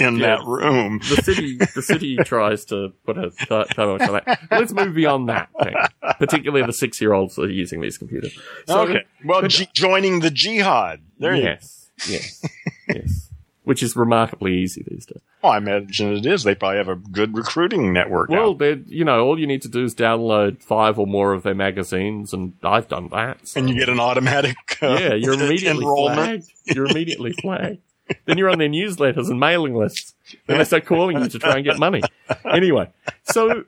in 0.00 0.16
Yeah. 0.16 0.36
that 0.36 0.44
room. 0.44 0.98
the 0.98 1.22
city 1.22 1.56
the 1.56 1.80
city 1.80 2.16
tries 2.24 2.64
to 2.66 2.92
put 3.06 3.16
a 3.16 3.30
th- 3.30 3.68
time 3.68 3.88
on 3.90 3.98
that. 3.98 4.40
Let's 4.50 4.72
move 4.72 4.94
beyond 4.94 5.28
that 5.28 5.48
thing, 5.62 5.74
particularly 6.18 6.66
the 6.66 6.72
six 6.72 7.00
year 7.00 7.12
olds 7.12 7.36
that 7.36 7.42
are 7.44 7.48
using 7.48 7.80
these 7.80 7.96
computers. 7.96 8.36
So, 8.66 8.80
okay. 8.82 9.04
Well, 9.24 9.40
but- 9.42 9.50
G- 9.52 9.68
joining 9.72 10.18
the 10.20 10.30
jihad. 10.30 11.00
There 11.18 11.34
you 11.36 11.44
yes, 11.44 11.90
yes, 12.08 12.44
yes, 12.88 13.28
which 13.64 13.82
is 13.82 13.94
remarkably 13.96 14.58
easy 14.58 14.84
these 14.88 15.06
days. 15.06 15.20
Well, 15.42 15.52
I 15.52 15.58
imagine 15.58 16.12
it 16.16 16.26
is. 16.26 16.42
They 16.44 16.54
probably 16.54 16.78
have 16.78 16.88
a 16.88 16.96
good 16.96 17.36
recruiting 17.36 17.92
network. 17.92 18.28
Well, 18.28 18.54
they're 18.54 18.78
you 18.86 19.04
know 19.04 19.24
all 19.24 19.38
you 19.38 19.46
need 19.46 19.62
to 19.62 19.68
do 19.68 19.84
is 19.84 19.94
download 19.94 20.62
five 20.62 20.98
or 20.98 21.06
more 21.06 21.32
of 21.32 21.42
their 21.42 21.54
magazines, 21.54 22.32
and 22.32 22.54
I've 22.62 22.88
done 22.88 23.08
that. 23.12 23.46
so- 23.46 23.60
and 23.60 23.68
you 23.68 23.76
get 23.78 23.88
an 23.88 24.00
automatic 24.00 24.56
uh, 24.82 24.98
yeah, 25.00 25.14
you're 25.14 25.34
immediately 25.40 25.84
flagged. 25.84 26.44
You're 26.66 26.86
immediately 26.86 27.32
flagged. 27.40 27.78
then 28.26 28.36
you're 28.38 28.50
on 28.50 28.58
their 28.58 28.68
newsletters 28.68 29.28
and 29.30 29.38
mailing 29.40 29.74
lists. 29.74 30.14
Then 30.46 30.58
they 30.58 30.64
start 30.64 30.86
calling 30.86 31.18
you 31.20 31.28
to 31.28 31.38
try 31.38 31.56
and 31.56 31.64
get 31.64 31.78
money. 31.78 32.02
Anyway, 32.44 32.88
so 33.24 33.64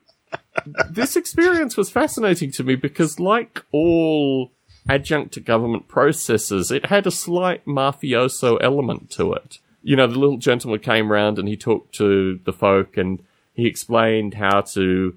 this 0.90 1.16
experience 1.16 1.76
was 1.76 1.90
fascinating 1.90 2.50
to 2.52 2.64
me 2.64 2.74
because, 2.74 3.20
like 3.20 3.62
all 3.72 4.50
adjunct 4.88 5.32
to 5.34 5.40
government 5.40 5.88
processes, 5.88 6.70
it 6.70 6.86
had 6.86 7.06
a 7.06 7.10
slight 7.10 7.64
mafioso 7.64 8.58
element 8.60 9.10
to 9.10 9.32
it. 9.32 9.58
You 9.84 9.96
know, 9.96 10.06
the 10.06 10.18
little 10.18 10.38
gentleman 10.38 10.80
came 10.80 11.12
round 11.12 11.38
and 11.38 11.46
he 11.46 11.56
talked 11.56 11.94
to 11.96 12.40
the 12.44 12.52
folk 12.52 12.96
and 12.96 13.22
he 13.52 13.66
explained 13.66 14.34
how 14.34 14.62
to. 14.62 15.16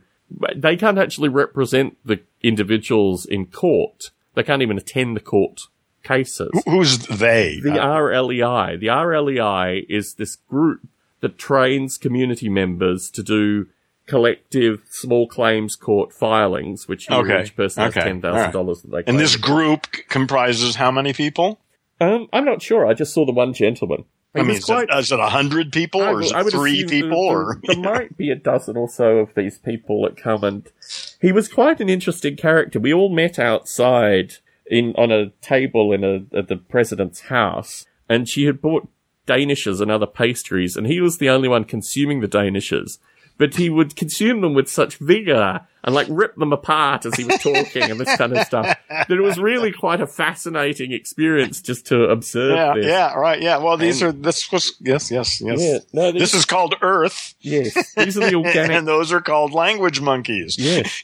They 0.56 0.76
can't 0.76 0.98
actually 1.00 1.30
represent 1.30 1.98
the 2.06 2.20
individuals 2.44 3.26
in 3.26 3.46
court. 3.48 4.12
They 4.36 4.44
can't 4.44 4.62
even 4.62 4.78
attend 4.78 5.16
the 5.16 5.22
court 5.22 5.62
cases. 6.04 6.52
Who's 6.66 6.98
they? 7.08 7.60
The 7.64 7.82
Uh, 7.82 7.96
RLEI. 8.02 8.78
The 8.80 8.88
RLEI 8.88 9.86
is 9.90 10.16
this 10.16 10.36
group 10.36 10.82
that 11.22 11.38
trains 11.38 11.98
community 11.98 12.50
members 12.50 13.10
to 13.12 13.24
do 13.24 13.68
collective 14.06 14.82
small 14.90 15.28
claims 15.28 15.76
court 15.76 16.14
filings, 16.14 16.88
which 16.88 17.10
Okay, 17.10 17.44
each 17.44 17.56
person 17.56 17.84
has 17.84 17.92
okay, 17.96 18.06
ten 18.08 18.22
thousand 18.22 18.52
dollars 18.52 18.82
that 18.82 18.92
they. 18.92 19.04
and 19.06 19.20
this 19.20 19.36
group 19.36 19.88
comprises 20.10 20.76
how 20.76 20.92
many 20.92 21.14
people? 21.14 21.60
um, 22.00 22.28
I'm 22.34 22.46
not 22.46 22.62
sure. 22.62 22.86
I 22.86 22.94
just 22.94 23.14
saw 23.14 23.26
the 23.26 23.32
one 23.32 23.54
gentleman. 23.54 24.06
I 24.36 24.44
mean, 24.44 24.58
is 24.58 24.66
quite- 24.66 24.90
it, 24.90 24.98
is 24.98 25.12
it 25.12 25.20
a 25.20 25.30
hundred 25.30 25.72
people 25.72 26.02
I 26.02 26.12
or 26.12 26.22
is 26.22 26.32
it 26.32 26.52
three 26.52 26.86
people? 26.86 27.10
there- 27.30 27.42
or 27.42 27.62
there 27.64 27.78
might 27.78 28.18
be 28.18 28.30
a 28.30 28.36
dozen 28.36 28.78
or 28.78 28.88
so 28.90 29.18
of 29.20 29.34
these 29.36 29.58
people 29.58 30.04
that 30.04 30.18
come 30.18 30.44
and 30.44 30.68
he 31.20 31.32
was 31.32 31.48
quite 31.48 31.80
an 31.80 31.90
interesting 31.90 32.36
character. 32.36 32.80
We 32.80 32.94
all 32.94 33.10
met 33.10 33.40
outside 33.40 34.34
in 34.70 34.94
on 34.96 35.12
a 35.12 35.30
table 35.42 35.94
in 35.94 36.04
a 36.04 36.26
at 36.38 36.50
the 36.50 36.58
president's 36.58 37.22
house, 37.22 37.86
and 38.10 38.28
she 38.30 38.46
had 38.46 38.62
bought 38.62 38.88
danishes 39.26 39.82
and 39.82 39.90
other 39.92 40.06
pastries, 40.06 40.76
and 40.78 40.88
he 40.88 41.02
was 41.02 41.18
the 41.18 41.30
only 41.30 41.48
one 41.48 41.64
consuming 41.64 42.20
the 42.22 42.28
danishes. 42.28 43.00
But 43.38 43.56
he 43.56 43.70
would 43.70 43.96
consume 43.96 44.42
them 44.42 44.54
with 44.56 44.68
such 44.68 44.98
vigor 44.98 45.62
and 45.84 45.94
like 45.96 46.08
rip 46.10 46.36
them 46.36 46.52
apart 46.52 47.06
as 47.06 47.16
he 47.16 47.24
was 47.24 47.38
talking 47.38 47.84
and 47.84 48.00
this 48.00 48.18
kind 48.18 48.36
of 48.36 48.46
stuff. 48.46 48.78
That 48.90 49.12
it 49.12 49.22
was 49.22 49.38
really 49.40 49.72
quite 49.72 50.02
a 50.02 50.08
fascinating 50.08 50.92
experience 50.92 51.62
just 51.62 51.86
to 51.88 52.06
observe 52.06 52.56
yeah, 52.56 52.74
this. 52.74 52.86
yeah, 52.86 53.14
right, 53.14 53.42
yeah. 53.42 53.58
Well, 53.58 53.78
these 53.78 54.02
And- 54.02 54.10
are 54.10 54.22
this 54.22 54.52
was 54.52 54.74
yes, 54.82 55.12
yes, 55.12 55.40
yes. 55.40 55.62
Yeah, 55.62 55.78
no, 55.94 56.12
This 56.12 56.34
is 56.34 56.46
called 56.46 56.76
Earth, 56.82 57.36
yes. 57.40 57.74
These 57.96 58.18
are 58.18 58.30
the 58.30 58.36
organic 58.44 58.72
and 58.72 58.88
those 58.88 59.14
are 59.14 59.22
called 59.22 59.54
language 59.54 60.02
monkeys. 60.02 60.58
Yes. 60.58 61.04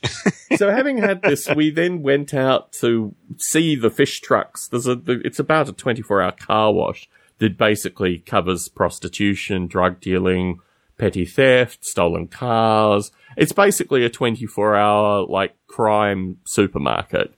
so 0.57 0.69
having 0.71 0.97
had 0.97 1.21
this, 1.21 1.47
we 1.55 1.69
then 1.69 2.01
went 2.01 2.33
out 2.33 2.73
to 2.73 3.13
see 3.37 3.75
the 3.75 3.89
fish 3.91 4.19
trucks. 4.21 4.67
There's 4.67 4.87
a, 4.87 4.99
it's 5.07 5.39
about 5.39 5.69
a 5.69 5.73
24 5.73 6.21
hour 6.21 6.31
car 6.31 6.73
wash 6.73 7.07
that 7.37 7.57
basically 7.57 8.19
covers 8.19 8.67
prostitution, 8.69 9.67
drug 9.67 9.99
dealing, 10.01 10.59
petty 11.03 11.25
theft, 11.25 11.83
stolen 11.83 12.29
cars. 12.29 13.11
It's 13.35 13.51
basically 13.51 14.05
a 14.05 14.09
24 14.09 14.73
hour, 14.75 15.25
like, 15.27 15.53
crime 15.67 16.37
supermarket 16.45 17.33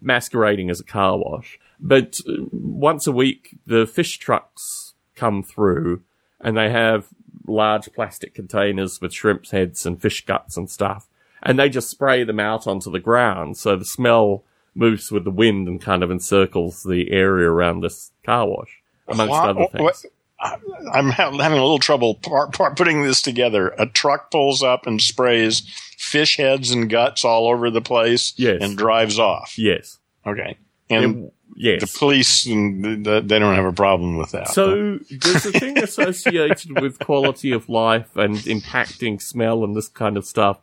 masquerading 0.00 0.70
as 0.70 0.78
a 0.78 0.84
car 0.84 1.18
wash. 1.18 1.58
But 1.80 2.18
uh, 2.28 2.44
once 2.52 3.08
a 3.08 3.12
week, 3.12 3.56
the 3.66 3.84
fish 3.84 4.18
trucks 4.18 4.94
come 5.16 5.42
through 5.42 6.02
and 6.40 6.56
they 6.56 6.70
have 6.70 7.08
large 7.48 7.92
plastic 7.92 8.32
containers 8.32 9.00
with 9.00 9.12
shrimp's 9.12 9.50
heads 9.50 9.84
and 9.84 10.00
fish 10.00 10.24
guts 10.24 10.56
and 10.56 10.70
stuff. 10.70 11.08
And 11.42 11.58
they 11.58 11.68
just 11.68 11.90
spray 11.90 12.22
them 12.22 12.38
out 12.38 12.68
onto 12.68 12.92
the 12.92 13.00
ground. 13.00 13.56
So 13.56 13.74
the 13.74 13.84
smell 13.84 14.44
moves 14.76 15.10
with 15.10 15.24
the 15.24 15.32
wind 15.32 15.66
and 15.66 15.80
kind 15.80 16.04
of 16.04 16.12
encircles 16.12 16.84
the 16.84 17.10
area 17.10 17.50
around 17.50 17.80
this 17.80 18.12
car 18.24 18.46
wash, 18.46 18.80
amongst 19.08 19.30
What- 19.32 19.48
other 19.48 19.66
things. 19.66 20.06
I'm 20.40 21.10
having 21.10 21.40
a 21.40 21.62
little 21.62 21.78
trouble 21.78 22.14
par- 22.14 22.48
par- 22.50 22.74
putting 22.74 23.02
this 23.02 23.22
together. 23.22 23.68
A 23.78 23.86
truck 23.86 24.30
pulls 24.30 24.62
up 24.62 24.86
and 24.86 25.00
sprays 25.00 25.60
fish 25.98 26.36
heads 26.36 26.70
and 26.70 26.88
guts 26.88 27.24
all 27.24 27.48
over 27.48 27.70
the 27.70 27.80
place 27.80 28.34
Yes. 28.36 28.58
and 28.62 28.76
drives 28.78 29.18
off. 29.18 29.58
Yes. 29.58 29.98
Okay. 30.26 30.56
And 30.88 31.24
It- 31.26 31.32
yes. 31.56 31.80
the 31.92 31.98
police, 31.98 32.46
and 32.46 32.84
the, 32.84 32.96
the, 32.96 33.20
they 33.20 33.38
don't 33.38 33.56
have 33.56 33.64
a 33.64 33.72
problem 33.72 34.16
with 34.16 34.30
that. 34.30 34.48
So 34.48 34.98
there's 35.10 35.44
a 35.46 35.52
thing 35.52 35.78
associated 35.78 36.80
with 36.80 36.98
quality 37.00 37.50
of 37.52 37.68
life 37.68 38.16
and 38.16 38.36
impacting 38.38 39.20
smell 39.20 39.64
and 39.64 39.74
this 39.76 39.88
kind 39.88 40.16
of 40.16 40.24
stuff. 40.24 40.58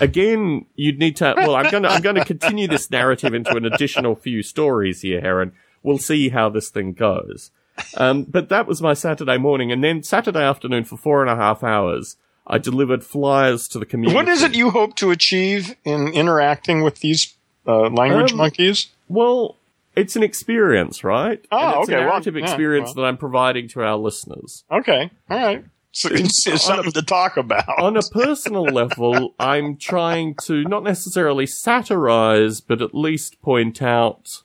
Again, 0.00 0.66
you'd 0.74 0.98
need 0.98 1.16
to. 1.16 1.34
Well, 1.36 1.54
I'm 1.54 1.70
going 1.70 1.82
to 1.84 1.88
I'm 1.90 2.02
going 2.02 2.16
to 2.16 2.24
continue 2.24 2.66
this 2.68 2.90
narrative 2.90 3.32
into 3.32 3.56
an 3.56 3.64
additional 3.64 4.14
few 4.16 4.42
stories 4.42 5.00
here, 5.02 5.20
Aaron. 5.24 5.52
We'll 5.82 5.96
see 5.98 6.28
how 6.30 6.48
this 6.50 6.68
thing 6.68 6.92
goes. 6.92 7.50
Um, 7.96 8.24
but 8.24 8.48
that 8.48 8.66
was 8.66 8.80
my 8.82 8.94
Saturday 8.94 9.38
morning, 9.38 9.70
and 9.72 9.82
then 9.84 10.02
Saturday 10.02 10.40
afternoon 10.42 10.84
for 10.84 10.96
four 10.96 11.20
and 11.22 11.30
a 11.30 11.36
half 11.36 11.62
hours, 11.62 12.16
I 12.46 12.58
delivered 12.58 13.04
flyers 13.04 13.68
to 13.68 13.78
the 13.78 13.86
community. 13.86 14.14
what 14.14 14.28
is 14.28 14.42
it 14.42 14.54
you 14.54 14.70
hope 14.70 14.96
to 14.96 15.10
achieve 15.10 15.74
in 15.84 16.08
interacting 16.08 16.82
with 16.82 17.00
these 17.00 17.34
uh, 17.66 17.88
language 17.90 18.32
Um, 18.32 18.38
monkeys? 18.38 18.88
Well, 19.08 19.56
it's 19.96 20.16
an 20.16 20.22
experience, 20.22 21.02
right? 21.04 21.44
Oh, 21.50 21.58
and 21.58 21.80
it's 21.80 21.88
okay, 21.90 22.02
a 22.02 22.06
well, 22.06 22.22
yeah, 22.22 22.42
experience 22.44 22.86
well. 22.86 22.94
that 22.94 23.02
I'm 23.04 23.16
providing 23.16 23.68
to 23.68 23.82
our 23.82 23.96
listeners. 23.96 24.64
Okay. 24.70 25.10
All 25.28 25.36
right. 25.36 25.64
So 25.90 26.08
it's, 26.12 26.46
it's 26.46 26.64
something 26.64 26.92
to 26.92 27.02
talk 27.02 27.36
about. 27.36 27.68
on 27.80 27.96
a 27.96 28.02
personal 28.02 28.62
level, 28.80 29.34
I'm 29.40 29.76
trying 29.76 30.36
to 30.44 30.62
not 30.64 30.84
necessarily 30.84 31.46
satirize, 31.46 32.60
but 32.60 32.80
at 32.82 32.94
least 32.94 33.40
point 33.42 33.82
out 33.82 34.42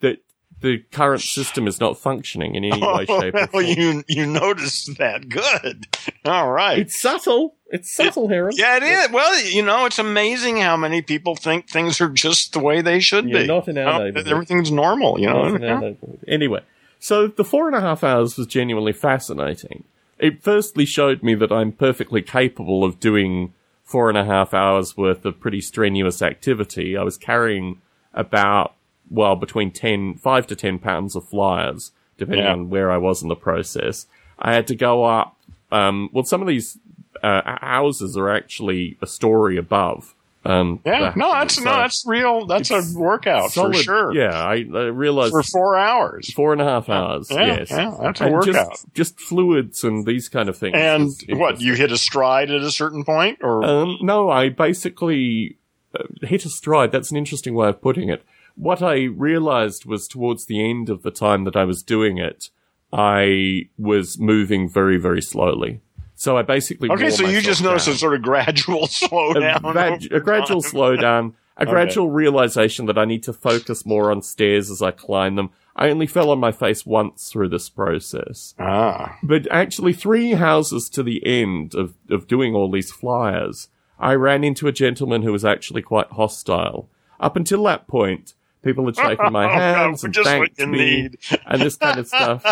that 0.00 0.18
the 0.60 0.78
current 0.90 1.22
system 1.22 1.66
is 1.66 1.80
not 1.80 1.98
functioning 1.98 2.54
in 2.54 2.64
any 2.64 2.80
way, 2.80 3.06
shape, 3.06 3.34
or 3.34 3.46
form. 3.48 3.64
you 3.64 4.04
you 4.08 4.26
noticed 4.26 4.96
that. 4.98 5.28
Good. 5.28 5.86
All 6.24 6.50
right. 6.50 6.78
It's 6.80 7.00
subtle. 7.00 7.54
It's 7.70 7.94
subtle, 7.94 8.32
Aaron. 8.32 8.54
yeah, 8.56 8.78
it 8.78 8.82
is. 8.82 9.10
Well, 9.12 9.40
you 9.42 9.62
know, 9.62 9.84
it's 9.84 9.98
amazing 9.98 10.56
how 10.58 10.76
many 10.76 11.02
people 11.02 11.36
think 11.36 11.68
things 11.68 12.00
are 12.00 12.08
just 12.08 12.54
the 12.54 12.60
way 12.60 12.80
they 12.80 12.98
should 12.98 13.28
Yeah, 13.28 13.40
be. 13.42 13.46
not 13.46 13.68
in 13.68 13.76
our 13.78 14.02
oh, 14.02 14.04
You 14.06 14.12
know. 14.12 14.22
Everything's 14.26 14.70
normal, 14.72 15.20
you 15.20 15.26
know. 15.26 15.48
No, 15.50 15.56
no, 15.58 15.78
no. 15.80 15.96
Anyway, 16.26 16.62
so 16.98 17.26
the 17.28 17.44
four 17.44 17.66
and 17.66 17.76
a 17.76 17.80
half 17.82 18.02
hours 18.02 18.38
was 18.38 18.46
genuinely 18.46 18.94
fascinating. 18.94 19.84
It 20.18 20.42
firstly 20.42 20.86
showed 20.86 21.22
me 21.22 21.34
that 21.34 21.52
I'm 21.52 21.70
perfectly 21.72 22.22
capable 22.22 22.84
of 22.84 22.98
doing 23.00 23.52
four 23.84 24.08
and 24.08 24.16
a 24.18 24.24
half 24.24 24.52
hours 24.54 24.96
worth 24.96 25.24
of 25.26 25.38
pretty 25.38 25.60
strenuous 25.60 26.22
activity. 26.22 26.96
I 26.96 27.02
was 27.02 27.16
carrying 27.18 27.80
about, 28.14 28.74
well, 29.10 29.36
between 29.36 29.70
10, 29.70 30.14
5 30.16 30.46
to 30.48 30.56
10 30.56 30.78
pounds 30.78 31.16
of 31.16 31.24
flyers, 31.28 31.92
depending 32.16 32.44
Yeah. 32.44 32.52
on 32.52 32.70
where 32.70 32.90
I 32.90 32.98
was 32.98 33.22
in 33.22 33.28
the 33.28 33.36
process. 33.36 34.06
I 34.38 34.52
had 34.54 34.66
to 34.68 34.74
go 34.76 35.04
up, 35.04 35.36
um, 35.72 36.10
well, 36.12 36.24
some 36.24 36.40
of 36.42 36.48
these 36.48 36.78
uh, 37.22 37.56
houses 37.60 38.16
are 38.16 38.30
actually 38.30 38.96
a 39.02 39.06
story 39.06 39.56
above. 39.56 40.14
Um, 40.44 40.80
Yeah, 40.86 41.10
the- 41.10 41.18
no, 41.18 41.32
that's 41.32 41.56
so 41.56 41.62
no, 41.64 41.72
that's 41.72 42.04
real. 42.06 42.46
That's 42.46 42.70
a 42.70 42.80
workout 42.96 43.50
solid- 43.50 43.76
for 43.76 43.82
sure. 43.82 44.14
Yeah, 44.14 44.32
I, 44.32 44.64
I 44.72 44.82
realized 44.84 45.32
for 45.32 45.42
four 45.42 45.76
hours. 45.76 46.32
Four 46.32 46.52
and 46.52 46.62
a 46.62 46.64
half 46.64 46.88
hours. 46.88 47.28
Yeah, 47.30 47.44
yes, 47.58 47.70
yeah, 47.72 47.92
that's 48.00 48.20
a 48.20 48.24
And 48.26 48.34
workout. 48.34 48.70
Just, 48.70 48.94
just 48.94 49.20
fluids 49.20 49.82
and 49.82 50.06
these 50.06 50.28
kind 50.28 50.48
of 50.48 50.56
things. 50.56 50.76
And 50.76 51.10
what 51.40 51.60
you 51.60 51.74
hit 51.74 51.90
a 51.90 51.98
stride 51.98 52.50
at 52.52 52.62
a 52.62 52.70
certain 52.70 53.04
point, 53.04 53.38
or 53.42 53.64
Um, 53.64 53.98
no, 54.00 54.30
I 54.30 54.48
basically 54.48 55.56
uh, 55.98 56.04
hit 56.22 56.44
a 56.44 56.48
stride. 56.50 56.92
That's 56.92 57.10
an 57.10 57.16
interesting 57.16 57.54
way 57.54 57.68
of 57.68 57.82
putting 57.82 58.08
it. 58.08 58.22
What 58.58 58.82
I 58.82 59.04
realized 59.04 59.86
was 59.86 60.08
towards 60.08 60.46
the 60.46 60.68
end 60.68 60.90
of 60.90 61.02
the 61.02 61.12
time 61.12 61.44
that 61.44 61.54
I 61.54 61.64
was 61.64 61.82
doing 61.82 62.18
it, 62.18 62.50
I 62.92 63.68
was 63.78 64.18
moving 64.18 64.68
very, 64.68 64.96
very 64.98 65.22
slowly. 65.22 65.80
So 66.16 66.36
I 66.36 66.42
basically 66.42 66.90
okay, 66.90 67.10
so 67.10 67.24
you 67.24 67.40
just 67.40 67.62
noticed 67.62 67.86
down. 67.86 67.94
a 67.94 67.98
sort 67.98 68.14
of 68.14 68.22
gradual 68.22 68.80
slowdown. 68.88 69.60
a, 69.62 69.72
vag- 69.72 70.12
a 70.12 70.18
gradual 70.18 70.62
slowdown, 70.62 71.34
a 71.56 71.64
gradual 71.66 72.10
realization 72.10 72.86
that 72.86 72.98
I 72.98 73.04
need 73.04 73.22
to 73.22 73.32
focus 73.32 73.86
more 73.86 74.10
on 74.10 74.22
stairs 74.22 74.68
as 74.68 74.82
I 74.82 74.90
climb 74.90 75.36
them. 75.36 75.50
I 75.76 75.90
only 75.90 76.08
fell 76.08 76.30
on 76.30 76.40
my 76.40 76.50
face 76.50 76.84
once 76.84 77.30
through 77.30 77.50
this 77.50 77.68
process. 77.68 78.56
Ah. 78.58 79.16
But 79.22 79.46
actually, 79.52 79.92
three 79.92 80.32
houses 80.32 80.88
to 80.90 81.04
the 81.04 81.24
end 81.24 81.76
of, 81.76 81.94
of 82.10 82.26
doing 82.26 82.56
all 82.56 82.68
these 82.68 82.90
flyers, 82.90 83.68
I 84.00 84.14
ran 84.14 84.42
into 84.42 84.66
a 84.66 84.72
gentleman 84.72 85.22
who 85.22 85.30
was 85.30 85.44
actually 85.44 85.82
quite 85.82 86.10
hostile. 86.10 86.88
Up 87.20 87.36
until 87.36 87.62
that 87.64 87.86
point, 87.86 88.34
people 88.68 88.84
had 88.86 88.96
shaken 88.96 89.32
my 89.32 89.44
Oh, 89.46 89.48
hands 89.48 90.04
and 90.04 90.12
just 90.14 90.28
what 90.38 90.58
you 90.58 90.66
me 90.66 90.78
need. 91.02 91.18
and 91.46 91.62
this 91.62 91.76
kind 91.76 91.98
of 91.98 92.06
stuff. 92.06 92.44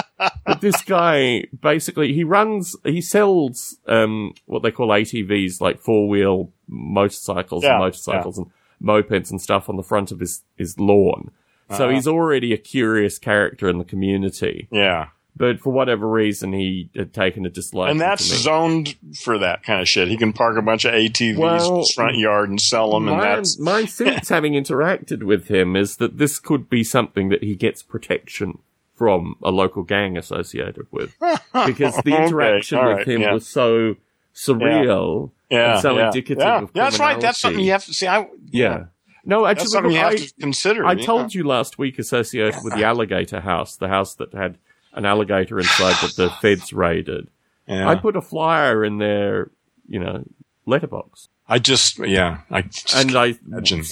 But 0.46 0.60
this 0.60 0.80
guy, 0.82 1.44
basically, 1.60 2.12
he 2.14 2.24
runs, 2.24 2.74
he 2.84 3.00
sells, 3.00 3.76
um, 3.86 4.32
what 4.46 4.62
they 4.62 4.70
call 4.70 4.88
ATVs, 4.88 5.60
like 5.60 5.78
four 5.78 6.08
wheel 6.08 6.52
motorcycles 6.68 7.62
Yeah, 7.64 7.72
and 7.72 7.80
motorcycles 7.80 8.38
and 8.38 8.46
mopeds 8.82 9.30
and 9.30 9.40
stuff 9.40 9.68
on 9.68 9.76
the 9.76 9.82
front 9.82 10.10
of 10.12 10.20
his, 10.20 10.42
his 10.56 10.78
lawn. 10.78 11.30
So 11.70 11.84
Uh-huh. 11.86 11.94
he's 11.94 12.06
already 12.06 12.52
a 12.52 12.56
curious 12.58 13.18
character 13.18 13.68
in 13.68 13.78
the 13.78 13.84
community. 13.84 14.68
Yeah. 14.70 15.08
But 15.38 15.60
for 15.60 15.70
whatever 15.70 16.08
reason, 16.08 16.54
he 16.54 16.88
had 16.96 17.12
taken 17.12 17.44
a 17.44 17.50
dislike. 17.50 17.90
And 17.90 18.00
that's 18.00 18.24
zoned 18.24 18.96
for 19.20 19.38
that 19.38 19.62
kind 19.62 19.82
of 19.82 19.88
shit. 19.88 20.08
He 20.08 20.16
can 20.16 20.32
park 20.32 20.56
a 20.56 20.62
bunch 20.62 20.86
of 20.86 20.94
ATVs 20.94 21.68
in 21.68 21.76
his 21.76 21.92
front 21.92 22.16
yard 22.16 22.48
and 22.48 22.60
sell 22.60 22.92
them, 22.92 23.06
and 23.06 23.18
my, 23.18 23.36
that's 23.36 23.58
my 23.58 23.84
sense, 23.86 24.30
having 24.30 24.54
interacted 24.54 25.22
with 25.22 25.48
him, 25.48 25.76
is 25.76 25.96
that 25.98 26.16
this 26.16 26.38
could 26.38 26.70
be 26.70 26.82
something 26.82 27.28
that 27.28 27.42
he 27.42 27.54
gets 27.54 27.82
protection 27.82 28.58
from 28.94 29.36
a 29.42 29.50
local 29.50 29.82
gang 29.82 30.16
associated 30.16 30.86
with, 30.90 31.14
because 31.66 31.96
the 31.98 32.16
interaction 32.16 32.78
all 32.78 32.88
with 32.88 32.96
right, 32.98 33.08
him 33.08 33.20
yeah. 33.20 33.34
was 33.34 33.46
so 33.46 33.96
surreal 34.34 35.32
yeah, 35.50 35.74
and 35.74 35.82
so 35.82 35.96
yeah, 35.96 36.06
indicative 36.06 36.42
yeah. 36.42 36.62
of 36.62 36.70
Yeah, 36.74 36.84
that's 36.84 36.98
right. 36.98 37.20
That's 37.20 37.38
something 37.38 37.62
you 37.62 37.72
have 37.72 37.84
to 37.84 37.94
see. 37.94 38.06
I, 38.06 38.28
Yeah. 38.50 38.86
No, 39.24 39.44
that's 39.44 39.70
something 39.72 39.90
you 39.90 39.98
have 39.98 40.12
I, 40.12 40.16
to 40.16 40.32
consider. 40.40 40.86
I 40.86 40.92
yeah. 40.92 41.04
told 41.04 41.34
you 41.34 41.44
last 41.44 41.78
week 41.78 41.98
associated 41.98 42.62
with 42.62 42.74
the 42.74 42.84
alligator 42.90 43.40
house, 43.40 43.76
the 43.76 43.88
house 43.88 44.14
that 44.14 44.32
had 44.32 44.58
an 44.96 45.04
alligator 45.04 45.58
inside 45.58 45.94
that 46.02 46.16
the 46.16 46.30
feds 46.40 46.72
raided. 46.72 47.28
Yeah. 47.68 47.88
I 47.88 47.94
put 47.96 48.16
a 48.16 48.20
flyer 48.22 48.84
in 48.84 48.98
their, 48.98 49.50
you 49.88 49.98
know, 50.00 50.24
letterbox. 50.66 51.28
I 51.48 51.58
just, 51.60 51.98
yeah, 51.98 52.40
I 52.50 52.62
just 52.62 52.94
and 52.96 53.14
I 53.16 53.36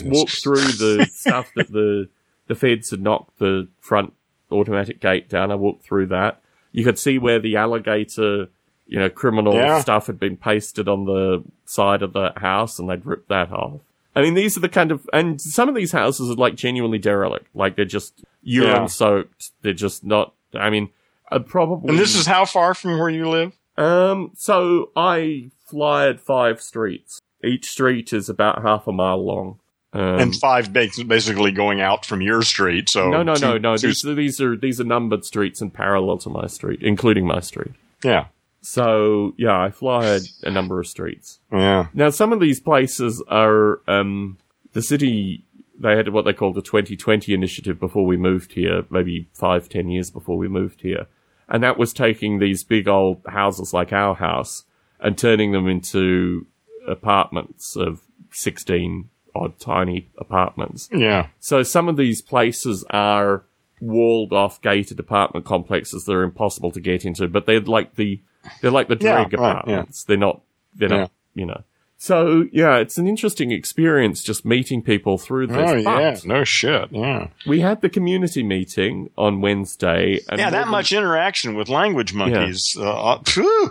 walked 0.05 0.43
through 0.43 0.57
the 0.57 1.09
stuff 1.13 1.53
that 1.55 1.71
the 1.71 2.09
the 2.47 2.55
feds 2.55 2.91
had 2.91 3.01
knocked 3.01 3.39
the 3.39 3.69
front 3.81 4.13
automatic 4.51 5.01
gate 5.01 5.29
down. 5.29 5.51
I 5.51 5.55
walked 5.55 5.85
through 5.85 6.07
that. 6.07 6.41
You 6.73 6.85
could 6.85 6.99
see 6.99 7.19
where 7.19 7.39
the 7.39 7.57
alligator, 7.57 8.49
you 8.87 8.99
know, 8.99 9.09
criminal 9.09 9.55
Yeah. 9.55 9.81
stuff 9.81 10.09
had 10.09 10.19
been 10.19 10.37
pasted 10.37 10.89
on 10.89 11.05
the 11.07 11.43
side 11.65 12.03
of 12.03 12.13
the 12.13 12.33
house, 12.37 12.79
and 12.79 12.89
they'd 12.91 13.07
ripped 13.07 13.29
that 13.29 13.51
off. 13.53 13.81
I 14.17 14.23
mean, 14.23 14.35
these 14.35 14.57
are 14.57 14.61
the 14.61 14.69
kind 14.69 14.93
of, 14.93 15.09
and 15.13 15.41
some 15.41 15.69
of 15.69 15.75
these 15.75 15.93
houses 15.93 16.31
are 16.31 16.35
like 16.35 16.55
genuinely 16.57 16.99
derelict, 16.99 17.47
like 17.55 17.77
they're 17.77 17.85
just 17.85 18.25
urine 18.43 18.71
Yeah. 18.83 18.87
soaked. 18.87 19.51
They're 19.63 19.73
just 19.73 20.05
not. 20.05 20.35
I 20.57 20.71
mean, 20.71 20.91
uh, 21.31 21.39
probably. 21.41 21.91
and 21.91 21.99
this 21.99 22.15
is 22.15 22.27
how 22.27 22.45
far 22.45 22.75
from 22.75 22.99
where 22.99 23.11
you 23.11 23.29
live? 23.29 23.53
Um, 23.77 24.33
so 24.37 24.91
I 24.97 25.51
flyed 25.67 26.21
five 26.21 26.61
streets. 26.63 27.21
Each 27.43 27.69
street 27.71 28.13
is 28.13 28.29
about 28.29 28.63
half 28.63 28.87
a 28.87 28.93
mile 28.93 29.25
long. 29.25 29.59
Um, 29.93 30.19
and 30.19 30.35
five 30.37 30.73
basically 30.73 31.53
going 31.53 31.81
out 31.81 32.05
from 32.05 32.21
your 32.21 32.43
street. 32.43 32.89
So 32.89 33.11
no, 33.11 33.23
no, 33.23 33.35
no, 33.35 33.53
two- 33.55 33.59
no. 33.61 33.77
two- 33.77 33.87
These, 33.89 34.05
are- 34.05 34.15
these 34.15 34.41
are 34.41 34.57
these 34.57 34.81
are 34.81 34.85
numbered 34.85 35.25
streets 35.25 35.61
and 35.61 35.73
parallel 35.73 36.19
to 36.19 36.31
my 36.31 36.47
street, 36.49 36.83
including 36.83 37.27
my 37.27 37.39
street. 37.41 37.73
yeah, 38.03 38.27
So 38.61 39.35
yeah, 39.37 39.57
I 39.61 39.71
flyed 39.71 40.23
a 40.43 40.51
number 40.51 40.81
of 40.81 40.87
streets. 40.89 41.39
yeah, 41.53 41.87
Now 41.95 42.11
some 42.11 42.33
of 42.33 42.41
these 42.41 42.59
places 42.61 43.23
are 43.29 43.81
um, 43.87 44.39
the 44.73 44.83
city. 44.83 45.45
They 45.79 45.97
had 45.97 46.09
what 46.11 46.25
they 46.25 46.33
called 46.33 46.55
the 46.55 46.63
2020 46.63 47.35
initiative 47.35 47.81
before 47.81 48.07
we 48.07 48.17
moved 48.17 48.53
here, 48.53 48.85
maybe 48.91 49.29
five, 49.33 49.69
ten 49.69 49.89
years 49.89 50.11
before 50.11 50.37
we 50.39 50.49
moved 50.49 50.83
here, 50.83 51.07
and 51.49 51.63
that 51.63 51.79
was 51.79 51.93
taking 51.93 52.39
these 52.39 52.63
big 52.65 52.87
old 52.89 53.23
houses 53.27 53.73
like 53.75 53.93
our 53.93 54.15
house 54.15 54.65
and 55.01 55.19
turning 55.19 55.53
them 55.53 55.67
into 55.69 56.47
apartments 56.87 57.77
of 57.77 58.03
16 58.31 59.09
odd 59.35 59.59
tiny 59.59 60.09
apartments. 60.19 60.89
yeah, 60.93 61.29
So 61.41 61.63
some 61.63 61.89
of 61.89 61.97
these 61.97 62.23
places 62.23 62.85
are 62.91 63.45
walled 63.81 64.33
off 64.33 64.61
gated 64.63 65.01
apartment 65.01 65.45
complexes 65.45 66.05
that 66.05 66.13
are 66.13 66.23
impossible 66.23 66.71
to 66.71 66.81
get 66.81 67.05
into, 67.05 67.27
but 67.29 67.47
they're 67.47 67.61
like 67.61 67.97
the 67.97 68.21
they're 68.61 68.71
like 68.71 68.89
the 68.89 68.97
Yeah, 69.01 69.25
drag 69.25 69.33
right, 69.35 69.51
apartments. 69.51 70.05
They're 70.05 70.17
not 70.17 70.43
they're 70.75 70.89
not 70.89 71.11
you 71.35 71.47
know. 71.47 71.63
So 71.97 72.47
yeah, 72.53 72.77
it's 72.77 72.99
an 72.99 73.07
interesting 73.09 73.51
experience 73.51 74.23
just 74.23 74.45
meeting 74.45 74.83
people 74.83 75.17
through 75.17 75.47
this. 75.47 75.57
oh 75.57 75.83
But 75.83 76.01
yeah, 76.01 76.17
no 76.25 76.45
shit, 76.45 76.89
yeah, 76.93 77.29
we 77.47 77.61
had 77.61 77.81
the 77.81 77.89
community 77.89 78.43
meeting 78.43 79.11
on 79.17 79.41
Wednesday 79.41 80.21
and 80.29 80.39
yeah. 80.39 80.51
That 80.51 80.63
than- 80.65 80.71
much 80.71 80.93
interaction 80.93 81.55
with 81.55 81.69
language 81.69 82.13
monkeys. 82.13 82.77
Uh, 82.79 83.13
uh, 83.13 83.23
phew, 83.25 83.71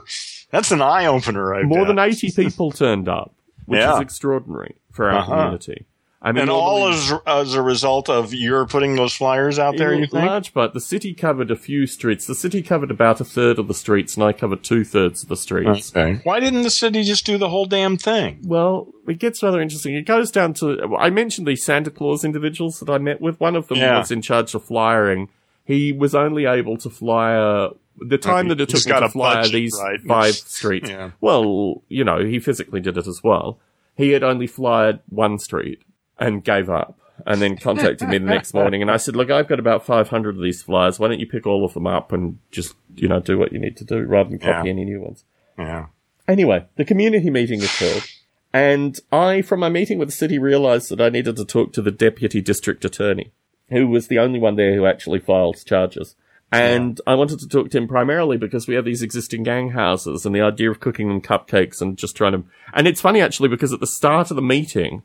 that's 0.50 0.72
an 0.72 0.82
eye 0.82 1.06
opener, 1.06 1.64
more 1.64 1.80
there. 1.80 1.88
than 1.88 2.00
eighty 2.00 2.32
people 2.32 2.72
turned 2.72 3.08
up, 3.08 3.34
which 3.66 3.80
Yeah. 3.82 3.96
is 3.96 4.00
extraordinary 4.02 4.76
for 4.92 5.10
our 5.12 5.20
Uh-huh. 5.20 5.30
community. 5.36 5.86
I 6.26 6.32
mean, 6.32 6.44
and 6.44 6.50
all 6.50 6.88
as, 6.88 7.12
as 7.28 7.54
a 7.54 7.62
result 7.62 8.08
of 8.10 8.34
your 8.34 8.66
putting 8.66 8.96
those 8.96 9.14
flyers 9.14 9.60
out 9.60 9.76
there. 9.76 9.94
You 9.94 10.08
think? 10.08 10.14
large 10.26 10.54
part, 10.54 10.74
the 10.74 10.80
city 10.80 11.14
covered 11.14 11.52
a 11.52 11.58
few 11.58 11.86
streets. 11.86 12.26
The 12.26 12.34
city 12.34 12.62
covered 12.62 12.92
about 12.92 13.20
a 13.20 13.26
third 13.26 13.60
of 13.60 13.68
the 13.68 13.74
streets, 13.74 14.16
and 14.16 14.24
I 14.24 14.32
covered 14.32 14.64
two 14.64 14.86
thirds 14.86 15.24
of 15.24 15.28
the 15.30 15.36
streets. 15.36 15.94
Okay. 15.94 16.22
Why 16.24 16.40
didn't 16.40 16.62
the 16.62 16.70
city 16.70 17.04
just 17.04 17.26
do 17.26 17.38
the 17.38 17.50
whole 17.50 17.66
damn 17.66 17.98
thing? 17.98 18.40
Well, 18.46 18.88
it 19.06 19.20
gets 19.20 19.44
rather 19.44 19.60
interesting. 19.60 19.96
It 19.96 20.04
goes 20.06 20.32
down 20.32 20.54
to 20.56 20.96
I 20.98 21.10
mentioned 21.10 21.46
these 21.46 21.66
Santa 21.66 21.92
Claus 21.92 22.24
individuals 22.24 22.80
that 22.80 22.90
I 22.90 23.00
met 23.00 23.20
with. 23.20 23.42
One 23.42 23.58
of 23.58 23.68
them 23.68 23.80
Yeah. 23.80 24.00
was 24.00 24.10
in 24.10 24.22
charge 24.22 24.56
of 24.56 24.64
flyering. 24.64 25.28
He 25.66 25.92
was 25.92 26.16
only 26.16 26.46
able 26.46 26.78
to 26.78 26.90
flyer 26.90 27.70
the 28.00 28.18
time 28.18 28.48
that 28.48 28.62
it 28.62 28.70
took 28.70 28.86
him 28.86 28.98
to 29.00 29.06
a 29.06 29.10
flyer 29.10 29.36
budget, 29.42 29.52
these 29.52 29.78
right? 29.84 30.00
five 30.02 30.36
streets. 30.36 30.90
yeah. 30.90 31.12
Well, 31.20 31.84
you 31.90 32.06
know, 32.06 32.24
he 32.24 32.40
physically 32.40 32.80
did 32.80 32.98
it 32.98 33.08
as 33.08 33.22
well. 33.24 33.60
He 33.98 34.12
had 34.12 34.24
only 34.24 34.48
flyed 34.48 35.00
one 35.10 35.38
street 35.38 35.82
and 36.20 36.44
gave 36.44 36.70
up. 36.70 36.98
And 37.28 37.42
then 37.42 37.58
contacted 37.58 38.10
me 38.10 38.18
the 38.18 38.26
next 38.26 38.54
morning, 38.56 38.82
and 38.82 38.90
I 38.90 38.98
said, 38.98 39.16
"Look, 39.16 39.30
I've 39.30 39.48
got 39.48 39.60
about 39.60 39.86
500 39.86 40.36
of 40.36 40.42
these 40.42 40.64
flyers. 40.64 41.00
Why 41.00 41.08
don't 41.08 41.20
you 41.20 41.28
pick 41.28 41.46
all 41.46 41.64
of 41.64 41.74
them 41.76 41.86
up 41.88 42.12
and 42.12 42.40
just, 42.52 42.74
you 42.96 43.08
know, 43.08 43.20
do 43.20 43.38
what 43.38 43.54
you 43.54 43.60
need 43.60 43.78
to 43.78 43.86
do 43.86 44.02
rather 44.02 44.30
than 44.32 44.40
copy 44.40 44.68
Yeah. 44.68 44.72
any 44.74 44.84
new 44.84 45.00
ones?" 45.00 45.24
Yeah. 45.58 45.86
Anyway, 46.28 46.66
the 46.76 46.84
community 46.84 47.30
meeting 47.30 47.62
is 47.62 47.78
held, 47.80 48.04
and 48.52 49.00
I, 49.12 49.42
from 49.44 49.60
my 49.60 49.70
meeting 49.70 50.00
with 50.00 50.08
the 50.10 50.14
city, 50.14 50.40
realised 50.40 50.90
that 50.90 51.00
I 51.00 51.10
needed 51.10 51.36
to 51.38 51.46
talk 51.46 51.72
to 51.74 51.82
the 51.84 51.92
deputy 51.92 52.42
district 52.42 52.84
attorney, 52.84 53.32
who 53.70 53.88
was 53.88 54.08
the 54.08 54.20
only 54.20 54.40
one 54.40 54.56
there 54.56 54.74
who 54.76 54.86
actually 54.88 55.20
files 55.20 55.64
charges. 55.64 56.16
And 56.52 57.00
I 57.08 57.16
wanted 57.16 57.40
to 57.40 57.48
talk 57.48 57.70
to 57.72 57.78
him 57.78 57.88
primarily 57.88 58.38
because 58.38 58.68
we 58.68 58.76
have 58.76 58.86
these 58.86 59.02
existing 59.02 59.44
gang 59.44 59.72
houses 59.72 60.26
and 60.26 60.36
the 60.36 60.42
idea 60.42 60.70
of 60.70 60.80
cooking 60.80 61.08
them 61.08 61.22
cupcakes 61.22 61.82
and 61.82 61.98
just 61.98 62.16
trying 62.18 62.34
to. 62.34 62.44
And 62.74 62.88
it's 62.88 63.02
funny 63.02 63.22
actually 63.22 63.50
because 63.50 63.72
at 63.74 63.80
the 63.80 63.88
start 63.88 64.30
of 64.30 64.36
the 64.36 64.42
meeting, 64.44 65.02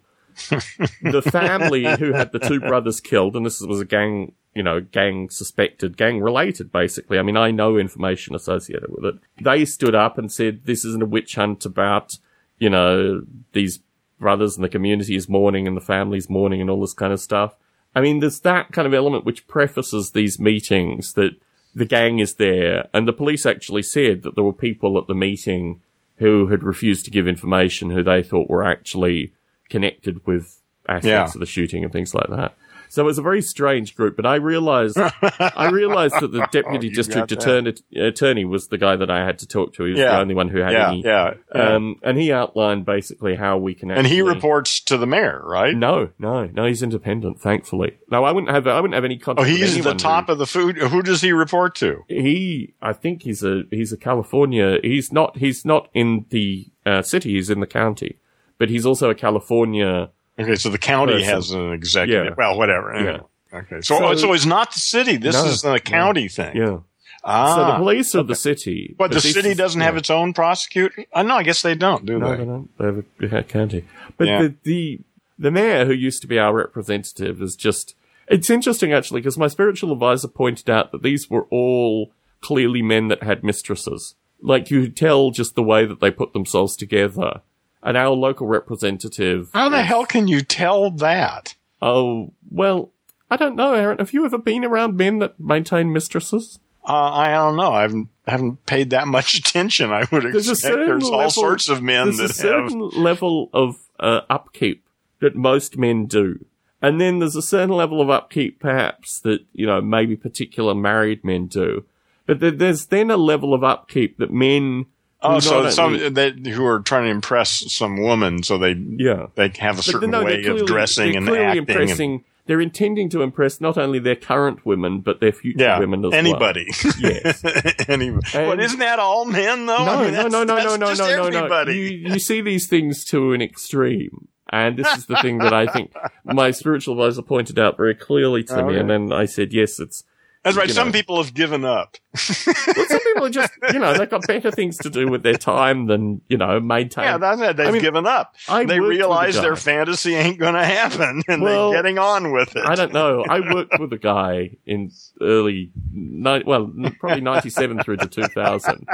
the 1.03 1.23
family 1.23 1.85
who 1.97 2.13
had 2.13 2.33
the 2.33 2.39
two 2.39 2.61
brothers 2.61 3.01
killed, 3.01 3.37
and 3.37 3.45
this 3.45 3.61
was 3.61 3.81
a 3.81 3.85
gang, 3.85 4.33
you 4.55 4.63
know, 4.63 4.81
gang 4.81 5.31
suspected, 5.31 5.97
gang 5.97 6.21
related, 6.21 6.73
basically. 6.73 7.19
I 7.19 7.23
mean, 7.23 7.37
I 7.37 7.51
know 7.51 7.77
information 7.77 8.35
associated 8.35 8.91
with 8.91 9.05
it. 9.05 9.15
They 9.43 9.65
stood 9.65 9.95
up 9.95 10.19
and 10.19 10.31
said, 10.31 10.65
this 10.65 10.85
isn't 10.85 11.03
a 11.03 11.07
witch 11.07 11.35
hunt 11.35 11.65
about, 11.67 12.19
you 12.59 12.71
know, 12.71 13.23
these 13.53 13.81
brothers 14.19 14.57
and 14.57 14.65
the 14.65 14.69
community 14.69 15.17
is 15.17 15.29
mourning 15.29 15.67
and 15.67 15.77
the 15.77 15.81
family's 15.81 16.29
mourning 16.29 16.61
and 16.61 16.69
all 16.69 16.81
this 16.81 16.95
kind 16.95 17.13
of 17.13 17.21
stuff. 17.21 17.57
I 17.95 18.01
mean, 18.01 18.21
there's 18.21 18.41
that 18.41 18.73
kind 18.73 18.87
of 18.87 18.95
element 18.95 19.25
which 19.25 19.47
prefaces 19.49 20.11
these 20.11 20.39
meetings 20.39 21.15
that 21.15 21.33
the 21.75 21.85
gang 21.85 22.19
is 22.19 22.35
there, 22.35 22.89
and 22.93 23.07
the 23.07 23.13
police 23.13 23.47
actually 23.47 23.83
said 23.83 24.23
that 24.23 24.35
there 24.35 24.45
were 24.45 24.53
people 24.53 24.99
at 24.99 25.07
the 25.07 25.15
meeting 25.15 25.81
who 26.17 26.49
had 26.49 26.65
refused 26.65 27.05
to 27.05 27.11
give 27.11 27.29
information 27.29 27.91
who 27.91 28.03
they 28.03 28.23
thought 28.23 28.51
were 28.51 28.65
actually 28.65 29.33
connected 29.69 30.27
with 30.27 30.61
aspects 30.89 31.07
Yeah. 31.07 31.25
of 31.25 31.39
the 31.41 31.47
shooting 31.47 31.85
and 31.85 31.93
things 31.93 32.15
like 32.15 32.29
that. 32.29 32.55
So 32.91 33.03
it 33.03 33.05
was 33.05 33.19
a 33.19 33.23
very 33.23 33.43
strange 33.43 33.95
group, 33.95 34.17
but 34.17 34.25
I 34.25 34.37
realized, 34.37 34.97
I 34.99 35.69
realized 35.71 36.15
that 36.21 36.33
the 36.33 36.49
deputy 36.53 36.89
You 36.89 36.95
district 36.95 37.31
attorney, 37.31 37.75
attorney 37.95 38.47
was 38.47 38.69
the 38.69 38.79
guy 38.79 38.97
that 38.97 39.11
I 39.11 39.27
had 39.27 39.39
to 39.41 39.47
talk 39.47 39.75
to. 39.75 39.85
He 39.85 39.91
was 39.91 39.99
the 40.01 40.19
only 40.19 40.35
one 40.35 40.49
who 40.49 40.61
had 40.61 40.73
Yeah, 40.73 40.89
any, 40.89 41.03
yeah, 41.05 41.35
yeah. 41.55 41.75
um, 41.75 41.97
and 42.03 42.17
he 42.17 42.33
outlined 42.33 42.87
basically 42.87 43.35
how 43.37 43.59
we 43.59 43.75
can 43.75 43.91
and 43.91 44.07
he 44.07 44.23
reports 44.23 44.81
to 44.85 44.97
the 44.97 45.07
mayor, 45.07 45.43
right? 45.45 45.77
no, 45.77 46.09
no, 46.19 46.47
no. 46.47 46.65
He's 46.65 46.83
independent. 46.83 47.39
Thankfully, 47.39 47.99
no. 48.11 48.25
I 48.25 48.33
wouldn't 48.33 48.51
have. 48.51 48.67
I 48.67 48.81
wouldn't 48.81 48.95
have 48.95 49.05
any 49.05 49.17
Oh, 49.21 49.25
contact. 49.25 49.51
with 49.51 49.59
he's 49.59 49.85
the 49.85 49.93
top 49.93 50.29
who- 50.29 50.33
of 50.33 50.39
the 50.39 50.47
food. 50.47 50.79
Who 50.79 51.03
does 51.03 51.21
he 51.21 51.33
report 51.33 51.75
to? 51.75 52.05
He, 52.09 52.73
I 52.81 52.95
think 52.95 53.23
he's 53.25 53.43
a 53.45 53.65
he's 53.71 53.93
a 53.93 53.99
California. 53.99 54.79
He's 54.83 55.13
not. 55.13 55.37
He's 55.37 55.63
not 55.67 55.91
in 55.93 56.25
the 56.31 56.69
uh, 56.87 57.03
city. 57.03 57.35
He's 57.35 57.51
in 57.51 57.61
the 57.61 57.67
county, 57.67 58.17
but 58.59 58.69
he's 58.69 58.85
also 58.87 59.11
a 59.11 59.15
California. 59.15 60.11
Okay, 60.39 60.55
so 60.57 60.69
the 60.69 60.79
county 60.79 61.15
Person. 61.15 61.29
has 61.29 61.51
an 61.51 61.73
executive. 61.73 62.27
Yeah. 62.27 62.35
Well, 62.37 62.57
whatever. 62.59 62.93
Anyway. 62.95 63.21
Okay, 63.53 63.81
so, 63.81 63.99
So- 63.99 64.15
so 64.15 64.33
it's 64.35 64.47
not 64.47 64.73
the 64.73 64.81
city. 64.81 65.17
This 65.17 65.35
No, 65.35 65.47
is 65.47 65.63
the 65.63 65.81
county 65.81 66.29
thing. 66.29 66.57
Yeah. 66.57 66.79
Ah, 67.25 67.57
so 67.57 67.65
the 67.73 67.79
police 67.79 68.15
are 68.15 68.23
the 68.23 68.37
city, 68.37 68.95
but 68.97 69.11
the 69.11 69.21
city 69.21 69.51
is- 69.51 69.57
doesn't 69.59 69.81
have 69.81 69.95
yeah. 69.95 69.99
its 69.99 70.11
own 70.11 70.33
prosecutor. 70.33 71.05
I 71.13 71.23
know. 71.25 71.35
I 71.35 71.43
guess 71.43 71.63
they 71.63 71.75
don't, 71.75 72.07
do 72.07 72.19
No, 72.19 72.31
they? 72.31 72.37
they 72.37 72.45
don't. 72.45 72.79
They 72.79 72.85
have 73.29 73.33
a, 73.35 73.39
a 73.39 73.43
county. 73.43 73.85
But 74.17 74.27
Yeah. 74.29 74.43
the, 74.43 74.55
the 74.63 75.01
the 75.41 75.51
mayor, 75.51 75.85
who 75.87 75.93
used 75.93 76.21
to 76.23 76.29
be 76.29 76.39
our 76.39 76.55
representative, 76.55 77.43
is 77.43 77.57
just 77.57 77.95
It's 78.29 78.51
interesting 78.51 78.93
actually 78.93 79.21
because 79.21 79.37
my 79.39 79.49
spiritual 79.49 79.93
advisor 79.93 80.29
pointed 80.29 80.69
out 80.71 80.93
that 80.93 81.03
these 81.03 81.29
were 81.31 81.47
all 81.51 82.13
clearly 82.41 82.83
men 82.83 83.09
that 83.09 83.23
had 83.25 83.43
mistresses. 83.43 84.15
Like 84.41 84.71
you 84.71 84.83
could 84.83 84.97
tell 84.97 85.31
just 85.31 85.55
the 85.57 85.63
way 85.63 85.87
that 85.87 86.01
they 86.01 86.11
put 86.13 86.33
themselves 86.35 86.77
together. 86.77 87.41
And 87.83 87.97
our 87.97 88.11
local 88.11 88.47
representative. 88.47 89.51
How 89.55 89.69
the 89.69 89.83
hell 89.83 90.05
can 90.05 90.27
you 90.29 90.41
tell 90.43 90.91
that? 90.91 91.55
Oh, 91.81 92.33
well, 92.51 92.91
I 93.31 93.37
don't 93.37 93.55
know, 93.57 93.73
Aaron. 93.75 93.99
Have 93.99 94.13
you 94.13 94.25
ever 94.25 94.39
been 94.39 94.65
around 94.65 94.97
men 94.97 95.21
that 95.21 95.39
maintain 95.39 95.93
mistresses? 95.93 96.59
Uh, 96.85 96.93
I 97.13 97.29
don't 97.35 97.57
know. 97.57 97.73
I 97.73 97.83
haven't, 97.83 98.09
haven't 98.27 98.67
paid 98.67 98.91
that 98.91 99.07
much 99.07 99.35
attention. 99.39 99.93
I 99.93 100.07
would 100.11 100.25
There's 100.25 100.49
expect 100.49 100.75
there's 100.77 101.05
all 101.05 101.19
level- 101.19 101.31
sorts 101.31 101.69
of 101.69 101.83
men 101.83 102.07
There's 102.17 102.17
that 102.17 102.23
have. 102.47 102.65
A 102.65 102.69
certain 102.71 102.81
level 102.81 103.51
of 103.53 103.77
uh, 104.01 104.23
upkeep 104.29 104.85
that 105.21 105.37
most 105.37 105.77
men 105.79 106.07
do. 106.07 106.45
And 106.81 107.01
then 107.01 107.19
there's 107.19 107.37
a 107.37 107.43
certain 107.43 107.75
level 107.75 108.01
of 108.01 108.09
upkeep, 108.09 108.61
perhaps, 108.61 109.21
that, 109.21 109.41
you 109.53 109.67
know, 109.67 109.81
maybe 109.81 110.17
particular 110.17 110.75
married 110.75 111.25
men 111.25 111.47
do. 111.47 111.85
But 112.27 112.41
there's 112.41 112.87
then 112.87 113.11
a 113.11 113.17
level 113.17 113.53
of 113.55 113.63
upkeep 113.65 114.19
that 114.19 114.33
men. 114.33 114.87
Oh, 115.21 115.41
so 115.41 115.69
some 115.71 115.97
who 115.97 116.65
are 116.65 116.81
trying 116.81 117.05
to 117.05 117.11
impress 117.11 117.73
some 117.73 118.01
woman, 118.01 118.43
so 118.43 118.57
they 118.57 118.73
Yeah. 118.73 119.27
they 119.35 119.53
have 119.59 119.79
a 119.79 119.83
certain 119.83 120.11
no, 120.11 120.23
way 120.23 120.43
clearly- 120.43 120.61
of 120.61 120.67
dressing 120.67 121.17
and 121.17 121.29
acting. 121.29 121.91
and-. 121.91 122.21
They're 122.47 122.63
intending 122.63 123.11
to 123.11 123.21
impress 123.21 123.61
not 123.61 123.77
only 123.77 123.99
their 123.99 124.17
current 124.17 124.65
women, 124.65 125.01
but 125.01 125.21
their 125.21 125.33
future 125.33 125.59
yeah, 125.65 125.79
women 125.79 126.03
as 126.07 126.15
anybody. 126.15 126.67
Yes. 126.99 127.45
anybody. 127.89 128.27
And- 128.33 128.47
but 128.47 128.59
isn't 128.61 128.79
that 128.79 128.99
all 128.99 129.27
men 129.27 129.67
though? 129.67 129.85
well. 129.85 129.99
I 129.99 130.05
mean, 130.05 130.15
No, 130.15 130.29
no, 130.29 130.45
no, 130.45 130.57
no, 130.57 130.77
no, 130.77 130.95
no, 130.95 130.95
no, 130.95 131.29
no, 131.29 131.47
no. 131.65 131.71
You, 131.71 131.83
you 131.83 132.19
see 132.19 132.41
these 132.41 132.67
things 132.67 133.05
to 133.07 133.33
an 133.35 133.43
extreme. 133.43 134.29
And 134.51 134.79
this 134.79 134.97
is 134.97 135.05
the 135.05 135.17
thing 135.17 135.39
that 135.39 135.53
I 135.53 135.67
think 135.67 135.93
my 136.25 136.53
spiritual 136.53 136.95
advisor 136.99 137.21
pointed 137.21 137.59
out 137.59 137.77
very 137.77 137.95
clearly 137.95 138.45
to 138.45 138.57
me. 138.57 138.63
Okay. 138.63 138.79
And 138.81 138.91
oh, 138.91 138.95
then 139.09 139.13
I 139.13 139.27
said, 139.27 139.53
yes, 139.53 139.79
it's, 139.79 140.05
That's 140.49 140.57
right. 140.57 140.71
Some 140.71 140.89
know. 140.89 140.93
people 140.93 141.23
have 141.23 141.35
given 141.35 141.65
up. 141.65 141.97
well, 142.15 142.87
some 142.87 143.01
people 143.01 143.25
are 143.27 143.31
just, 143.31 143.53
you 143.73 143.79
know, 143.79 143.97
they've 143.97 144.09
got 144.09 144.27
better 144.27 144.51
things 144.51 144.77
to 144.79 144.91
do 144.91 145.09
with 145.09 145.23
their 145.23 145.35
time 145.35 145.87
than, 145.87 146.21
you 146.29 146.37
know, 146.37 146.59
maintain. 146.61 147.05
Yeah, 147.05 147.19
that's 147.19 147.41
it. 147.41 147.57
They've 147.57 147.69
I 147.69 147.71
mean, 147.71 147.83
given 147.83 148.07
up. 148.07 148.35
I 148.49 148.65
they 148.65 148.81
worked 148.81 148.89
with 148.89 148.97
a 148.97 149.01
realize 149.01 149.35
their 149.35 149.57
fantasy 149.57 150.15
ain't 150.15 150.39
going 150.39 150.55
to 150.55 150.65
happen, 150.65 151.23
and 151.29 151.43
Well, 151.43 151.71
they're 151.71 151.83
getting 151.83 151.99
on 151.99 152.33
with 152.33 152.57
it. 152.57 152.65
I 152.65 152.75
don't 152.75 152.93
know. 152.93 153.25
I 153.29 153.41
worked 153.41 153.79
with 153.79 153.93
a 153.93 153.99
guy 153.99 154.57
in 154.67 154.91
early, 155.21 155.71
ni- 155.93 156.43
well, 156.45 156.73
probably 156.99 157.21
ninety-seven 157.21 157.83
through 157.83 157.99
to 157.99 158.07
two 158.07 158.29
thousand, 158.29 158.87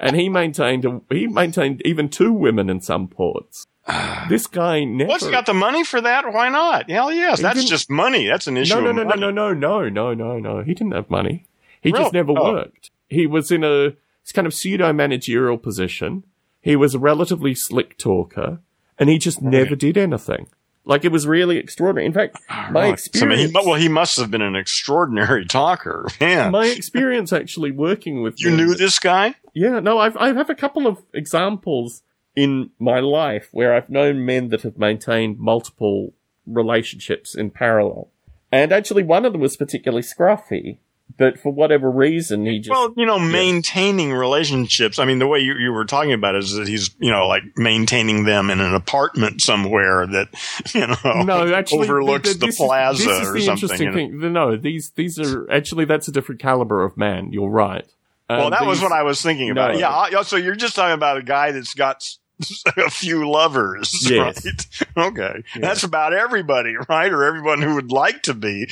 and 0.00 0.16
he 0.16 0.28
maintained 0.28 0.84
a, 0.84 1.00
he 1.10 1.26
maintained 1.26 1.82
even 1.84 2.08
two 2.08 2.32
women 2.32 2.70
in 2.70 2.80
some 2.80 3.08
ports. 3.08 3.66
This 4.28 4.46
guy 4.46 4.84
never. 4.84 5.08
What's 5.08 5.26
got 5.30 5.46
the 5.46 5.54
money 5.54 5.82
for 5.84 6.00
that? 6.00 6.30
Why 6.32 6.48
not? 6.50 6.90
Hell 6.90 7.10
yes. 7.12 7.38
He 7.38 7.42
That's 7.42 7.64
just 7.64 7.88
money. 7.90 8.26
That's 8.26 8.46
an 8.46 8.56
issue. 8.58 8.74
no, 8.74 8.80
no, 8.80 8.92
no, 8.92 9.02
no, 9.04 9.30
no, 9.30 9.52
no, 9.54 9.88
no, 9.88 9.88
no, 9.88 10.14
no, 10.14 10.38
no. 10.38 10.62
He 10.62 10.74
didn't 10.74 10.92
have 10.92 11.08
money. 11.08 11.46
He 11.80 11.90
Really? 11.90 12.04
just 12.04 12.12
never 12.12 12.32
Oh. 12.36 12.52
worked. 12.52 12.90
He 13.08 13.26
was 13.26 13.50
in 13.50 13.64
a 13.64 13.92
kind 14.34 14.46
of 14.46 14.52
pseudo 14.52 14.92
managerial 14.92 15.56
position. 15.56 16.24
He 16.60 16.76
was 16.76 16.94
a 16.94 16.98
relatively 16.98 17.54
slick 17.54 17.96
talker, 17.96 18.58
and 18.98 19.08
he 19.08 19.16
just 19.16 19.40
never 19.40 19.74
did 19.74 19.96
anything. 19.96 20.48
Like 20.84 21.04
it 21.06 21.12
was 21.12 21.26
really 21.26 21.56
extraordinary. 21.56 22.04
In 22.06 22.12
fact, 22.12 22.36
ah, 22.50 22.68
my 22.70 22.90
Right. 22.90 22.98
So, 23.00 23.10
I 23.22 23.28
mean, 23.28 23.32
experience. 23.38 23.50
he, 23.52 23.66
well, 23.70 23.74
he 23.80 23.88
must 23.88 24.18
have 24.18 24.30
been 24.30 24.42
an 24.42 24.56
extraordinary 24.56 25.46
talker. 25.60 26.06
Man, 26.20 26.50
my 26.52 26.66
experience 26.66 27.32
actually 27.32 27.70
working 27.70 28.20
with 28.22 28.38
you 28.40 28.50
men- 28.50 28.56
knew 28.66 28.74
this 28.74 28.98
guy? 28.98 29.34
Yeah, 29.54 29.80
no, 29.80 29.98
I've 29.98 30.16
I 30.18 30.34
have 30.34 30.50
a 30.50 30.54
couple 30.54 30.86
of 30.86 30.98
examples 31.14 32.02
in 32.38 32.70
my 32.78 33.00
life 33.00 33.48
where 33.52 33.74
I've 33.74 33.90
known 33.90 34.24
men 34.24 34.48
that 34.50 34.62
have 34.62 34.78
maintained 34.78 35.38
multiple 35.38 36.12
relationships 36.46 37.34
in 37.34 37.50
parallel. 37.50 38.08
And 38.50 38.72
actually 38.72 39.02
one 39.02 39.24
of 39.24 39.32
them 39.32 39.40
was 39.42 39.56
particularly 39.56 40.02
scruffy, 40.02 40.78
but 41.18 41.38
for 41.38 41.52
whatever 41.52 41.90
reason 41.90 42.46
he 42.46 42.58
just 42.58 42.70
Well, 42.70 42.92
you 42.96 43.04
know, 43.06 43.18
maintaining 43.18 44.12
relationships. 44.12 44.98
I 44.98 45.04
mean, 45.04 45.18
the 45.18 45.26
way 45.26 45.40
you, 45.40 45.54
you 45.54 45.72
were 45.72 45.84
talking 45.84 46.12
about 46.12 46.34
it 46.34 46.44
is 46.44 46.52
that 46.54 46.68
he's, 46.68 46.90
you 46.98 47.10
know, 47.10 47.26
like 47.26 47.42
maintaining 47.56 48.24
them 48.24 48.50
in 48.50 48.60
an 48.60 48.74
apartment 48.74 49.40
somewhere 49.42 50.06
that, 50.06 50.28
you 50.74 50.86
know, 50.86 51.22
no, 51.24 51.54
actually, 51.54 51.88
overlooks 51.88 52.28
th- 52.30 52.38
the 52.40 52.46
this 52.46 52.54
is- 52.60 52.66
plaza 52.66 53.04
this 53.04 53.20
is 53.22 53.28
or 53.28 53.32
the 53.32 53.40
something. 53.40 53.52
interesting 53.64 53.80
you 53.80 54.08
know. 54.08 54.20
thing. 54.22 54.32
No, 54.32 54.56
these 54.56 54.90
these 54.90 55.18
are 55.18 55.50
actually 55.50 55.84
that's 55.84 56.08
a 56.08 56.12
different 56.12 56.40
caliber 56.40 56.84
of 56.84 56.96
man. 56.96 57.32
You're 57.32 57.50
right. 57.50 57.84
Well, 58.30 58.44
Um, 58.46 58.50
that 58.50 58.66
was 58.66 58.80
what 58.82 58.92
I 58.92 59.02
was 59.04 59.22
thinking 59.22 59.48
about. 59.50 59.72
No. 59.72 59.78
Yeah. 59.78 59.90
I- 59.90 60.22
So 60.22 60.36
you're 60.36 60.54
just 60.56 60.76
talking 60.76 60.94
about 60.94 61.16
a 61.18 61.22
guy 61.22 61.52
that's 61.52 61.72
got 61.74 61.96
s- 61.96 62.18
a 62.76 62.90
few 62.90 63.30
lovers, 63.30 63.92
Yes. 64.08 64.44
right? 64.44 64.88
Okay. 65.08 65.42
That's 65.60 65.82
about 65.84 66.12
everybody, 66.12 66.74
right? 66.88 67.12
Or 67.12 67.24
everyone 67.24 67.62
who 67.62 67.74
would 67.74 67.90
like 67.92 68.22
to 68.24 68.34
be. 68.34 68.68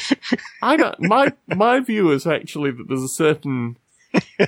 I 0.62 0.76
don't. 0.76 1.00
My 1.00 1.32
my 1.46 1.80
view 1.80 2.10
is 2.12 2.26
actually 2.26 2.70
that 2.72 2.88
there's 2.88 3.02
a 3.02 3.08
certain, 3.08 3.76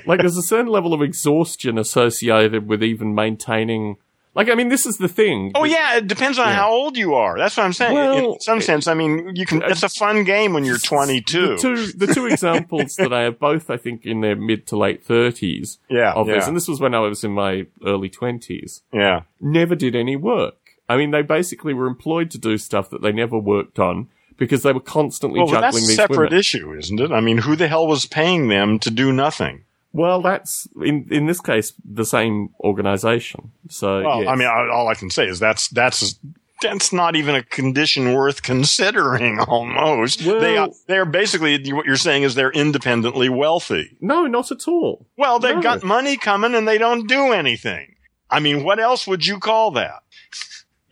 like, 0.06 0.20
there's 0.20 0.36
a 0.36 0.42
certain 0.42 0.68
level 0.72 0.92
of 0.94 1.02
exhaustion 1.02 1.78
associated 1.78 2.66
with 2.68 2.82
even 2.82 3.14
maintaining. 3.14 3.96
Like, 4.38 4.48
I 4.50 4.54
mean, 4.54 4.68
this 4.68 4.86
is 4.86 4.96
the 4.98 5.08
thing. 5.08 5.50
Oh 5.56 5.64
yeah, 5.64 5.96
it 5.96 6.06
depends 6.06 6.38
on 6.38 6.46
Yeah. 6.46 6.54
how 6.54 6.70
old 6.70 6.96
you 6.96 7.14
are. 7.14 7.36
That's 7.36 7.56
what 7.56 7.64
I'm 7.66 7.72
saying. 7.72 7.92
Well, 7.92 8.34
In 8.34 8.40
some 8.40 8.60
sense, 8.60 8.86
I 8.86 8.94
mean, 8.94 9.32
you 9.34 9.44
can. 9.44 9.62
Uh, 9.62 9.66
it's 9.68 9.82
a 9.82 9.88
fun 9.88 10.22
game 10.24 10.52
when 10.52 10.64
you're 10.64 10.78
22. 10.78 11.40
The 11.48 11.56
two, 11.56 11.86
the 11.92 12.06
two 12.06 12.26
examples 12.32 12.94
that 12.96 13.12
I 13.12 13.22
have, 13.22 13.40
both 13.40 13.68
I 13.68 13.76
think 13.76 14.06
in 14.06 14.20
their 14.20 14.36
mid 14.36 14.66
to 14.68 14.76
late 14.76 15.04
thirties 15.04 15.78
Yeah, 15.90 16.12
of 16.12 16.28
this, 16.28 16.46
and 16.46 16.56
this 16.56 16.68
was 16.68 16.80
when 16.80 16.94
I 16.94 17.00
was 17.00 17.24
in 17.24 17.32
my 17.32 17.66
early 17.84 18.08
twenties. 18.08 18.82
Yeah. 18.92 19.22
Never 19.40 19.74
did 19.74 19.96
any 19.96 20.14
work. 20.14 20.54
I 20.88 20.96
mean, 20.96 21.10
they 21.10 21.22
basically 21.22 21.74
were 21.74 21.86
employed 21.88 22.30
to 22.30 22.38
do 22.38 22.56
stuff 22.58 22.88
that 22.90 23.02
they 23.02 23.12
never 23.12 23.36
worked 23.36 23.78
on 23.80 24.06
because 24.36 24.62
they 24.62 24.72
were 24.72 24.78
constantly 24.80 25.40
Well, 25.40 25.48
juggling 25.48 25.72
that's 25.82 25.88
a 25.90 25.94
separate 25.94 26.30
women. 26.30 26.38
issue, 26.38 26.72
isn't 26.78 27.00
it? 27.00 27.10
I 27.10 27.20
mean, 27.20 27.38
who 27.38 27.56
the 27.56 27.66
hell 27.66 27.86
was 27.88 28.06
paying 28.06 28.46
them 28.48 28.78
to 28.78 28.90
do 28.90 29.12
nothing? 29.12 29.64
Well, 29.92 30.20
that's 30.22 30.68
in 30.84 31.06
in 31.10 31.26
this 31.26 31.40
case 31.40 31.72
the 31.84 32.04
same 32.04 32.50
organization. 32.60 33.52
So 33.68 34.02
Well, 34.02 34.22
yes. 34.22 34.28
I 34.30 34.34
mean, 34.36 34.48
I, 34.48 34.68
all 34.68 34.88
I 34.88 34.94
can 34.94 35.10
say 35.10 35.26
is 35.26 35.38
that's 35.38 35.68
that's 35.68 36.18
that's 36.60 36.92
not 36.92 37.14
even 37.16 37.34
a 37.36 37.42
condition 37.44 38.12
worth 38.14 38.42
considering. 38.42 39.38
Almost, 39.48 40.26
Well- 40.26 40.40
they 40.40 40.56
are, 40.58 40.68
they're 40.88 41.04
basically 41.06 41.72
what 41.72 41.86
you're 41.86 41.96
saying 41.96 42.24
is 42.24 42.34
they're 42.34 42.50
independently 42.50 43.28
wealthy. 43.28 43.96
no, 44.00 44.26
not 44.26 44.50
at 44.50 44.66
all. 44.68 45.06
Well, 45.16 45.38
they've 45.38 45.54
No. 45.56 45.62
got 45.62 45.82
money 45.84 46.16
coming 46.16 46.54
and 46.54 46.66
they 46.66 46.78
don't 46.78 47.06
do 47.08 47.32
anything. 47.32 47.94
I 48.28 48.40
mean, 48.40 48.64
what 48.64 48.78
else 48.80 49.06
would 49.06 49.24
you 49.24 49.38
call 49.38 49.70
that? 49.72 50.02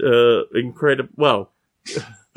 uh, 0.02 0.44
incredible. 0.54 1.10
Well, 1.16 1.50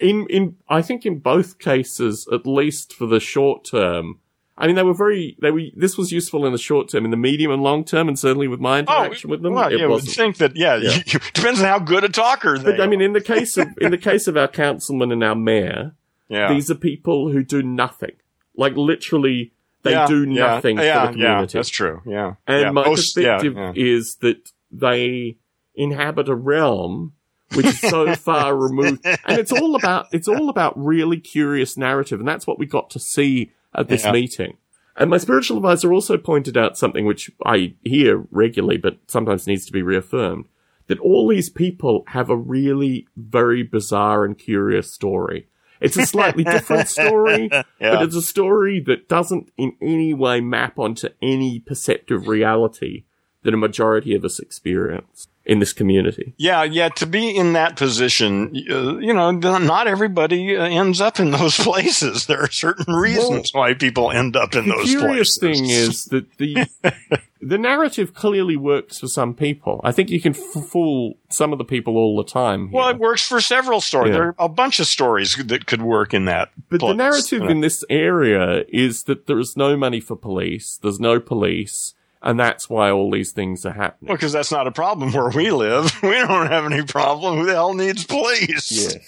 in 0.00 0.26
in 0.28 0.56
I 0.68 0.82
think 0.82 1.04
in 1.06 1.18
both 1.18 1.58
cases, 1.58 2.26
at 2.32 2.46
least 2.46 2.92
for 2.92 3.06
the 3.06 3.20
short 3.20 3.64
term, 3.64 4.20
I 4.56 4.66
mean 4.66 4.76
they 4.76 4.82
were 4.84 4.94
very 4.94 5.36
they 5.42 5.50
were. 5.50 5.62
This 5.74 5.98
was 5.98 6.12
useful 6.12 6.46
in 6.46 6.52
the 6.52 6.58
short 6.58 6.88
term, 6.88 7.04
in 7.04 7.10
the 7.10 7.16
medium 7.16 7.50
and 7.50 7.62
long 7.62 7.84
term, 7.84 8.06
and 8.08 8.18
certainly 8.18 8.46
with 8.48 8.60
my 8.60 8.76
oh, 8.76 8.78
interaction 8.80 9.30
with 9.30 9.42
them, 9.42 9.52
Oh, 9.52 9.56
well, 9.56 9.72
it 9.72 9.78
you 9.78 9.82
would 9.88 9.90
wasn't. 9.90 10.14
think 10.16 10.36
that. 10.38 10.56
Yeah, 10.56 10.76
Yeah. 10.82 10.90
You, 10.90 11.02
you- 11.06 11.18
depends 11.32 11.60
on 11.60 11.66
how 11.66 11.78
good 11.80 12.04
a 12.04 12.08
talker 12.08 12.56
they. 12.58 12.72
But 12.72 12.80
I 12.80 12.86
mean, 12.86 13.00
in 13.00 13.12
the 13.14 13.20
case 13.34 13.56
of 13.56 13.68
in 13.80 13.90
the 13.90 13.98
case 13.98 14.28
of 14.28 14.36
our 14.36 14.48
councilman 14.48 15.10
and 15.10 15.24
our 15.24 15.34
mayor, 15.34 15.94
yeah. 16.28 16.52
these 16.52 16.70
are 16.70 16.76
people 16.76 17.30
who 17.30 17.42
do 17.42 17.62
nothing. 17.62 18.12
Like 18.56 18.76
literally, 18.76 19.52
they 19.82 19.90
Yeah, 19.90 20.06
do 20.06 20.24
nothing 20.24 20.78
yeah, 20.78 21.00
for 21.00 21.06
the 21.08 21.12
community. 21.14 21.52
Yeah, 21.54 21.58
that's 21.58 21.68
true. 21.68 22.00
Yeah, 22.06 22.34
And 22.46 22.60
yeah. 22.60 22.70
my 22.70 22.84
Most- 22.86 23.16
yeah, 23.16 23.38
perspective 23.38 23.56
yeah. 23.56 23.72
is 23.74 24.16
that 24.20 24.52
they 24.70 25.36
inhabit 25.74 26.28
a 26.28 26.34
realm 26.36 27.12
which 27.54 27.66
is 27.66 27.80
so 27.80 28.14
far 28.16 28.56
removed, 28.56 29.04
and 29.04 29.38
it's 29.38 29.52
all 29.52 29.74
about 29.76 30.06
it's 30.12 30.26
all 30.28 30.48
about 30.48 30.72
really 30.76 31.18
curious 31.20 31.76
narrative, 31.76 32.18
and 32.20 32.28
that's 32.28 32.46
what 32.46 32.58
we 32.58 32.66
got 32.66 32.90
to 32.90 32.98
see 32.98 33.50
at 33.74 33.88
this 33.88 34.04
Yeah. 34.04 34.12
meeting. 34.12 34.56
And 34.96 35.10
my 35.10 35.18
spiritual 35.18 35.56
advisor 35.56 35.92
also 35.92 36.16
pointed 36.16 36.56
out 36.56 36.78
something 36.78 37.04
which 37.04 37.30
I 37.44 37.74
hear 37.82 38.26
regularly, 38.30 38.76
but 38.76 38.98
sometimes 39.08 39.46
needs 39.46 39.66
to 39.66 39.72
be 39.72 39.82
reaffirmed. 39.82 40.46
That 40.86 41.00
all 41.00 41.26
these 41.28 41.50
people 41.50 42.04
have 42.08 42.30
a 42.30 42.36
really 42.36 43.06
very 43.16 43.62
bizarre 43.62 44.24
and 44.24 44.38
curious 44.38 44.92
story. 44.92 45.48
It's 45.80 45.96
a 45.96 46.06
slightly 46.06 46.44
different 46.44 46.88
story, 46.88 47.48
Yeah. 47.52 47.64
but 47.80 48.02
it's 48.02 48.14
a 48.14 48.22
story 48.22 48.80
that 48.86 49.08
doesn't 49.08 49.50
in 49.56 49.72
any 49.82 50.14
way 50.14 50.40
map 50.40 50.78
onto 50.78 51.08
any 51.20 51.58
perceptive 51.60 52.28
reality 52.28 53.04
that 53.42 53.52
a 53.54 53.58
majority 53.58 54.14
of 54.14 54.24
us 54.24 54.38
experience 54.38 55.26
in 55.46 55.58
this 55.58 55.72
community. 55.72 56.34
Yeah, 56.36 56.62
yeah. 56.62 56.88
To 56.90 57.06
be 57.06 57.36
in 57.36 57.52
that 57.52 57.76
position, 57.76 58.54
uh, 58.70 58.96
you 58.98 59.12
know, 59.12 59.30
not 59.30 59.86
everybody 59.86 60.56
uh, 60.56 60.64
ends 60.64 61.00
up 61.00 61.20
in 61.20 61.30
those 61.38 61.56
places. 61.56 62.26
There 62.26 62.40
are 62.40 62.50
certain 62.50 62.94
reasons 62.94 63.50
why 63.52 63.74
people 63.74 64.10
end 64.10 64.36
up 64.36 64.54
in 64.54 64.68
those 64.68 64.76
places. 64.78 64.94
The 64.94 65.00
curious 65.00 65.38
thing 65.38 65.68
is 65.68 66.04
that 66.06 66.38
the 66.38 66.66
the 67.42 67.58
narrative 67.58 68.14
clearly 68.14 68.56
works 68.56 68.98
for 69.00 69.06
some 69.06 69.34
people. 69.34 69.80
I 69.84 69.92
think 69.92 70.08
you 70.10 70.20
can 70.20 70.34
f- 70.34 70.64
fool 70.70 71.14
some 71.28 71.52
of 71.52 71.58
the 71.58 71.64
people 71.64 71.96
all 71.96 72.16
the 72.16 72.24
time. 72.24 72.68
Here. 72.68 72.78
well, 72.80 72.88
it 72.88 72.98
works 72.98 73.26
for 73.28 73.40
several 73.40 73.80
stories. 73.82 74.12
Yeah. 74.12 74.16
There 74.18 74.28
are 74.28 74.34
a 74.38 74.48
bunch 74.48 74.80
of 74.80 74.86
stories 74.86 75.36
that 75.36 75.66
could 75.66 75.82
work 75.82 76.14
in 76.14 76.24
that. 76.24 76.50
But 76.70 76.80
the 76.80 76.86
place. 76.86 76.96
narrative 76.96 77.42
Uh, 77.42 77.48
in 77.48 77.60
this 77.60 77.84
area 77.90 78.64
is 78.68 79.02
that 79.04 79.26
there 79.26 79.38
is 79.38 79.56
no 79.56 79.76
money 79.76 80.00
for 80.00 80.16
police, 80.16 80.78
there's 80.82 81.00
no 81.00 81.20
police, 81.20 81.94
and 82.24 82.40
that's 82.40 82.70
why 82.70 82.90
all 82.90 83.10
these 83.10 83.32
things 83.32 83.66
are 83.66 83.72
happening. 83.72 84.08
Well, 84.08 84.16
because 84.16 84.32
that's 84.32 84.50
not 84.50 84.66
a 84.66 84.72
problem 84.72 85.12
where 85.12 85.28
we 85.28 85.50
live. 85.50 85.92
We 86.02 86.10
don't 86.10 86.50
have 86.50 86.64
any 86.64 86.82
problem. 86.82 87.38
Who 87.38 87.46
the 87.46 87.52
hell 87.52 87.74
needs 87.74 88.04
police? 88.04 88.72
Yes. 88.72 88.96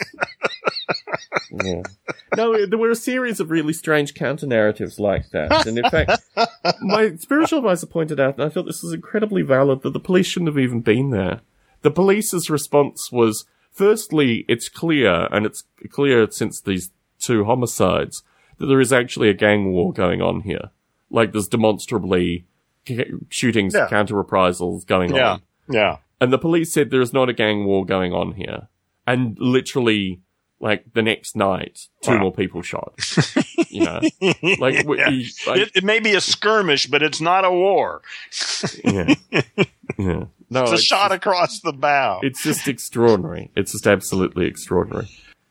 Yeah. 1.65 1.83
No, 2.37 2.67
there 2.67 2.79
were 2.79 2.91
a 2.91 2.97
series 2.97 3.41
of 3.41 3.51
really 3.51 3.73
strange 3.73 4.15
counter 4.15 4.47
narratives 4.47 4.99
like 4.99 5.31
that. 5.31 5.67
And 5.67 5.79
in 5.79 5.89
fact, 5.89 6.21
my 6.83 7.17
spiritual 7.17 7.61
advisor 7.61 7.87
pointed 7.87 8.21
out, 8.21 8.35
and 8.35 8.45
I 8.45 8.49
thought 8.49 8.67
this 8.67 8.83
was 8.83 8.93
incredibly 8.93 9.43
valid, 9.43 9.81
that 9.83 9.93
the 9.93 10.01
police 10.01 10.27
shouldn't 10.27 10.51
have 10.51 10.59
even 10.59 10.81
been 10.81 11.11
there. 11.11 11.41
The 11.83 11.91
police's 11.91 12.51
response 12.51 13.11
was, 13.11 13.47
firstly, 13.71 14.45
it's 14.49 14.69
clear, 14.69 15.29
and 15.33 15.47
it's 15.47 15.65
clear 15.91 16.31
since 16.31 16.61
these 16.61 16.91
two 17.19 17.45
homicides, 17.45 18.23
that 18.59 18.67
there 18.67 18.81
is 18.81 18.93
actually 18.93 19.31
a 19.31 19.35
gang 19.35 19.73
war 19.73 19.93
going 19.93 20.21
on 20.21 20.43
here. 20.43 20.71
Like 21.11 21.33
there's 21.33 21.49
demonstrably 21.49 22.45
shootings, 23.31 23.75
Yeah. 23.75 23.89
counter 23.89 24.15
reprisals 24.17 24.85
going 24.85 25.15
Yeah. 25.15 25.33
on. 25.33 25.43
Yeah. 25.69 25.81
Yeah. 25.81 25.97
And 26.21 26.33
the 26.33 26.39
police 26.39 26.73
said 26.73 26.91
there 26.91 27.01
is 27.01 27.13
not 27.13 27.29
a 27.29 27.33
gang 27.33 27.65
war 27.67 27.85
going 27.85 28.13
on 28.13 28.33
here. 28.33 28.69
And 29.07 29.37
literally, 29.39 30.21
like 30.61 30.85
the 30.95 31.03
next 31.03 31.37
night, 31.37 31.81
two 32.03 32.13
Wow. 32.13 32.19
more 32.19 32.33
people 32.33 32.63
shot. 32.63 32.95
you 33.69 33.85
know, 33.85 34.01
like, 34.59 34.79
w- 34.79 34.99
Yeah. 35.01 35.09
you- 35.11 35.27
like- 35.47 35.61
it, 35.61 35.71
it 35.75 35.85
may 35.85 36.01
be 36.01 36.15
a 36.15 36.21
skirmish, 36.21 36.87
but 36.87 37.03
it's 37.03 37.21
not 37.21 37.45
a 37.45 37.51
war. 37.51 38.01
yeah, 38.85 39.15
yeah. 39.99 40.25
No, 40.49 40.63
It's 40.63 40.73
a 40.73 40.79
shot 40.79 41.11
across 41.13 41.61
the 41.61 41.73
bow. 41.73 42.21
It's 42.23 42.43
just 42.43 42.69
extraordinary. 42.69 43.51
It's 43.57 43.73
just 43.73 43.87
absolutely 43.87 44.47
extraordinary. 44.47 45.09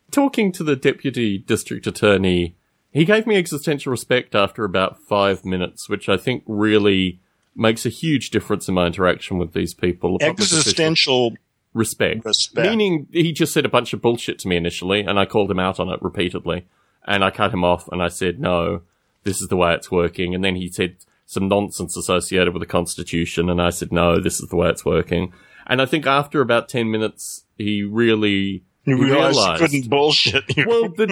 Talking 0.10 0.52
to 0.54 0.64
the 0.64 0.76
deputy 0.78 1.38
district 1.38 1.86
attorney, 1.86 2.56
he 2.92 3.04
gave 3.04 3.28
me 3.28 3.36
existential 3.36 3.92
respect 3.92 4.34
after 4.34 4.64
about 4.64 4.98
five 5.10 5.44
minutes, 5.44 5.90
which 5.90 6.08
I 6.08 6.16
think 6.16 6.44
really 6.48 7.20
makes 7.56 7.86
a 7.86 7.90
huge 7.90 8.30
difference 8.32 8.68
in 8.68 8.74
my 8.76 8.86
interaction 8.88 9.38
with 9.38 9.54
these 9.54 9.74
people. 9.74 10.18
The 10.18 10.26
public 10.26 10.40
officials- 10.40 10.62
Existential 10.68 11.34
respect. 11.74 12.26
respect. 12.26 12.68
Meaning 12.70 13.08
he 13.12 13.32
just 13.32 13.54
said 13.54 13.66
a 13.66 13.70
bunch 13.70 13.94
of 13.94 14.02
bullshit 14.02 14.40
to 14.40 14.48
me 14.48 14.56
initially, 14.58 15.02
and 15.02 15.20
I 15.20 15.26
called 15.26 15.50
him 15.52 15.60
out 15.60 15.80
on 15.80 15.90
it 15.90 16.02
repeatedly. 16.02 16.66
And 17.08 17.24
I 17.24 17.30
cut 17.30 17.54
him 17.54 17.64
off 17.64 17.88
and 17.90 18.02
I 18.02 18.08
said, 18.08 18.40
no, 18.40 18.82
this 19.24 19.40
is 19.42 19.48
the 19.48 19.56
way 19.56 19.74
it's 19.76 19.92
working. 19.92 20.34
And 20.34 20.44
then 20.44 20.56
he 20.56 20.70
said 20.70 20.96
some 21.28 21.48
nonsense 21.48 21.96
associated 21.96 22.52
with 22.54 22.62
the 22.62 22.66
Constitution, 22.68 23.50
and 23.50 23.62
I 23.62 23.70
said, 23.70 23.92
no, 23.92 24.20
this 24.20 24.40
is 24.40 24.50
the 24.50 24.56
way 24.56 24.70
it's 24.70 24.86
working. 24.86 25.32
And 25.68 25.82
I 25.82 25.86
think 25.86 26.06
after 26.08 26.42
about 26.42 26.68
10 26.70 26.90
minutes, 26.92 27.46
he 27.58 27.84
really 27.84 28.64
You 28.86 28.98
realized 29.02 29.36
you 29.38 29.42
realized. 29.44 29.62
couldn't 29.62 29.90
bullshit 29.90 30.44
you. 30.58 30.66
Well, 30.68 30.90
the, 30.90 31.06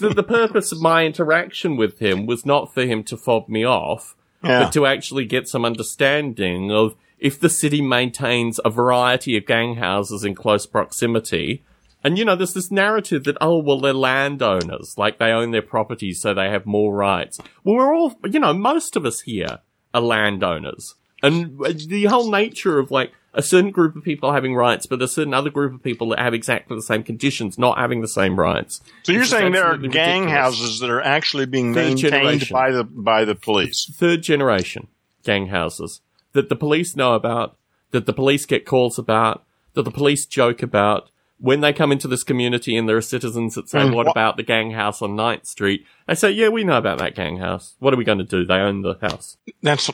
the, 0.00 0.14
the 0.14 0.22
purpose 0.22 0.70
of 0.72 0.80
my 0.80 1.04
interaction 1.04 1.76
with 1.76 1.98
him 1.98 2.24
was 2.26 2.44
not 2.46 2.72
for 2.72 2.82
him 2.84 3.02
to 3.04 3.16
fob 3.16 3.48
me 3.48 3.64
off, 3.64 4.16
Yeah. 4.42 4.64
but 4.64 4.72
to 4.72 4.86
actually 4.86 5.24
get 5.24 5.48
some 5.48 5.64
understanding 5.64 6.70
of 6.70 6.94
if 7.18 7.40
the 7.40 7.48
city 7.48 7.82
maintains 7.82 8.60
a 8.64 8.70
variety 8.70 9.36
of 9.36 9.46
gang 9.46 9.76
houses 9.76 10.24
in 10.24 10.34
close 10.34 10.66
proximity. 10.66 11.64
And 12.04 12.16
you 12.16 12.24
know, 12.24 12.36
there's 12.36 12.54
this 12.54 12.70
narrative 12.70 13.24
that, 13.24 13.36
oh, 13.40 13.58
well, 13.58 13.80
they're 13.80 13.92
landowners, 13.92 14.94
like 14.96 15.18
they 15.18 15.32
own 15.32 15.50
their 15.50 15.62
properties, 15.62 16.20
so 16.20 16.32
they 16.32 16.48
have 16.48 16.64
more 16.64 16.94
rights. 16.94 17.40
Well, 17.64 17.76
we're 17.76 17.94
all, 17.94 18.14
you 18.24 18.38
know, 18.38 18.54
most 18.54 18.94
of 18.94 19.04
us 19.04 19.20
here 19.22 19.58
are 19.92 20.00
landowners. 20.00 20.94
And 21.22 21.58
the 21.58 22.04
whole 22.04 22.30
nature 22.30 22.78
of 22.78 22.92
like 22.92 23.12
a 23.34 23.42
certain 23.42 23.70
group 23.70 23.94
of 23.94 24.02
people 24.02 24.32
having 24.32 24.54
rights, 24.54 24.86
but 24.86 25.00
a 25.02 25.08
certain 25.08 25.34
other 25.34 25.50
group 25.50 25.74
of 25.74 25.82
people 25.82 26.08
that 26.08 26.18
have 26.18 26.34
exactly 26.34 26.76
the 26.76 26.82
same 26.82 27.02
conditions 27.02 27.58
not 27.58 27.78
having 27.78 28.00
the 28.00 28.08
same 28.08 28.38
rights. 28.38 28.80
so 29.02 29.12
you're 29.12 29.24
saying 29.24 29.52
there 29.52 29.64
are 29.66 29.76
gang 29.76 30.22
ridiculous. 30.24 30.30
houses 30.32 30.80
that 30.80 30.90
are 30.90 31.02
actually 31.02 31.46
being 31.46 31.74
Third 31.74 31.84
maintained 31.88 32.12
generation. 32.12 32.54
by 32.54 32.70
the 32.72 32.84
by 32.84 33.24
the 33.24 33.34
police. 33.34 33.90
third 33.96 34.22
generation 34.22 34.88
gang 35.24 35.48
houses 35.48 36.00
that 36.32 36.48
the 36.48 36.56
police 36.56 36.96
know 36.96 37.14
about, 37.14 37.56
that 37.90 38.06
the 38.06 38.12
police 38.12 38.46
get 38.46 38.64
calls 38.66 38.98
about, 38.98 39.44
that 39.74 39.82
the 39.84 39.90
police 39.90 40.26
joke 40.26 40.62
about. 40.62 41.08
When 41.40 41.60
they 41.60 41.72
come 41.72 41.92
into 41.92 42.08
this 42.08 42.24
community 42.24 42.76
and 42.76 42.88
there 42.88 42.96
are 42.96 43.00
citizens 43.00 43.54
that 43.54 43.68
say, 43.68 43.80
And 43.82 43.94
what 43.94 44.06
wha- 44.06 44.10
about 44.10 44.36
the 44.36 44.42
gang 44.42 44.72
house 44.72 45.00
on 45.00 45.14
Ninth 45.14 45.46
Street? 45.46 45.86
They 46.08 46.16
say, 46.16 46.32
yeah, 46.32 46.48
we 46.48 46.64
know 46.64 46.76
about 46.78 46.98
that 46.98 47.14
gang 47.14 47.36
house. 47.36 47.76
What 47.78 47.94
are 47.94 47.96
we 47.96 48.02
going 48.02 48.18
to 48.18 48.24
do? 48.24 48.44
They 48.44 48.56
own 48.56 48.82
the 48.82 48.94
house. 49.00 49.36
That's 49.62 49.88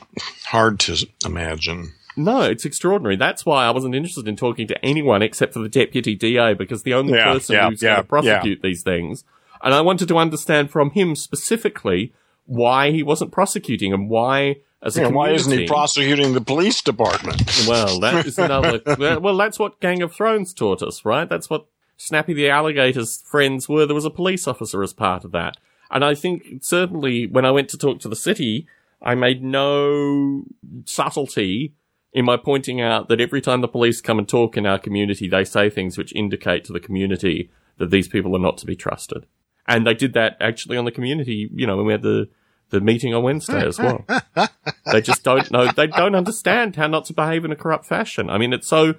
hard 0.47 0.79
to 0.81 1.05
imagine. 1.23 1.93
No, 2.17 2.41
it's 2.41 2.65
extraordinary. 2.65 3.15
That's 3.15 3.45
why 3.45 3.65
I 3.65 3.71
wasn't 3.71 3.95
interested 3.95 4.27
in 4.27 4.35
talking 4.35 4.67
to 4.67 4.85
anyone 4.85 5.21
except 5.21 5.53
for 5.53 5.59
the 5.59 5.69
deputy 5.69 6.15
DA 6.15 6.53
because 6.53 6.83
the 6.83 6.93
only 6.93 7.13
Yeah, 7.13 7.33
person 7.33 7.55
yeah, 7.55 7.69
who's 7.69 7.81
yeah, 7.81 7.89
going 7.95 8.03
to 8.03 8.07
prosecute 8.07 8.61
these 8.61 8.83
things. 8.83 9.23
And 9.61 9.73
I 9.73 9.81
wanted 9.81 10.07
to 10.09 10.17
understand 10.17 10.69
from 10.71 10.91
him 10.91 11.15
specifically 11.15 12.13
why 12.45 12.91
he 12.91 13.03
wasn't 13.03 13.31
prosecuting 13.31 13.91
and 13.91 14.09
why, 14.09 14.57
as 14.81 14.97
a 14.97 15.01
Yeah, 15.01 15.07
why 15.07 15.31
isn't 15.31 15.57
he 15.57 15.67
prosecuting 15.67 16.33
the 16.33 16.41
police 16.41 16.81
department? 16.81 17.41
well, 17.67 17.99
that 17.99 18.25
is 18.25 18.37
another. 18.37 18.81
well, 19.19 19.37
that's 19.37 19.59
what 19.59 19.79
Gang 19.79 20.01
of 20.01 20.13
Thrones 20.13 20.53
taught 20.53 20.81
us, 20.83 21.03
right? 21.03 21.27
That's 21.27 21.49
what 21.49 21.65
Snappy 21.97 22.33
the 22.33 22.49
Alligator's 22.49 23.21
friends 23.21 23.67
were. 23.67 23.85
There 23.85 23.95
was 23.95 24.05
a 24.05 24.09
police 24.09 24.47
officer 24.47 24.83
as 24.83 24.93
part 24.93 25.25
of 25.25 25.31
that. 25.31 25.57
And 25.91 26.03
I 26.05 26.15
think 26.15 26.63
certainly 26.63 27.25
when 27.27 27.45
I 27.45 27.51
went 27.51 27.69
to 27.69 27.77
talk 27.77 27.99
to 28.01 28.09
the 28.09 28.15
city, 28.15 28.67
I 29.01 29.15
made 29.15 29.43
no 29.43 30.43
subtlety 30.85 31.73
in 32.15 32.23
my 32.23 32.37
pointing 32.37 32.79
out 32.79 33.09
that 33.09 33.19
every 33.19 33.41
time 33.41 33.59
the 33.59 33.67
police 33.67 33.99
come 33.99 34.17
and 34.17 34.27
talk 34.27 34.55
in 34.55 34.65
our 34.65 34.79
community, 34.79 35.27
they 35.27 35.43
say 35.43 35.69
things 35.69 35.97
which 35.97 36.15
indicate 36.15 36.63
to 36.63 36.71
the 36.71 36.79
community 36.79 37.51
that 37.77 37.91
these 37.91 38.07
people 38.07 38.33
are 38.37 38.39
not 38.39 38.57
to 38.57 38.65
be 38.65 38.75
trusted. 38.75 39.25
And 39.67 39.85
they 39.85 39.93
did 39.93 40.13
that 40.13 40.37
actually 40.39 40.77
on 40.77 40.85
the 40.85 40.91
community, 40.91 41.49
you 41.53 41.67
know, 41.67 41.75
when 41.75 41.87
we 41.87 41.91
had 41.91 42.03
the, 42.03 42.29
the 42.69 42.79
meeting 42.79 43.13
on 43.13 43.23
Wednesday 43.23 43.67
as 43.67 43.77
well. 43.77 44.05
they 44.93 45.01
just 45.01 45.23
don't 45.23 45.51
know, 45.51 45.69
they 45.75 45.87
don't 45.87 46.15
understand 46.15 46.77
how 46.77 46.87
not 46.87 47.03
to 47.05 47.13
behave 47.13 47.43
in 47.43 47.51
a 47.51 47.55
corrupt 47.55 47.85
fashion. 47.85 48.29
I 48.29 48.37
mean, 48.37 48.53
it's 48.53 48.69
so, 48.69 48.95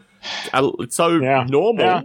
uh, 0.52 0.70
it's 0.80 0.96
so 0.96 1.18
Yeah, 1.18 1.46
normal, 1.48 1.84
yeah. 1.86 2.02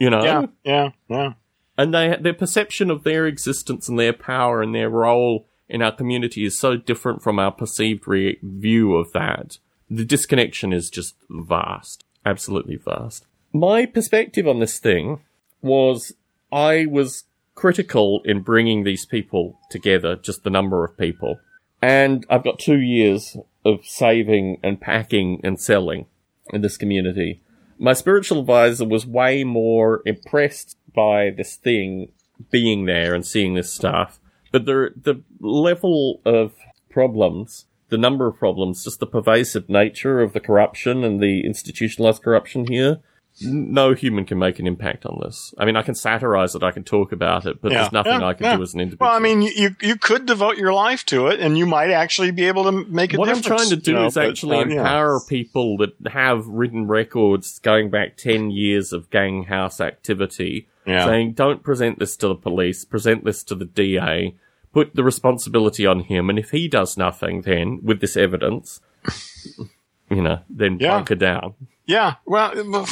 you 0.00 0.10
know? 0.10 0.24
Yeah, 0.24 0.46
yeah, 0.64 0.88
yeah. 1.08 1.32
and 1.78 1.94
they 1.94 2.16
their 2.20 2.34
perception 2.34 2.90
of 2.90 3.04
their 3.04 3.26
existence 3.26 3.88
and 3.88 4.00
their 4.00 4.12
power 4.12 4.62
and 4.62 4.74
their 4.74 4.90
role 4.90 5.46
in 5.68 5.80
our 5.80 5.92
community 5.92 6.44
is 6.44 6.58
so 6.58 6.76
different 6.76 7.22
from 7.22 7.38
our 7.38 7.52
perceived 7.52 8.08
re- 8.08 8.38
view 8.42 8.96
of 8.96 9.12
that. 9.12 9.58
The 9.94 10.04
disconnection 10.04 10.72
is 10.72 10.90
just 10.90 11.14
vast, 11.30 12.02
absolutely 12.26 12.74
vast. 12.74 13.26
My 13.52 13.86
perspective 13.86 14.48
on 14.48 14.58
this 14.58 14.80
thing 14.80 15.20
was 15.62 16.12
I 16.50 16.86
was 16.86 17.24
critical 17.54 18.20
in 18.24 18.40
bringing 18.40 18.82
these 18.82 19.06
people 19.06 19.60
together, 19.70 20.16
just 20.16 20.42
the 20.42 20.50
number 20.50 20.84
of 20.84 20.98
people. 20.98 21.38
And 21.80 22.26
I've 22.28 22.42
got 22.42 22.58
two 22.58 22.80
years 22.80 23.36
of 23.64 23.86
saving 23.86 24.58
and 24.64 24.80
packing 24.80 25.40
and 25.44 25.60
selling 25.60 26.06
in 26.52 26.62
this 26.62 26.76
community. 26.76 27.40
My 27.78 27.92
spiritual 27.92 28.40
advisor 28.40 28.84
was 28.84 29.06
way 29.06 29.44
more 29.44 30.02
impressed 30.04 30.76
by 30.92 31.30
this 31.30 31.54
thing 31.54 32.10
being 32.50 32.86
there 32.86 33.14
and 33.14 33.24
seeing 33.24 33.54
this 33.54 33.72
stuff. 33.72 34.18
But 34.50 34.64
the, 34.64 34.92
the 35.00 35.22
level 35.38 36.20
of 36.24 36.54
problems, 36.90 37.66
the 37.94 37.98
number 37.98 38.26
of 38.26 38.36
problems, 38.36 38.82
just 38.82 38.98
the 38.98 39.06
pervasive 39.06 39.68
nature 39.68 40.20
of 40.20 40.32
the 40.32 40.40
corruption 40.40 41.04
and 41.04 41.22
the 41.22 41.46
institutionalized 41.46 42.24
corruption 42.24 42.66
here, 42.66 42.98
no 43.40 43.94
human 43.94 44.24
can 44.24 44.36
make 44.36 44.58
an 44.58 44.66
impact 44.66 45.06
on 45.06 45.20
this. 45.22 45.54
I 45.56 45.64
mean, 45.64 45.76
I 45.76 45.82
can 45.82 45.94
satirize 45.94 46.56
it, 46.56 46.64
I 46.64 46.72
can 46.72 46.82
talk 46.82 47.12
about 47.12 47.46
it, 47.46 47.62
but 47.62 47.70
Yeah, 47.70 47.82
there's 47.82 47.92
nothing 47.92 48.20
yeah, 48.20 48.26
I 48.26 48.34
can 48.34 48.46
yeah. 48.46 48.56
do 48.56 48.62
as 48.64 48.74
an 48.74 48.80
individual. 48.80 49.06
Well, 49.06 49.16
I 49.16 49.20
mean, 49.20 49.42
you 49.42 49.76
you 49.80 49.94
could 49.94 50.26
devote 50.26 50.56
your 50.56 50.72
life 50.72 51.06
to 51.06 51.28
it, 51.28 51.38
and 51.38 51.56
you 51.56 51.66
might 51.66 51.90
actually 51.90 52.32
be 52.32 52.46
able 52.46 52.64
to 52.64 52.72
make 52.72 53.14
a 53.14 53.16
what 53.16 53.28
I'm 53.28 53.40
trying 53.40 53.68
to 53.68 53.76
do 53.76 53.92
you 53.92 53.96
know, 53.96 54.06
is 54.06 54.16
actually 54.16 54.58
um, 54.58 54.70
yeah. 54.70 54.78
empower 54.78 55.20
people 55.20 55.76
that 55.76 55.94
have 56.08 56.48
written 56.48 56.88
records 56.88 57.60
going 57.60 57.90
back 57.90 58.16
10 58.16 58.50
years 58.50 58.92
of 58.92 59.08
gang 59.10 59.44
house 59.44 59.80
activity, 59.80 60.66
saying, 60.84 61.34
don't 61.34 61.62
present 61.62 62.00
this 62.00 62.16
to 62.16 62.26
the 62.26 62.34
police, 62.34 62.84
present 62.84 63.24
this 63.24 63.44
to 63.44 63.54
the 63.54 63.66
DA, 63.66 64.34
put 64.74 64.94
the 64.94 65.04
responsibility 65.04 65.86
on 65.86 66.00
him, 66.00 66.28
and 66.28 66.38
if 66.38 66.50
he 66.50 66.68
does 66.68 66.96
nothing, 66.98 67.42
then, 67.42 67.80
with 67.82 68.00
this 68.00 68.16
evidence, 68.16 68.80
you 70.10 70.20
know, 70.22 70.40
then 70.50 70.78
Yeah. 70.80 70.90
bunker 70.96 71.14
down. 71.14 71.54
Yeah. 71.86 72.16
Well, 72.26 72.52
well, 72.70 72.86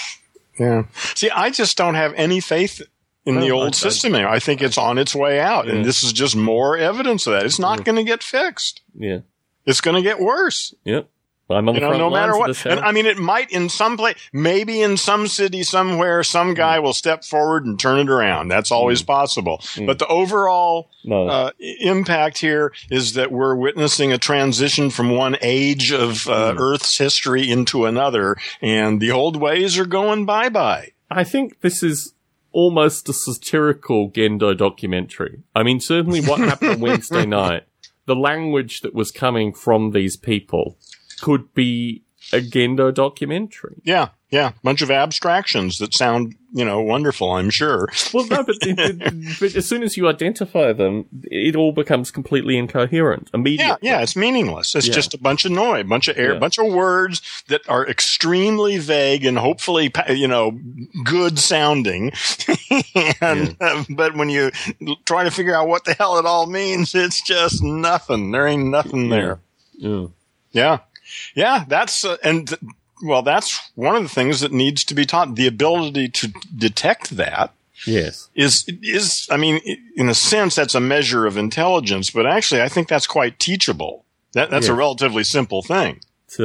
yeah. 0.60 0.84
See, 1.14 1.30
I 1.30 1.50
just 1.50 1.76
don't 1.76 1.94
have 1.94 2.12
any 2.14 2.40
faith 2.40 2.82
in 3.24 3.40
the 3.40 3.50
old 3.50 3.64
I- 3.64 3.68
I- 3.68 3.70
system 3.70 4.14
anymore. 4.14 4.32
I 4.32 4.38
think 4.38 4.60
it's 4.62 4.78
on 4.78 4.98
its 4.98 5.14
way 5.14 5.40
out, 5.40 5.68
and 5.68 5.84
this 5.84 6.04
is 6.04 6.12
just 6.12 6.36
more 6.36 6.76
evidence 6.76 7.26
of 7.26 7.32
that. 7.32 7.46
It's 7.46 7.58
not 7.58 7.84
going 7.84 7.96
to 7.96 8.04
get 8.04 8.22
fixed. 8.22 8.82
Yeah. 8.94 9.20
It's 9.64 9.80
going 9.80 9.96
to 9.96 10.02
get 10.02 10.18
worse. 10.20 10.74
Yep. 10.84 11.08
I'm 11.52 11.68
on 11.68 11.74
You 11.74 11.80
the 11.80 11.88
know, 11.88 11.98
no 11.98 12.10
matter 12.10 12.32
of 12.32 12.38
what. 12.38 12.66
And. 12.66 12.80
I 12.80 12.92
mean, 12.92 13.06
it 13.06 13.18
might 13.18 13.50
in 13.50 13.68
some 13.68 13.96
place, 13.96 14.16
maybe 14.32 14.82
in 14.82 14.96
some 14.96 15.26
city 15.26 15.62
somewhere, 15.62 16.22
some 16.22 16.54
guy 16.54 16.78
will 16.78 16.92
step 16.92 17.24
forward 17.24 17.64
and 17.64 17.78
turn 17.78 18.00
it 18.00 18.10
around. 18.10 18.48
That's 18.48 18.70
always 18.70 19.02
possible. 19.02 19.62
But 19.86 19.98
the 19.98 20.06
overall 20.06 20.90
no. 21.04 21.28
uh, 21.28 21.50
impact 21.58 22.38
here 22.38 22.72
is 22.90 23.14
that 23.14 23.32
we're 23.32 23.54
witnessing 23.54 24.12
a 24.12 24.18
transition 24.18 24.90
from 24.90 25.10
one 25.10 25.36
age 25.42 25.92
of 25.92 26.28
uh, 26.28 26.54
Earth's 26.58 26.98
history 26.98 27.50
into 27.50 27.86
another, 27.86 28.36
and 28.60 29.00
the 29.00 29.10
old 29.10 29.36
ways 29.36 29.78
are 29.78 29.86
going 29.86 30.26
bye 30.26 30.48
bye. 30.48 30.92
I 31.10 31.24
think 31.24 31.60
this 31.60 31.82
is 31.82 32.14
almost 32.52 33.08
a 33.08 33.12
satirical 33.12 34.10
Gendo 34.10 34.56
documentary. 34.56 35.42
I 35.54 35.62
mean, 35.62 35.80
certainly 35.80 36.20
what 36.20 36.40
happened 36.40 36.80
Wednesday 36.80 37.26
night, 37.26 37.64
the 38.06 38.16
language 38.16 38.80
that 38.80 38.94
was 38.94 39.10
coming 39.10 39.52
from 39.52 39.92
these 39.92 40.16
people 40.16 40.78
could 41.22 41.54
be 41.54 42.02
a 42.32 42.36
Gendo 42.40 42.92
documentary. 42.94 43.80
Yeah, 43.84 44.08
yeah, 44.30 44.52
bunch 44.62 44.80
of 44.80 44.90
abstractions 44.92 45.78
that 45.78 45.92
sound, 45.92 46.36
you 46.54 46.64
know, 46.64 46.80
wonderful. 46.80 47.32
I'm 47.32 47.50
sure. 47.50 47.88
Well, 48.14 48.26
no, 48.26 48.44
but, 48.44 48.56
but 49.40 49.54
as 49.56 49.68
soon 49.68 49.82
as 49.82 49.96
you 49.96 50.08
identify 50.08 50.72
them, 50.72 51.06
it 51.24 51.56
all 51.56 51.72
becomes 51.72 52.10
completely 52.12 52.56
incoherent 52.56 53.28
immediately. 53.34 53.76
Yeah, 53.82 53.96
yeah, 53.98 54.02
it's 54.02 54.14
meaningless. 54.14 54.74
It's 54.76 54.86
Yeah. 54.86 54.94
just 54.94 55.14
a 55.14 55.18
bunch 55.18 55.44
of 55.44 55.50
noise, 55.50 55.80
a 55.80 55.84
bunch 55.84 56.06
of 56.08 56.16
air, 56.16 56.34
Yeah. 56.34 56.38
bunch 56.38 56.58
of 56.58 56.72
words 56.72 57.20
that 57.48 57.68
are 57.68 57.86
extremely 57.88 58.78
vague 58.78 59.24
and 59.24 59.36
hopefully, 59.38 59.90
you 60.08 60.28
know, 60.28 60.58
good 61.04 61.38
sounding. 61.40 62.12
and, 63.20 63.56
uh, 63.60 63.84
but 63.90 64.14
when 64.16 64.30
you 64.30 64.52
try 65.04 65.24
to 65.24 65.30
figure 65.30 65.54
out 65.56 65.66
what 65.68 65.84
the 65.84 65.94
hell 65.94 66.18
it 66.18 66.24
all 66.24 66.46
means, 66.46 66.94
it's 66.94 67.20
just 67.20 67.62
nothing. 67.62 68.30
There 68.30 68.46
ain't 68.46 68.66
nothing 68.70 69.08
there. 69.08 69.40
Yeah. 69.72 70.06
Yeah. 70.52 70.78
Yeah. 71.34 71.64
That's, 71.68 72.04
uh, 72.04 72.16
and, 72.22 72.48
th- 72.48 72.60
well, 73.02 73.22
that's 73.22 73.70
one 73.74 73.96
of 73.96 74.02
the 74.02 74.08
things 74.08 74.40
that 74.40 74.52
needs 74.52 74.84
to 74.84 74.94
be 74.94 75.04
taught. 75.04 75.34
The 75.34 75.46
ability 75.46 76.08
to 76.10 76.32
detect 76.56 77.10
that 77.16 77.52
Yes. 77.84 78.28
is, 78.34 78.64
is, 78.82 79.26
I 79.30 79.36
mean, 79.36 79.60
in 79.96 80.08
a 80.08 80.14
sense, 80.14 80.54
that's 80.54 80.74
a 80.76 80.80
measure 80.80 81.26
of 81.26 81.36
intelligence, 81.36 82.10
but 82.10 82.26
actually, 82.26 82.62
I 82.62 82.68
think 82.68 82.86
that's 82.88 83.08
quite 83.08 83.38
teachable. 83.40 84.04
That, 84.34 84.50
that's 84.50 84.68
a 84.68 84.74
relatively 84.74 85.24
simple 85.24 85.62
thing. 85.62 86.00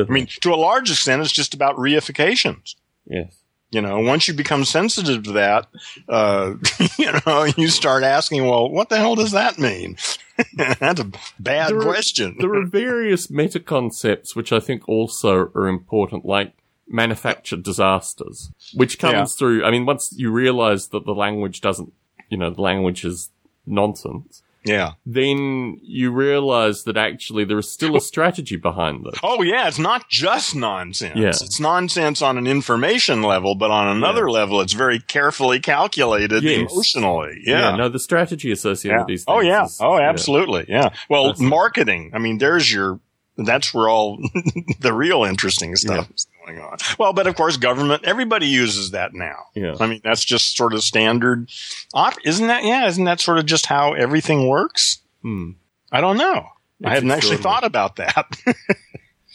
I 0.09 0.11
mean, 0.11 0.27
to 0.41 0.53
a 0.53 0.55
large 0.57 0.89
extent, 0.91 1.21
it's 1.21 1.31
just 1.31 1.53
about 1.53 1.75
reifications. 1.77 2.75
yes. 3.05 3.33
You 3.69 3.81
know, 3.81 3.99
once 3.99 4.29
you 4.29 4.33
become 4.33 4.63
sensitive 4.63 5.23
to 5.23 5.31
that, 5.33 5.67
uh, 6.07 6.53
you 6.97 7.11
know, 7.25 7.43
you 7.57 7.67
start 7.67 8.03
asking, 8.03 8.45
well, 8.45 8.69
what 8.69 8.87
the 8.87 8.97
hell 8.97 9.15
does 9.15 9.31
that 9.31 9.59
mean? 9.59 9.97
That's 10.79 10.99
a 11.01 11.11
bad 11.39 11.69
There 11.71 11.79
are- 11.79 11.83
question. 11.83 12.35
There 12.39 12.53
are 12.55 12.65
various 12.65 13.29
meta 13.29 13.59
concepts 13.59 14.35
which 14.35 14.51
I 14.51 14.59
think 14.59 14.87
also 14.87 15.51
are 15.55 15.67
important, 15.67 16.25
like 16.25 16.53
manufactured 16.87 17.63
disasters, 17.63 18.51
which 18.73 18.97
comes 18.99 19.13
Yeah. 19.13 19.25
through. 19.25 19.65
I 19.65 19.71
mean, 19.71 19.85
once 19.85 20.13
you 20.15 20.31
realize 20.31 20.87
that 20.89 21.05
the 21.05 21.13
language 21.15 21.61
doesn't, 21.61 21.91
you 22.29 22.37
know, 22.37 22.49
the 22.49 22.61
language 22.61 23.03
is 23.03 23.29
nonsense, 23.65 24.41
yeah. 24.67 24.91
then 25.05 25.79
you 25.81 26.11
realize 26.11 26.83
that 26.83 26.97
actually 26.97 27.45
there 27.45 27.57
is 27.59 27.69
still 27.71 27.95
a 27.95 28.01
strategy 28.11 28.55
behind 28.57 29.05
this. 29.05 29.19
Oh 29.23 29.41
yeah, 29.41 29.67
it's 29.67 29.79
not 29.79 30.09
just 30.09 30.55
nonsense. 30.55 31.15
Yeah. 31.17 31.29
It's 31.29 31.59
nonsense 31.59 32.21
on 32.21 32.37
an 32.37 32.45
information 32.47 33.21
level, 33.23 33.55
but 33.55 33.71
on 33.71 33.87
another 33.95 34.29
level, 34.29 34.61
it's 34.61 34.73
very 34.73 34.99
carefully 34.99 35.59
calculated 35.59 36.43
Yes. 36.43 36.71
emotionally. 36.71 37.41
Yeah. 37.43 37.75
no, 37.75 37.89
the 37.89 37.99
strategy 37.99 38.51
associated 38.51 38.95
Yeah. 38.95 38.99
with 39.01 39.07
these 39.07 39.23
things. 39.25 39.35
Oh 39.35 39.39
things 39.39 39.47
yeah. 39.49 39.65
is- 39.65 39.79
Oh, 39.81 39.97
absolutely. 39.99 40.65
Yeah. 40.67 40.89
Well, 41.09 41.27
That's- 41.27 41.39
marketing. 41.41 42.11
I 42.13 42.19
mean, 42.19 42.37
there's 42.37 42.71
your. 42.71 42.99
That's 43.39 43.71
where 43.71 43.87
all 43.87 44.17
the 44.79 44.91
real 44.93 45.23
interesting 45.23 45.75
stuff 45.75 46.09
is 46.11 46.25
going 46.55 46.65
on. 46.67 46.77
Well, 46.97 47.13
but 47.13 47.27
of 47.27 47.35
course, 47.35 47.57
government. 47.57 48.03
Everybody 48.05 48.47
uses 48.47 48.91
that 48.91 49.13
now. 49.13 49.45
Yeah. 49.55 49.75
I 49.79 49.87
mean, 49.87 50.01
that's 50.03 50.23
just 50.25 50.55
sort 50.57 50.73
of 50.73 50.83
standard. 50.83 51.49
op- 51.93 52.13
Isn't 52.25 52.47
that? 52.47 52.63
Yeah. 52.63 52.87
Isn't 52.87 53.05
that 53.05 53.19
sort 53.19 53.37
of 53.37 53.45
just 53.45 53.65
how 53.67 53.93
everything 53.93 54.47
works? 54.47 54.99
Hmm. 55.21 55.51
I 55.91 56.01
don't 56.01 56.17
know. 56.17 56.47
I 56.83 56.87
It's 56.87 56.89
hadn't 56.89 57.11
actually 57.11 57.37
thought 57.37 57.63
about 57.63 57.95
that. 57.97 58.25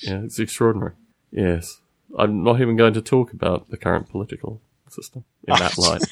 Yeah, 0.04 0.22
it's 0.24 0.40
extraordinary. 0.40 0.94
Yes. 1.30 1.78
I'm 2.18 2.42
not 2.42 2.60
even 2.60 2.74
going 2.76 2.92
to 2.94 3.00
talk 3.00 3.32
about 3.32 3.70
the 3.70 3.76
current 3.76 4.08
political 4.08 4.60
system 4.88 5.24
in 5.46 5.54
that 5.54 5.78
light. 5.78 6.02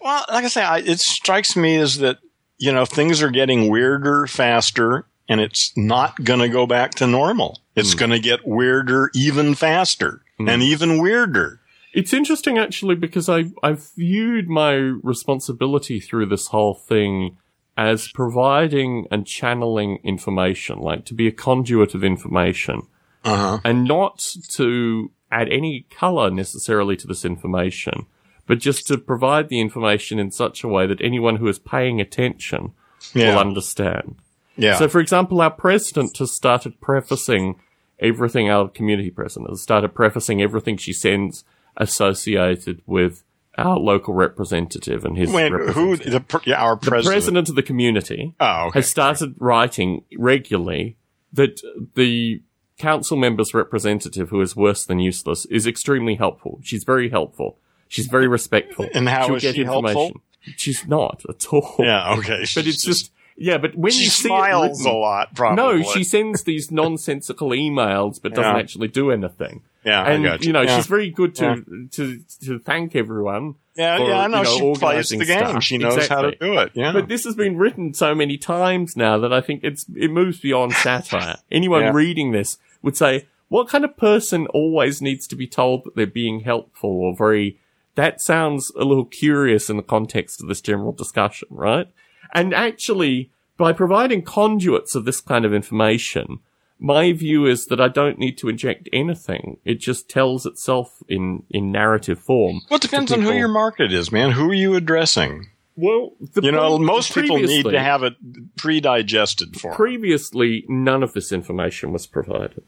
Well, 0.00 0.24
like 0.28 0.44
I 0.44 0.48
say, 0.48 0.62
I, 0.62 0.78
it 0.80 1.00
strikes 1.00 1.56
me 1.56 1.76
as 1.76 1.98
that 1.98 2.18
you 2.58 2.70
know 2.72 2.84
things 2.84 3.22
are 3.22 3.30
getting 3.30 3.70
weirder 3.70 4.26
faster, 4.26 5.06
and 5.28 5.40
it's 5.40 5.72
not 5.76 6.22
going 6.24 6.40
to 6.40 6.48
go 6.48 6.66
back 6.66 6.92
to 6.96 7.06
normal. 7.06 7.60
It's 7.76 7.94
going 7.94 8.10
to 8.10 8.18
get 8.20 8.46
weirder 8.46 9.10
even 9.14 9.54
faster 9.54 10.22
and 10.38 10.62
even 10.62 11.00
weirder. 11.02 11.60
It's 11.92 12.12
interesting 12.12 12.58
actually 12.58 12.94
because 12.96 13.28
I 13.28 13.44
I've 13.62 13.90
viewed 13.96 14.48
my 14.48 14.72
responsibility 14.74 16.00
through 16.00 16.26
this 16.26 16.48
whole 16.48 16.74
thing 16.74 17.36
as 17.76 18.08
providing 18.08 19.06
and 19.10 19.26
channeling 19.26 19.98
information, 20.04 20.78
like 20.78 21.04
to 21.06 21.14
be 21.14 21.26
a 21.26 21.32
conduit 21.32 21.94
of 21.94 22.04
information, 22.04 22.82
Uh 23.24 23.36
huh. 23.36 23.58
and 23.64 23.84
not 23.84 24.18
to 24.54 25.10
add 25.32 25.48
any 25.48 25.86
color 25.90 26.30
necessarily 26.30 26.96
to 26.96 27.06
this 27.08 27.24
information, 27.24 28.06
but 28.46 28.58
just 28.58 28.86
to 28.86 28.98
provide 28.98 29.48
the 29.48 29.60
information 29.60 30.18
in 30.20 30.30
such 30.30 30.62
a 30.62 30.68
way 30.68 30.86
that 30.86 31.00
anyone 31.00 31.36
who 31.36 31.48
is 31.48 31.58
paying 31.58 32.00
attention 32.00 32.72
will 33.14 33.38
understand. 33.38 34.16
Yeah. 34.56 34.76
So, 34.76 34.88
for 34.88 35.00
example, 35.00 35.40
our 35.40 35.50
president 35.50 36.16
has 36.18 36.32
started 36.32 36.80
prefacing 36.80 37.56
everything, 37.98 38.48
our 38.50 38.68
community 38.68 39.10
president 39.10 39.50
has 39.50 39.62
started 39.62 39.94
prefacing 39.94 40.40
everything 40.42 40.76
she 40.76 40.92
sends 40.92 41.44
associated 41.76 42.82
with 42.86 43.22
our 43.56 43.78
local 43.78 44.14
representative 44.14 45.04
and 45.04 45.16
his 45.16 45.30
Wait, 45.30 45.52
who 45.52 45.96
the 45.96 46.24
yeah, 46.44 46.60
our 46.62 46.76
president. 46.76 47.04
the 47.04 47.10
president? 47.10 47.48
of 47.48 47.54
the 47.54 47.62
community 47.62 48.34
Oh, 48.40 48.66
okay. 48.66 48.78
has 48.80 48.88
started 48.90 49.34
writing 49.38 50.02
regularly 50.18 50.96
that 51.32 51.60
the 51.94 52.42
council 52.78 53.16
member's 53.16 53.54
representative, 53.54 54.30
who 54.30 54.40
is 54.40 54.56
worse 54.56 54.84
than 54.84 54.98
useless, 54.98 55.46
is 55.46 55.66
extremely 55.66 56.16
helpful. 56.16 56.58
She's 56.64 56.82
very 56.82 57.10
helpful. 57.10 57.58
She's 57.88 58.06
very 58.08 58.26
respectful. 58.26 58.88
And 58.92 59.08
how 59.08 59.26
She'll 59.26 59.36
is 59.36 59.42
get 59.42 59.54
she 59.54 59.62
helpful? 59.64 59.90
information. 59.90 60.20
She's 60.56 60.86
not 60.88 61.22
at 61.28 61.46
all. 61.52 61.76
Yeah. 61.78 62.14
Okay. 62.18 62.44
But 62.54 62.66
it's 62.66 62.84
just, 62.84 63.12
yeah, 63.36 63.58
but 63.58 63.74
when 63.76 63.92
she 63.92 64.04
you 64.04 64.10
see 64.10 64.28
smiles 64.28 64.80
written- 64.80 64.92
a 64.96 64.98
lot. 64.98 65.34
Probably. 65.34 65.56
no, 65.56 65.82
she 65.82 66.04
sends 66.04 66.44
these 66.44 66.70
nonsensical 66.70 67.50
emails, 67.50 68.20
but 68.22 68.34
doesn't 68.34 68.54
Yeah. 68.54 68.58
actually 68.60 68.88
do 68.88 69.10
anything. 69.10 69.62
Yeah, 69.84 70.04
and 70.08 70.24
you. 70.24 70.36
you 70.40 70.52
know, 70.52 70.62
Yeah. 70.62 70.76
she's 70.76 70.86
very 70.86 71.10
good 71.10 71.34
to 71.36 71.64
to 71.92 72.20
to 72.44 72.58
thank 72.58 72.94
everyone. 72.96 73.56
Yeah, 73.76 73.98
for, 73.98 74.04
yeah, 74.06 74.18
I 74.20 74.26
know. 74.28 74.38
you 74.38 74.44
know, 74.44 74.74
she 74.74 74.80
plays 74.80 75.08
the 75.08 75.16
game. 75.24 75.26
stuff. 75.26 75.62
She 75.64 75.78
knows 75.78 76.06
how 76.06 76.22
to 76.22 76.30
do 76.36 76.58
it. 76.58 76.70
Yeah. 76.74 76.92
But 76.92 77.08
this 77.08 77.24
has 77.24 77.34
been 77.34 77.56
written 77.58 77.92
so 77.92 78.14
many 78.14 78.38
times 78.38 78.96
now 78.96 79.18
that 79.18 79.32
I 79.32 79.40
think 79.40 79.64
it's 79.64 79.84
it 79.96 80.10
moves 80.12 80.38
beyond 80.40 80.72
satire. 80.86 81.36
Anyone 81.50 81.82
Yeah. 81.82 81.92
reading 81.92 82.30
this 82.32 82.56
would 82.82 82.96
say, 82.96 83.26
"What 83.48 83.68
kind 83.68 83.84
of 83.84 83.96
person 83.96 84.46
always 84.48 85.02
needs 85.02 85.26
to 85.26 85.36
be 85.36 85.46
told 85.48 85.84
that 85.84 85.96
they're 85.96 86.06
being 86.06 86.40
helpful 86.40 86.90
or 86.90 87.14
very?" 87.16 87.58
That 87.96 88.20
sounds 88.20 88.72
a 88.76 88.84
little 88.84 89.04
curious 89.04 89.68
in 89.70 89.76
the 89.76 89.82
context 89.82 90.40
of 90.42 90.48
this 90.48 90.60
general 90.60 90.92
discussion, 90.92 91.48
right? 91.50 91.86
And 92.34 92.52
actually, 92.52 93.30
by 93.56 93.72
providing 93.72 94.22
conduits 94.22 94.94
of 94.94 95.04
this 95.04 95.20
kind 95.20 95.44
of 95.44 95.54
information, 95.54 96.40
my 96.78 97.12
view 97.12 97.46
is 97.46 97.66
that 97.66 97.80
I 97.80 97.88
don't 97.88 98.18
need 98.18 98.36
to 98.38 98.48
inject 98.48 98.88
anything. 98.92 99.58
It 99.64 99.76
just 99.76 100.08
tells 100.08 100.44
itself 100.44 101.02
in, 101.08 101.44
in 101.50 101.70
narrative 101.70 102.18
form. 102.18 102.62
well, 102.68 102.76
it 102.76 102.82
depends 102.82 103.12
on 103.12 103.22
who 103.22 103.32
your 103.32 103.48
market 103.48 103.92
is, 103.92 104.10
man. 104.10 104.32
Who 104.32 104.50
are 104.50 104.54
you 104.54 104.74
addressing? 104.74 105.46
Well, 105.76 106.12
the 106.20 106.42
You 106.42 106.52
know, 106.52 106.78
most 106.78 107.14
people 107.14 107.38
need 107.38 107.64
to 107.64 107.80
have 107.80 108.02
it 108.02 108.14
pre-digested 108.56 109.60
for 109.60 109.74
previously 109.74 110.64
none 110.68 111.02
of 111.02 111.14
this 111.14 111.32
information 111.32 111.92
was 111.92 112.06
provided. 112.06 112.62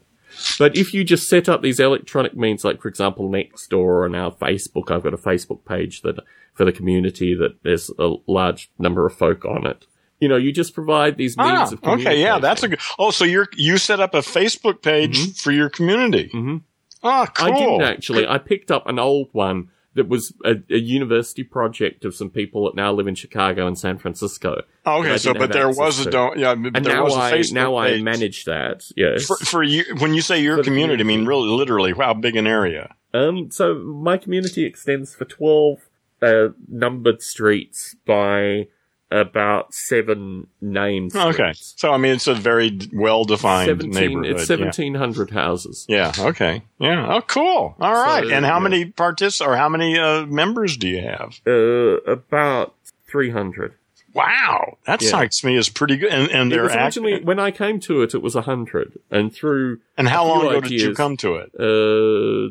But 0.59 0.75
if 0.77 0.93
you 0.93 1.03
just 1.03 1.27
set 1.29 1.47
up 1.49 1.61
these 1.61 1.79
electronic 1.79 2.35
means, 2.35 2.63
like 2.63 2.81
for 2.81 2.87
example 2.87 3.29
Nextdoor 3.29 3.73
or 4.05 4.09
now 4.09 4.29
Facebook, 4.29 4.91
I've 4.91 5.03
got 5.03 5.13
a 5.13 5.17
Facebook 5.17 5.65
page 5.65 6.01
that 6.01 6.19
for 6.53 6.65
the 6.65 6.71
community 6.71 7.35
that 7.35 7.55
there's 7.63 7.89
a 7.99 8.15
large 8.27 8.69
number 8.79 9.05
of 9.05 9.13
folk 9.15 9.45
on 9.45 9.65
it. 9.67 9.85
You 10.19 10.27
know, 10.27 10.35
you 10.37 10.51
just 10.51 10.73
provide 10.73 11.17
these 11.17 11.37
means 11.37 11.51
Ah, 11.51 11.63
of 11.71 11.81
communication. 11.81 12.11
okay, 12.11 12.21
yeah, 12.21 12.39
that's 12.39 12.63
a 12.63 12.69
good. 12.69 12.79
Oh, 12.97 13.11
so 13.11 13.23
you're 13.23 13.47
you 13.55 13.77
set 13.77 13.99
up 13.99 14.15
a 14.15 14.19
Facebook 14.21 14.81
page 14.81 15.39
for 15.39 15.51
your 15.51 15.69
community. 15.69 16.29
Mhm. 16.33 16.61
Oh, 17.03 17.27
cool. 17.35 17.47
I 17.47 17.51
didn't 17.59 17.81
actually. 17.83 18.27
I 18.27 18.39
picked 18.39 18.71
up 18.71 18.87
an 18.87 18.97
old 18.97 19.29
one 19.31 19.69
that 19.97 20.07
was 20.07 20.31
a, 20.45 20.55
a 20.69 20.77
university 20.77 21.43
project 21.43 22.05
of 22.05 22.15
some 22.15 22.29
people 22.29 22.65
that 22.65 22.75
now 22.75 22.93
live 22.93 23.07
in 23.07 23.15
Chicago 23.15 23.67
and 23.67 23.77
San 23.77 23.97
Francisco. 23.97 24.61
that 24.85 24.91
Okay, 24.91 25.17
so 25.17 25.33
but 25.33 25.51
there 25.51 25.69
was 25.69 26.05
a 26.05 26.09
don't. 26.09 26.37
Yeah, 26.37 26.51
And 26.51 26.73
there 26.73 26.95
now 26.95 27.03
was 27.03 27.15
a 27.15 27.19
I 27.19 27.31
Facebook 27.33 27.53
now 27.53 27.75
I 27.75 28.01
manage 28.01 28.45
that. 28.45 28.83
Yes. 28.95 29.25
for, 29.25 29.37
for 29.37 29.63
you 29.63 29.83
when 29.99 30.13
you 30.13 30.21
say 30.21 30.39
your 30.39 30.57
For 30.57 30.63
community, 30.63 31.01
I 31.01 31.05
mean 31.05 31.25
really 31.25 31.49
literally 31.49 31.93
how 31.93 32.13
big 32.13 32.35
an 32.35 32.47
area? 32.47 32.95
Um, 33.13 33.49
so 33.51 33.75
my 33.75 34.17
community 34.17 34.65
extends 34.65 35.15
for 35.15 35.25
12 35.25 35.79
uh, 36.21 36.47
numbered 36.67 37.21
streets 37.21 37.95
by 38.05 38.67
about 39.09 39.73
seven 39.73 40.47
named 40.59 41.15
Okay, 41.15 41.53
so 41.55 41.91
I 41.91 41.97
mean 41.97 42.13
it's 42.13 42.27
a 42.27 42.33
very 42.33 42.77
well 42.93 43.23
defined 43.23 43.83
neighborhood. 43.83 44.25
it's 44.25 44.49
yeah. 44.49 44.57
1700 44.57 45.31
houses. 45.31 45.85
Yeah. 45.87 46.11
Okay. 46.17 46.63
Yeah. 46.79 47.15
Oh, 47.15 47.21
cool. 47.21 47.75
All 47.79 47.93
right. 47.93 48.25
and 48.25 48.45
how 48.45 48.57
yeah. 48.57 48.63
many 48.63 48.85
partic 48.85 49.45
or 49.45 49.55
how 49.55 49.69
many 49.69 49.97
uh, 49.97 50.25
members 50.25 50.77
do 50.77 50.87
you 50.87 51.01
have? 51.01 51.39
Uh, 51.47 52.01
about 52.11 52.75
300. 53.09 53.75
Wow, 54.17 54.77
that 54.87 55.01
Yeah. 55.01 55.07
strikes 55.09 55.43
me 55.43 55.57
as 55.57 55.69
pretty 55.69 55.95
good. 55.97 56.11
And, 56.11 56.31
and 56.31 56.51
It 56.51 56.55
they're 56.55 56.63
was 56.63 56.73
act- 56.73 57.23
when 57.23 57.39
I 57.39 57.51
came 57.51 57.79
to 57.81 58.01
it, 58.01 58.15
it 58.15 58.21
was 58.23 58.33
a 58.35 58.39
100. 58.41 58.97
And 59.11 59.31
through, 59.33 59.79
and 59.95 60.07
how 60.07 60.25
long 60.25 60.47
ago 60.47 60.61
did 60.61 60.81
you 60.81 60.95
come 60.95 61.17
to 61.17 61.35
it? 61.35 61.51
uh, 61.59 62.49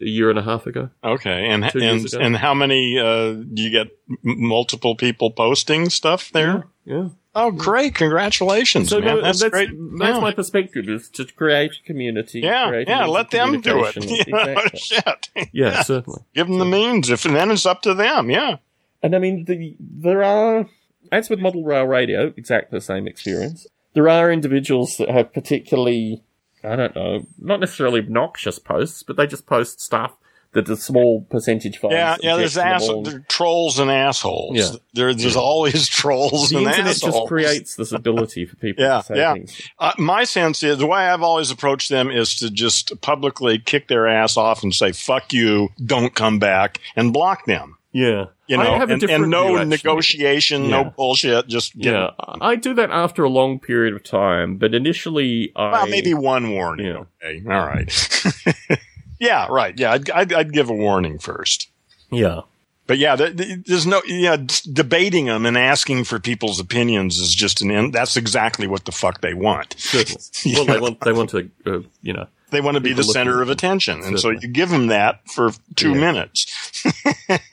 a 0.00 0.04
year 0.04 0.28
and 0.30 0.38
a 0.38 0.42
half 0.42 0.66
ago. 0.66 0.90
Okay, 1.02 1.46
and 1.48 1.64
and 1.74 2.12
and 2.14 2.36
how 2.36 2.52
many 2.54 2.98
uh, 2.98 3.32
do 3.32 3.62
you 3.62 3.70
get? 3.70 3.88
Multiple 4.22 4.94
people 4.96 5.30
posting 5.30 5.88
stuff 5.88 6.30
there? 6.32 6.64
Yeah. 6.84 7.08
Oh, 7.36 7.50
great! 7.50 7.94
Congratulations, 7.94 8.88
So 8.90 8.98
man. 9.00 9.06
no, 9.16 9.22
That's, 9.22 9.40
that's, 9.40 9.50
great. 9.50 9.70
that's 9.98 10.16
Yeah. 10.16 10.20
my 10.20 10.32
perspective 10.32 10.88
is 10.88 11.08
to 11.10 11.24
create 11.24 11.72
a 11.82 11.86
community. 11.86 12.40
yeah, 12.40 12.82
yeah. 12.86 13.06
Let 13.06 13.30
them 13.30 13.60
do 13.60 13.84
it. 13.84 13.94
communication. 13.94 14.26
You 14.26 14.32
know, 14.54 14.60
Exactly. 14.72 14.78
shit. 14.80 15.48
Yeah, 15.52 15.82
certainly. 15.92 16.22
Give 16.34 16.46
them 16.48 16.58
the 16.58 16.64
means. 16.78 17.08
If 17.10 17.24
and 17.24 17.34
then 17.34 17.50
it's 17.50 17.66
up 17.66 17.82
to 17.82 17.94
them. 17.94 18.30
Yeah. 18.30 18.56
And 19.02 19.14
I 19.14 19.18
mean, 19.18 19.44
the, 19.44 19.74
there 19.80 20.22
are, 20.24 20.66
as 21.12 21.28
with 21.30 21.38
model 21.40 21.64
rail 21.64 21.84
radio, 21.84 22.32
exactly 22.36 22.76
the 22.78 22.84
same 22.84 23.06
experience. 23.06 23.66
There 23.94 24.08
are 24.08 24.30
individuals 24.32 24.96
that 24.96 25.08
have 25.10 25.32
particularly, 25.32 26.22
I 26.64 26.76
don't 26.76 26.94
know, 26.96 27.26
not 27.38 27.60
necessarily 27.60 28.00
obnoxious 28.00 28.58
posts, 28.58 29.02
but 29.02 29.16
they 29.16 29.26
just 29.26 29.46
post 29.46 29.80
stuff 29.80 30.12
that 30.52 30.68
a 30.68 30.76
small 30.76 31.22
percentage 31.30 31.78
finds. 31.78 31.94
Yeah, 31.94 32.16
yeah. 32.22 32.36
There's 32.36 32.56
ass- 32.56 32.86
there 33.04 33.24
trolls 33.28 33.80
and 33.80 33.90
assholes. 33.90 34.56
Yeah. 34.56 34.78
There, 34.94 35.12
there's 35.12 35.34
always 35.34 35.88
trolls 36.00 36.50
The 36.50 36.58
and 36.58 36.66
internet 36.68 36.90
assholes. 36.92 37.14
just 37.14 37.26
creates 37.28 37.74
this 37.76 37.90
ability 37.90 38.46
for 38.46 38.54
people 38.56 38.84
Yeah, 38.84 38.98
to 38.98 39.02
say 39.04 39.16
yeah. 39.16 39.32
things. 39.34 39.60
Uh, 39.80 39.92
my 39.98 40.22
sense 40.22 40.62
is 40.62 40.78
the 40.78 40.86
way 40.86 41.00
I've 41.00 41.22
always 41.22 41.50
approached 41.50 41.88
them 41.88 42.08
is 42.10 42.36
to 42.36 42.50
just 42.50 43.00
publicly 43.00 43.58
kick 43.58 43.88
their 43.88 44.06
ass 44.06 44.36
off 44.36 44.62
and 44.62 44.72
say 44.72 44.92
"fuck 44.92 45.32
you," 45.32 45.70
don't 45.84 46.14
come 46.14 46.38
back, 46.38 46.78
and 46.94 47.12
block 47.12 47.46
them. 47.46 47.76
Yeah. 47.90 48.26
You 48.46 48.58
know, 48.58 48.74
and, 48.74 49.02
and 49.04 49.30
no 49.30 49.56
view, 49.56 49.64
negotiation, 49.64 50.64
Yeah. 50.64 50.82
no 50.82 50.84
bullshit. 50.84 51.48
Just 51.48 51.74
Yeah, 51.74 52.10
I 52.18 52.56
do 52.56 52.74
that 52.74 52.90
after 52.90 53.24
a 53.24 53.28
long 53.30 53.58
period 53.58 53.94
of 53.94 54.02
time, 54.04 54.56
but 54.56 54.74
initially 54.74 55.50
I 55.56 55.70
well, 55.72 55.86
maybe 55.86 56.12
one 56.14 56.50
warning. 56.50 56.86
Yeah. 56.86 57.04
Okay, 57.24 57.42
all 57.46 57.66
right. 57.66 58.78
yeah, 59.18 59.46
right. 59.48 59.78
Yeah, 59.78 59.92
I'd, 59.92 60.10
I'd, 60.10 60.32
I'd 60.32 60.52
give 60.52 60.68
a 60.70 60.74
warning 60.74 61.18
first. 61.18 61.68
yeah. 62.10 62.42
But 62.86 62.98
yeah, 62.98 63.16
th- 63.16 63.34
th- 63.38 63.60
there's 63.64 63.86
no, 63.86 64.02
yeah, 64.06 64.36
debating 64.70 65.24
them 65.24 65.46
and 65.46 65.56
asking 65.56 66.04
for 66.04 66.20
people's 66.20 66.60
opinions 66.60 67.16
is 67.16 67.34
just 67.34 67.62
an, 67.62 67.70
in, 67.70 67.92
that's 67.92 68.14
exactly 68.14 68.66
what 68.66 68.84
the 68.84 68.92
fuck 68.92 69.22
they 69.22 69.32
want. 69.32 69.74
Well, 70.44 70.66
they 70.66 70.78
want 70.78 71.00
they 71.00 71.12
want 71.14 71.30
to, 71.30 71.50
uh, 71.64 71.80
you 72.02 72.12
know, 72.12 72.26
They 72.54 72.60
want 72.60 72.76
to 72.76 72.80
be 72.80 72.92
the 72.94 73.04
center 73.04 73.42
of 73.42 73.50
attention. 73.50 74.00
And 74.02 74.18
so 74.18 74.30
you 74.30 74.48
give 74.48 74.70
them 74.70 74.86
that 74.86 75.28
for 75.28 75.50
two 75.74 75.90
Yeah. 75.92 76.00
minutes. 76.00 76.84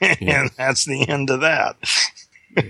and 0.00 0.50
that's 0.56 0.84
the 0.84 1.06
end 1.08 1.28
of 1.30 1.40
that. 1.42 1.76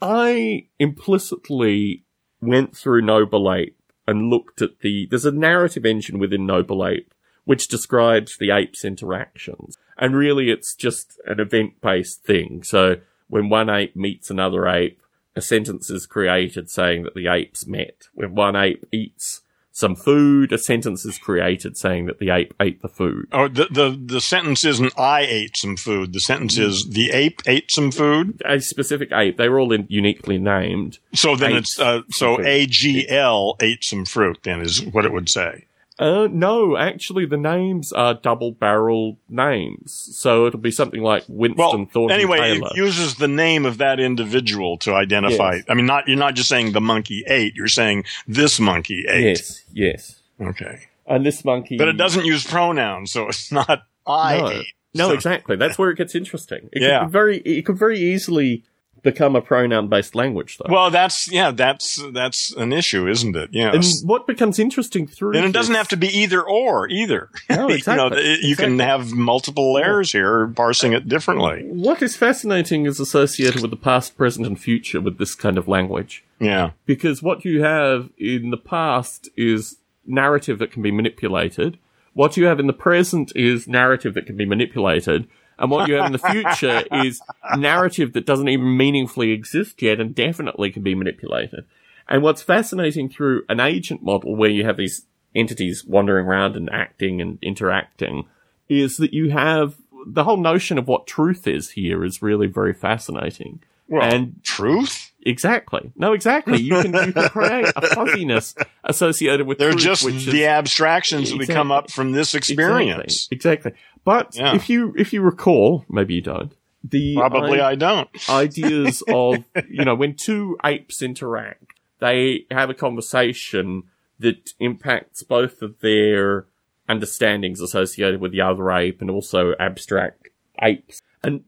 I 0.00 0.66
implicitly 0.78 2.04
went 2.40 2.76
through 2.76 3.02
Noble 3.02 3.52
Ape 3.52 3.76
and 4.06 4.30
looked 4.30 4.62
at 4.62 4.80
the. 4.80 5.06
There's 5.10 5.24
a 5.24 5.32
narrative 5.32 5.84
engine 5.84 6.18
within 6.18 6.46
Noble 6.46 6.86
Ape 6.86 7.12
which 7.44 7.66
describes 7.68 8.36
the 8.36 8.50
apes' 8.50 8.84
interactions. 8.84 9.78
And 9.96 10.14
really, 10.14 10.50
it's 10.50 10.74
just 10.74 11.18
an 11.26 11.40
event 11.40 11.80
based 11.80 12.22
thing. 12.22 12.62
So 12.62 12.96
when 13.28 13.48
one 13.48 13.70
ape 13.70 13.96
meets 13.96 14.28
another 14.28 14.68
ape, 14.68 15.00
a 15.34 15.40
sentence 15.40 15.88
is 15.88 16.04
created 16.06 16.68
saying 16.68 17.04
that 17.04 17.14
the 17.14 17.26
apes 17.26 17.66
met. 17.66 18.08
When 18.12 18.34
one 18.34 18.54
ape 18.54 18.84
eats 18.92 19.40
some 19.78 19.94
food, 19.94 20.52
a 20.52 20.58
sentence 20.58 21.04
is 21.04 21.18
created 21.18 21.76
saying 21.76 22.06
that 22.06 22.18
the 22.18 22.30
ape 22.30 22.52
ate 22.58 22.82
the 22.82 22.88
food. 22.88 23.28
Oh, 23.30 23.46
the, 23.46 23.68
the, 23.70 23.96
the 24.14 24.20
sentence 24.20 24.64
isn't 24.64 24.92
I 24.98 25.20
ate 25.20 25.56
some 25.56 25.76
food. 25.76 26.12
The 26.12 26.18
sentence 26.18 26.58
is 26.58 26.88
the 26.88 27.12
ape 27.12 27.42
ate 27.46 27.70
some 27.70 27.92
food. 27.92 28.42
A 28.44 28.60
specific 28.60 29.12
ape, 29.12 29.36
they 29.36 29.48
were 29.48 29.60
all 29.60 29.72
in, 29.72 29.86
uniquely 29.88 30.36
named. 30.36 30.98
So 31.14 31.36
then 31.36 31.52
it's, 31.52 31.78
uh, 31.78 32.02
so. 32.10 32.38
AGL 32.38 33.54
ate 33.62 33.84
some 33.84 34.04
fruit 34.04 34.40
then 34.42 34.62
is 34.62 34.84
what 34.84 35.04
it 35.04 35.12
would 35.12 35.28
say. 35.28 35.67
Uh, 35.98 36.28
no, 36.30 36.76
actually, 36.76 37.26
the 37.26 37.36
names 37.36 37.92
are 37.92 38.14
double 38.14 38.52
barrel 38.52 39.16
names. 39.28 39.92
So 40.12 40.46
it'll 40.46 40.60
be 40.60 40.70
something 40.70 41.02
like 41.02 41.24
Winston 41.28 41.56
Well, 41.58 41.86
Thornton 41.92 42.10
anyway, 42.14 42.38
Taylor. 42.38 42.68
it 42.70 42.76
uses 42.76 43.16
the 43.16 43.26
name 43.28 43.66
of 43.66 43.78
that 43.78 43.98
individual 43.98 44.78
to 44.78 44.94
identify. 44.94 45.54
Yes. 45.54 45.64
I 45.68 45.74
mean, 45.74 45.86
not, 45.86 46.06
you're 46.06 46.16
not 46.16 46.34
just 46.34 46.48
saying 46.48 46.72
the 46.72 46.80
monkey 46.80 47.24
ate. 47.26 47.54
You're 47.56 47.66
saying 47.68 48.04
this 48.28 48.60
monkey 48.60 49.04
ate. 49.08 49.24
yes, 49.24 49.64
yes. 49.72 50.20
Okay. 50.40 50.82
And 51.06 51.26
this 51.26 51.44
monkey. 51.44 51.76
But 51.78 51.88
it 51.88 51.94
doesn't 51.94 52.24
use 52.26 52.44
pronouns, 52.46 53.10
so 53.10 53.28
it's 53.28 53.50
not 53.50 53.82
I 54.06 54.38
No, 54.38 54.50
ate. 54.50 54.66
no 54.94 55.08
So- 55.08 55.14
exactly. 55.14 55.56
That's 55.56 55.78
where 55.78 55.90
it 55.90 55.96
gets 55.96 56.14
interesting. 56.14 56.68
It 56.72 56.82
Yeah. 56.82 57.00
could 57.00 57.10
very. 57.10 57.38
It 57.38 57.62
could 57.66 57.76
very 57.78 57.98
easily 57.98 58.62
become 59.02 59.36
a 59.36 59.40
pronoun-based 59.40 60.14
language, 60.14 60.58
though. 60.58 60.72
Well, 60.72 60.90
that's 60.90 61.30
yeah, 61.30 61.50
that's 61.50 62.02
that's 62.12 62.52
an 62.56 62.72
issue, 62.72 63.06
isn't 63.08 63.36
it? 63.36 63.50
Yeah. 63.52 63.72
And 63.72 63.84
what 64.04 64.26
becomes 64.26 64.58
interesting 64.58 65.06
through 65.06 65.36
And 65.36 65.46
it 65.46 65.52
doesn't 65.52 65.74
have 65.74 65.88
to 65.88 65.96
be 65.96 66.08
either 66.08 66.42
or 66.42 66.88
either. 66.88 67.30
No, 67.50 67.56
you 67.62 67.68
know, 67.68 67.74
exactly. 67.74 68.18
it- 68.22 68.40
you 68.42 68.56
can 68.56 68.78
have 68.78 69.10
multiple 69.12 69.72
layers 69.74 70.12
here, 70.12 70.46
parsing 70.48 70.92
it 70.92 71.08
differently. 71.08 71.64
What 71.66 72.02
is 72.02 72.16
fascinating 72.16 72.86
is 72.86 73.00
associated 73.00 73.62
with 73.62 73.70
the 73.70 73.76
past, 73.76 74.16
present, 74.16 74.46
and 74.46 74.60
future 74.60 75.00
with 75.00 75.18
this 75.18 75.34
kind 75.34 75.56
of 75.58 75.66
language. 75.68 76.24
Yeah. 76.40 76.70
because 76.86 77.20
what 77.22 77.44
you 77.44 77.62
have 77.64 78.10
in 78.16 78.50
the 78.50 78.56
past 78.56 79.28
is 79.36 79.78
narrative 80.06 80.58
that 80.60 80.70
can 80.70 80.82
be 80.82 80.92
manipulated. 80.92 81.78
What 82.14 82.36
you 82.36 82.46
have 82.46 82.60
in 82.60 82.66
the 82.68 82.72
present 82.72 83.32
is 83.34 83.66
narrative 83.68 84.14
that 84.14 84.26
can 84.26 84.36
be 84.36 84.44
manipulated. 84.46 85.28
And 85.58 85.70
what 85.70 85.88
you 85.88 85.94
have 85.94 86.06
in 86.06 86.12
the 86.12 86.18
future 86.18 86.84
is 87.04 87.20
narrative 87.56 88.12
that 88.12 88.26
doesn't 88.26 88.48
even 88.48 88.76
meaningfully 88.76 89.32
exist 89.32 89.82
yet 89.82 90.00
and 90.00 90.14
definitely 90.14 90.70
can 90.70 90.82
be 90.82 90.94
manipulated. 90.94 91.64
And 92.08 92.22
what's 92.22 92.42
fascinating 92.42 93.08
through 93.08 93.42
an 93.48 93.60
agent 93.60 94.02
model 94.02 94.36
where 94.36 94.50
you 94.50 94.64
have 94.64 94.76
these 94.76 95.06
entities 95.34 95.84
wandering 95.84 96.26
around 96.26 96.56
and 96.56 96.70
acting 96.70 97.20
and 97.20 97.38
interacting 97.42 98.26
is 98.68 98.96
that 98.96 99.12
you 99.12 99.30
have 99.30 99.76
the 100.06 100.24
whole 100.24 100.36
notion 100.36 100.78
of 100.78 100.88
what 100.88 101.06
truth 101.06 101.46
is 101.46 101.70
here 101.70 102.04
is 102.04 102.22
really 102.22 102.46
very 102.46 102.72
fascinating. 102.72 103.60
Well, 103.88 104.02
and 104.02 104.42
truth? 104.42 105.12
Exactly. 105.22 105.92
No, 105.96 106.12
exactly. 106.12 106.58
You 106.58 106.82
can 106.82 106.92
you 106.92 107.12
can 107.12 107.28
create 107.30 107.72
a 107.74 107.86
fuzziness 107.94 108.54
associated 108.84 109.46
with 109.46 109.58
They're 109.58 109.72
truth, 109.72 109.82
just 109.82 110.04
the 110.04 110.10
is, 110.10 110.46
abstractions 110.46 111.30
that 111.30 111.38
we 111.38 111.46
come 111.46 111.72
up 111.72 111.90
from 111.90 112.12
this 112.12 112.34
experience. 112.34 113.28
Exactly. 113.30 113.72
exactly. 113.72 113.72
But 114.04 114.36
Yeah. 114.36 114.54
if 114.54 114.68
you 114.68 114.94
if 114.96 115.12
you 115.12 115.22
recall, 115.22 115.84
maybe 115.88 116.14
you 116.14 116.20
don't. 116.22 116.52
The 116.84 117.16
Probably 117.16 117.60
i- 117.60 117.70
I 117.70 117.74
don't. 117.74 118.08
ideas 118.30 119.02
of 119.08 119.44
you 119.68 119.84
know 119.84 119.94
when 119.94 120.14
two 120.14 120.56
apes 120.64 121.02
interact, 121.02 121.64
they 122.00 122.46
have 122.50 122.70
a 122.70 122.74
conversation 122.74 123.84
that 124.20 124.52
impacts 124.60 125.22
both 125.22 125.62
of 125.62 125.80
their 125.80 126.46
understandings 126.88 127.60
associated 127.60 128.20
with 128.20 128.32
the 128.32 128.40
other 128.40 128.70
ape 128.72 129.00
and 129.00 129.10
also 129.10 129.54
abstract 129.60 130.28
apes. 130.62 131.00
And 131.22 131.42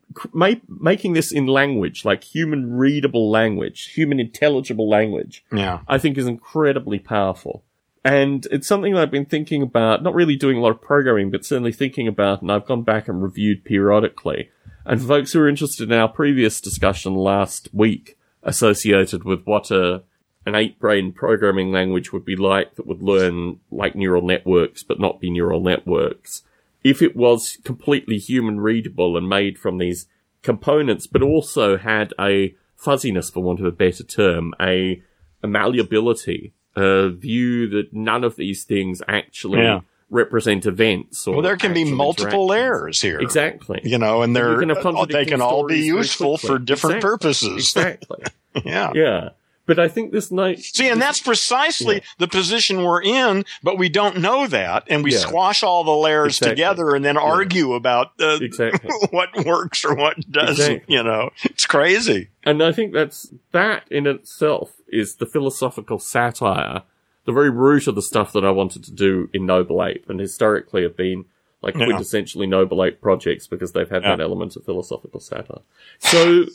making 0.68 1.12
this 1.12 1.30
in 1.32 1.46
language, 1.46 2.04
like 2.04 2.24
human 2.24 2.76
readable 2.76 3.30
language, 3.30 3.92
human 3.94 4.18
intelligible 4.18 4.88
language, 4.88 5.44
Yeah. 5.52 5.80
I 5.86 5.96
think 5.98 6.18
is 6.18 6.26
incredibly 6.26 6.98
powerful. 6.98 7.62
And 8.04 8.46
it's 8.50 8.66
something 8.66 8.94
that 8.94 9.02
I've 9.02 9.10
been 9.10 9.26
thinking 9.26 9.62
about, 9.62 10.02
not 10.02 10.14
really 10.14 10.36
doing 10.36 10.56
a 10.56 10.60
lot 10.60 10.70
of 10.70 10.80
programming, 10.80 11.30
but 11.30 11.44
certainly 11.44 11.72
thinking 11.72 12.08
about, 12.08 12.40
and 12.40 12.50
I've 12.50 12.66
gone 12.66 12.82
back 12.82 13.08
and 13.08 13.22
reviewed 13.22 13.64
periodically. 13.64 14.50
And 14.86 15.00
for 15.00 15.06
folks 15.06 15.32
who 15.32 15.40
are 15.40 15.48
interested 15.48 15.90
in 15.90 15.98
our 15.98 16.08
previous 16.08 16.60
discussion 16.60 17.14
last 17.14 17.68
week 17.72 18.16
associated 18.42 19.24
with 19.24 19.44
what 19.44 19.70
a, 19.70 20.02
an 20.46 20.54
ape 20.54 20.78
brain 20.78 21.12
programming 21.12 21.70
language 21.70 22.12
would 22.12 22.24
be 22.24 22.36
like 22.36 22.76
that 22.76 22.86
would 22.86 23.02
learn 23.02 23.60
like 23.70 23.94
neural 23.94 24.22
networks, 24.22 24.82
but 24.82 24.98
not 24.98 25.20
be 25.20 25.30
neural 25.30 25.60
networks. 25.60 26.42
If 26.82 27.02
it 27.02 27.14
was 27.14 27.58
completely 27.64 28.16
human 28.16 28.60
readable 28.60 29.18
and 29.18 29.28
made 29.28 29.58
from 29.58 29.76
these 29.76 30.06
components, 30.42 31.06
but 31.06 31.20
also 31.20 31.76
had 31.76 32.14
a 32.18 32.54
fuzziness, 32.74 33.28
for 33.28 33.42
want 33.42 33.60
of 33.60 33.66
a 33.66 33.70
better 33.70 34.02
term, 34.02 34.54
a, 34.58 35.02
a 35.42 35.46
malleability, 35.46 36.54
a 36.76 37.10
view 37.10 37.68
that 37.70 37.92
none 37.92 38.24
of 38.24 38.36
these 38.36 38.64
things 38.64 39.02
actually 39.08 39.60
Yeah. 39.62 39.80
represent 40.08 40.66
events. 40.66 41.26
Or 41.26 41.34
Well, 41.34 41.42
there 41.42 41.56
can 41.56 41.72
be 41.74 41.84
multiple 41.84 42.46
layers 42.46 43.00
here. 43.00 43.20
Exactly. 43.20 43.80
You 43.84 43.98
know, 43.98 44.22
and 44.22 44.34
they're 44.34 44.58
can 44.58 44.68
have 44.70 45.08
they 45.08 45.24
can 45.24 45.40
all 45.40 45.66
be 45.66 45.80
useful 45.80 46.36
for 46.36 46.58
different 46.58 46.96
Exactly. 46.96 47.00
purposes. 47.10 47.52
Exactly. 47.76 48.24
Yeah. 48.64 48.90
yeah. 48.94 49.28
But 49.66 49.78
I 49.78 49.86
think 49.86 50.10
this 50.10 50.32
night. 50.32 50.58
See, 50.58 50.88
and 50.88 51.00
that's 51.00 51.20
precisely 51.20 52.02
the 52.18 52.26
position 52.26 52.82
we're 52.82 53.00
in, 53.02 53.44
but 53.62 53.78
we 53.78 53.88
don't 53.88 54.16
know 54.18 54.48
that, 54.48 54.82
and 54.88 55.04
we 55.04 55.12
Yeah. 55.12 55.18
squash 55.18 55.62
all 55.62 55.84
the 55.84 55.92
layers 55.94 56.38
Exactly. 56.38 56.50
together 56.56 56.96
and 56.96 57.04
then 57.04 57.16
argue 57.16 57.74
about 57.74 58.10
uh, 58.20 58.38
Exactly. 58.40 58.90
what 59.12 59.28
works 59.46 59.84
or 59.84 59.94
what 59.94 60.16
doesn't. 60.28 60.50
Exactly. 60.72 60.96
You 60.96 61.04
know, 61.04 61.30
it's 61.44 61.66
crazy. 61.66 62.30
And 62.42 62.60
I 62.64 62.72
think 62.72 62.92
that's 62.92 63.32
that 63.52 63.84
in 63.92 64.08
itself 64.08 64.72
is 64.92 65.16
the 65.16 65.26
philosophical 65.26 65.98
satire, 65.98 66.82
the 67.24 67.32
very 67.32 67.50
root 67.50 67.86
of 67.86 67.94
the 67.94 68.02
stuff 68.02 68.32
that 68.32 68.44
I 68.44 68.50
wanted 68.50 68.84
to 68.84 68.92
do 68.92 69.28
in 69.32 69.46
Noble 69.46 69.82
Ape, 69.84 70.08
and 70.08 70.20
historically 70.20 70.82
have 70.82 70.96
been 70.96 71.24
like 71.62 71.74
Yeah. 71.74 71.86
quintessentially 71.86 72.48
Noble 72.48 72.82
Ape 72.82 73.00
projects 73.02 73.46
because 73.46 73.72
they've 73.72 73.88
had 73.88 74.02
Yeah. 74.02 74.16
that 74.16 74.22
element 74.22 74.56
of 74.56 74.64
philosophical 74.64 75.20
satire. 75.20 75.60
So 75.98 76.46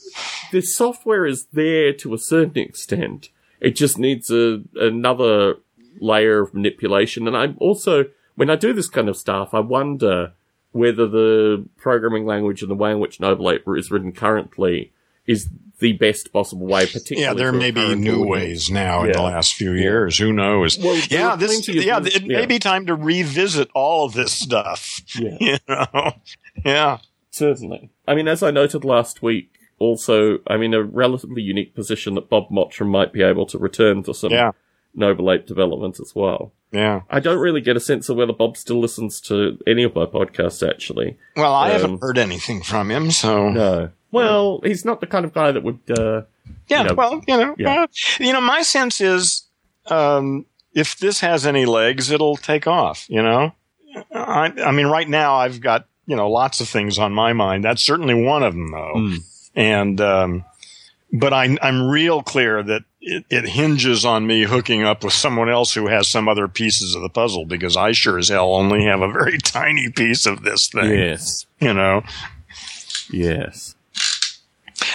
the 0.51 0.61
software 0.61 1.25
is 1.27 1.45
there 1.53 1.93
to 1.93 2.13
a 2.13 2.17
certain 2.17 2.57
extent. 2.57 3.29
It 3.61 3.75
just 3.75 3.97
needs 3.99 4.31
a 4.31 4.63
another 4.75 5.57
layer 6.01 6.41
of 6.41 6.53
manipulation. 6.53 7.27
And 7.27 7.37
I'm 7.37 7.55
also 7.59 8.05
when 8.35 8.49
I 8.49 8.55
do 8.55 8.73
this 8.73 8.89
kind 8.89 9.07
of 9.07 9.15
stuff, 9.15 9.53
I 9.53 9.59
wonder 9.61 10.33
whether 10.71 11.07
the 11.07 11.65
programming 11.77 12.25
language 12.25 12.61
and 12.61 12.69
the 12.69 12.75
way 12.75 12.91
in 12.91 12.99
which 12.99 13.19
Noble 13.21 13.49
Ape 13.49 13.63
is 13.77 13.91
written 13.91 14.11
currently 14.11 14.91
is 15.27 15.49
the 15.79 15.93
best 15.93 16.31
possible 16.31 16.65
way, 16.67 16.85
particularly. 16.85 17.23
Yeah, 17.23 17.33
there 17.33 17.51
may 17.51 17.71
be 17.71 17.95
new 17.95 18.21
audience. 18.21 18.29
ways 18.29 18.71
now 18.71 19.03
in 19.03 19.11
the 19.11 19.21
last 19.21 19.53
few 19.55 19.73
years. 19.73 20.17
Who 20.17 20.31
knows? 20.31 20.77
Well, 20.79 20.95
yeah, 21.09 21.35
this 21.35 21.67
yeah, 21.67 21.99
it 22.01 22.21
yeah. 22.23 22.37
may 22.39 22.45
be 22.45 22.59
time 22.59 22.85
to 22.85 22.95
revisit 22.95 23.69
all 23.73 24.05
of 24.05 24.13
this 24.13 24.31
stuff. 24.31 25.01
Yeah. 25.19 25.37
You 25.39 25.57
know, 25.67 26.11
yeah, 26.63 26.97
Certainly. 27.31 27.89
I 28.07 28.15
mean, 28.15 28.27
as 28.29 28.41
I 28.41 28.51
noted 28.51 28.85
last 28.85 29.21
week, 29.21 29.51
also, 29.77 30.39
I'm 30.47 30.61
in 30.61 30.73
a 30.73 30.81
relatively 30.81 31.41
unique 31.41 31.75
position 31.75 32.15
that 32.15 32.29
Bob 32.29 32.49
Mottram 32.49 32.87
might 32.87 33.11
be 33.11 33.21
able 33.21 33.45
to 33.47 33.57
return 33.57 34.03
to 34.03 34.13
some 34.13 34.31
yeah, 34.31 34.51
Noble 34.93 35.29
Ape 35.31 35.45
development 35.45 35.99
as 35.99 36.13
well. 36.15 36.53
yeah. 36.71 37.01
I 37.09 37.19
don't 37.19 37.39
really 37.39 37.59
get 37.59 37.75
a 37.75 37.81
sense 37.81 38.07
of 38.07 38.15
whether 38.15 38.31
Bob 38.31 38.55
still 38.55 38.79
listens 38.79 39.19
to 39.21 39.57
any 39.67 39.83
of 39.83 39.93
my 39.93 40.05
podcasts, 40.05 40.65
actually. 40.67 41.17
Well, 41.35 41.53
I 41.53 41.71
Um, 41.71 41.81
haven't 41.81 42.01
heard 42.01 42.17
anything 42.17 42.61
from 42.63 42.89
him, 42.89 43.11
so 43.11 43.49
No. 43.49 43.89
Well, 44.15 44.61
he's 44.63 44.85
not 44.85 45.01
the 45.01 45.07
kind 45.07 45.25
of 45.25 45.33
guy 45.33 45.51
that 45.51 45.63
would, 45.63 45.79
uh, 45.89 46.23
yeah. 46.67 46.83
you 46.83 46.87
know, 46.89 46.93
well, 46.95 47.21
you 47.27 47.37
know, 47.37 47.55
yeah. 47.57 47.83
uh, 47.83 47.87
you 48.19 48.33
know, 48.33 48.41
my 48.41 48.61
sense 48.61 49.01
is, 49.01 49.43
um, 49.87 50.45
if 50.73 50.97
this 50.97 51.19
has 51.21 51.45
any 51.45 51.65
legs, 51.65 52.11
it'll 52.11 52.37
take 52.37 52.67
off. 52.67 53.05
You 53.09 53.21
know, 53.21 53.53
I, 54.13 54.51
I 54.65 54.71
mean, 54.71 54.87
right 54.87 55.07
now 55.07 55.35
I've 55.35 55.61
got 55.61 55.87
you 56.05 56.15
know 56.15 56.29
lots 56.29 56.61
of 56.61 56.67
things 56.67 56.99
on 56.99 57.13
my 57.13 57.33
mind. 57.33 57.63
That's 57.63 57.81
certainly 57.81 58.13
one 58.13 58.43
of 58.43 58.53
them, 58.53 58.71
though. 58.71 58.93
Mm. 58.95 59.17
And 59.55 60.01
um, 60.01 60.45
but 61.13 61.33
I, 61.33 61.57
I'm 61.61 61.87
real 61.89 62.21
clear 62.21 62.61
that 62.61 62.83
it, 62.99 63.25
it 63.29 63.47
hinges 63.47 64.03
on 64.03 64.27
me 64.27 64.43
hooking 64.43 64.83
up 64.83 65.03
with 65.03 65.13
someone 65.13 65.49
else 65.49 65.73
who 65.73 65.87
has 65.87 66.07
some 66.07 66.27
other 66.27 66.47
pieces 66.47 66.95
of 66.95 67.01
the 67.01 67.09
puzzle 67.09 67.45
because 67.45 67.77
I 67.77 67.93
sure 67.93 68.17
as 68.17 68.29
hell 68.29 68.53
only 68.53 68.83
have 68.83 69.01
a 69.01 69.11
very 69.11 69.37
tiny 69.43 69.89
piece 69.91 70.25
of 70.25 70.43
this 70.43 70.67
thing. 70.67 70.91
yes. 70.91 71.45
You 71.61 71.73
know, 71.73 72.03
Yes. 73.09 73.74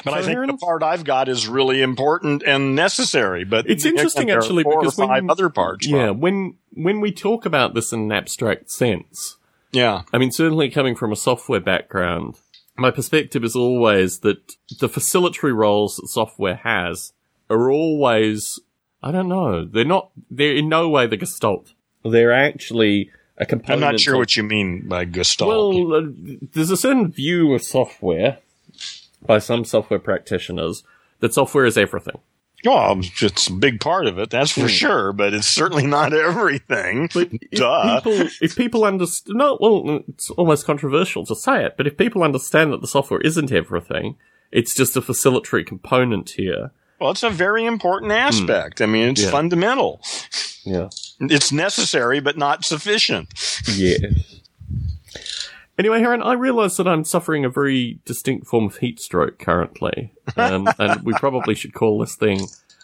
But 0.05 0.15
I 0.15 0.23
think 0.23 0.37
Aaron- 0.37 0.49
the 0.49 0.57
part 0.57 0.83
I've 0.83 1.05
got 1.05 1.29
is 1.29 1.49
really 1.49 1.83
important 1.83 2.43
and 2.47 2.75
necessary. 2.75 3.45
But 3.45 3.69
It's 3.69 3.85
interesting, 3.85 4.27
there 4.27 4.37
are 4.37 4.41
actually, 4.41 4.63
four 4.65 4.81
because 4.81 4.99
or 4.99 5.07
five 5.07 5.23
when- 5.23 5.31
other 5.31 5.49
parts. 5.49 5.87
Yeah, 5.87 6.11
when, 6.11 6.55
when 6.73 7.01
we 7.01 7.13
talk 7.13 7.47
about 7.47 7.75
this 7.75 7.93
in 7.93 8.01
an 8.01 8.13
abstract 8.13 8.71
sense, 8.71 9.37
yeah, 9.73 10.03
I 10.13 10.19
mean, 10.19 10.33
certainly 10.33 10.69
coming 10.71 10.95
from 10.97 11.13
a 11.13 11.17
software 11.17 11.61
background, 11.61 12.37
my 12.77 12.91
perspective 12.91 13.45
is 13.45 13.55
always 13.55 14.21
that 14.21 14.55
the 14.81 14.89
facilitatory 14.89 15.55
roles 15.55 15.97
that 15.97 16.09
software 16.09 16.57
has 16.57 17.13
are 17.49 17.71
always, 17.71 18.59
I 19.03 19.13
don't 19.13 19.29
know, 19.29 19.65
they're 19.65 19.85
not, 19.85 20.11
they're 20.31 20.57
in 20.57 20.69
no 20.69 20.89
way 20.89 21.07
the 21.07 21.17
gestalt. 21.17 21.73
They're 22.05 22.33
actually 22.33 23.11
a 23.37 23.45
component. 23.47 23.85
I'm 23.85 23.93
not 23.93 24.01
sure 24.01 24.15
of- 24.15 24.19
what 24.19 24.37
you 24.37 24.43
mean 24.43 24.89
by 24.89 25.05
gestalt. 25.05 25.49
Well, 25.49 25.95
uh, 25.95 26.09
there's 26.53 26.71
a 26.71 26.77
certain 26.77 27.11
view 27.11 27.53
of 27.55 27.63
software 27.63 28.39
by 29.27 29.39
some 29.39 29.65
software 29.65 29.99
practitioners 30.01 30.83
that 31.21 31.35
software 31.35 31.65
is 31.67 31.77
everything. 31.79 32.19
Well, 32.65 33.01
it's 33.23 33.47
a 33.47 33.53
big 33.55 33.81
part 33.81 34.07
of 34.07 34.19
it, 34.19 34.29
that's 34.29 34.53
for 34.53 34.69
sure, 34.69 35.15
but 35.15 35.33
it's 35.33 35.47
certainly 35.47 35.87
not 35.87 36.13
everything. 36.13 37.09
Hmm. 37.11 37.19
But 37.19 37.29
if 37.33 37.51
people, 38.05 38.29
if 38.43 38.57
people 38.57 38.85
understand, 38.85 39.37
no, 39.39 39.57
well, 39.61 40.03
it's 40.09 40.29
almost 40.31 40.67
controversial 40.67 41.25
to 41.27 41.35
say 41.35 41.65
it, 41.65 41.77
but 41.79 41.87
if 41.87 41.97
people 41.97 42.23
understand 42.23 42.71
that 42.73 42.83
the 42.83 42.87
software 42.87 43.21
isn't 43.21 43.51
everything, 43.51 44.17
it's 44.53 44.75
just 44.75 44.95
a 44.97 45.01
facilitatory 45.01 45.65
component 45.67 46.31
here. 46.31 46.73
Well, 47.01 47.13
it's 47.13 47.23
a 47.23 47.31
very 47.31 47.65
important 47.65 48.13
aspect. 48.13 48.83
I 48.83 48.87
mean, 48.87 49.09
it's 49.09 49.23
Hmm. 49.23 49.27
Yeah. 49.27 49.31
fundamental. 49.31 50.03
Yeah. 50.67 50.89
It's 51.21 51.51
necessary, 51.53 52.21
but 52.21 52.37
not 52.37 52.67
sufficient. 52.67 53.29
Yeah. 53.75 53.97
Anyway, 55.81 56.03
Aaron, 56.03 56.21
I 56.23 56.35
realise 56.35 56.77
that 56.77 56.87
I'm 56.87 57.05
suffering 57.05 57.47
a 57.47 57.49
very 57.49 58.01
distinct 58.05 58.47
form 58.47 58.67
of 58.67 58.77
heat 58.77 59.01
stroke 59.01 59.39
currently, 59.39 60.13
um, 60.37 60.69
and 60.79 61.03
we 61.05 61.15
probably 61.15 61.55
should 61.55 61.73
call 61.73 61.99
this 61.99 62.17
thing 62.17 62.39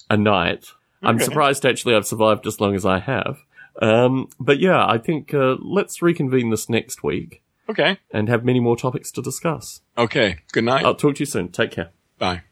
a 0.09 0.17
night. 0.17 0.69
I'm 1.03 1.21
surprised 1.21 1.67
actually 1.67 1.95
I've 1.95 2.07
survived 2.07 2.47
as 2.47 2.59
long 2.59 2.75
as 2.75 2.87
I 2.87 3.01
have. 3.01 3.41
Um, 3.83 4.31
but 4.41 4.61
yeah, 4.61 4.83
I 4.87 4.97
think 4.97 5.35
uh, 5.35 5.57
let's 5.61 6.01
reconvene 6.01 6.49
this 6.49 6.71
next 6.71 7.03
week 7.03 7.43
Okay. 7.69 7.99
and 8.13 8.31
have 8.31 8.47
many 8.47 8.61
more 8.61 8.79
topics 8.79 9.13
to 9.13 9.21
discuss. 9.21 9.83
Okay. 9.99 10.39
Good 10.53 10.65
night. 10.65 10.83
I'll 10.83 10.95
talk 10.95 11.17
to 11.17 11.21
you 11.21 11.27
soon. 11.27 11.51
Take 11.51 11.73
care. 11.73 11.91
Bye. 12.19 12.45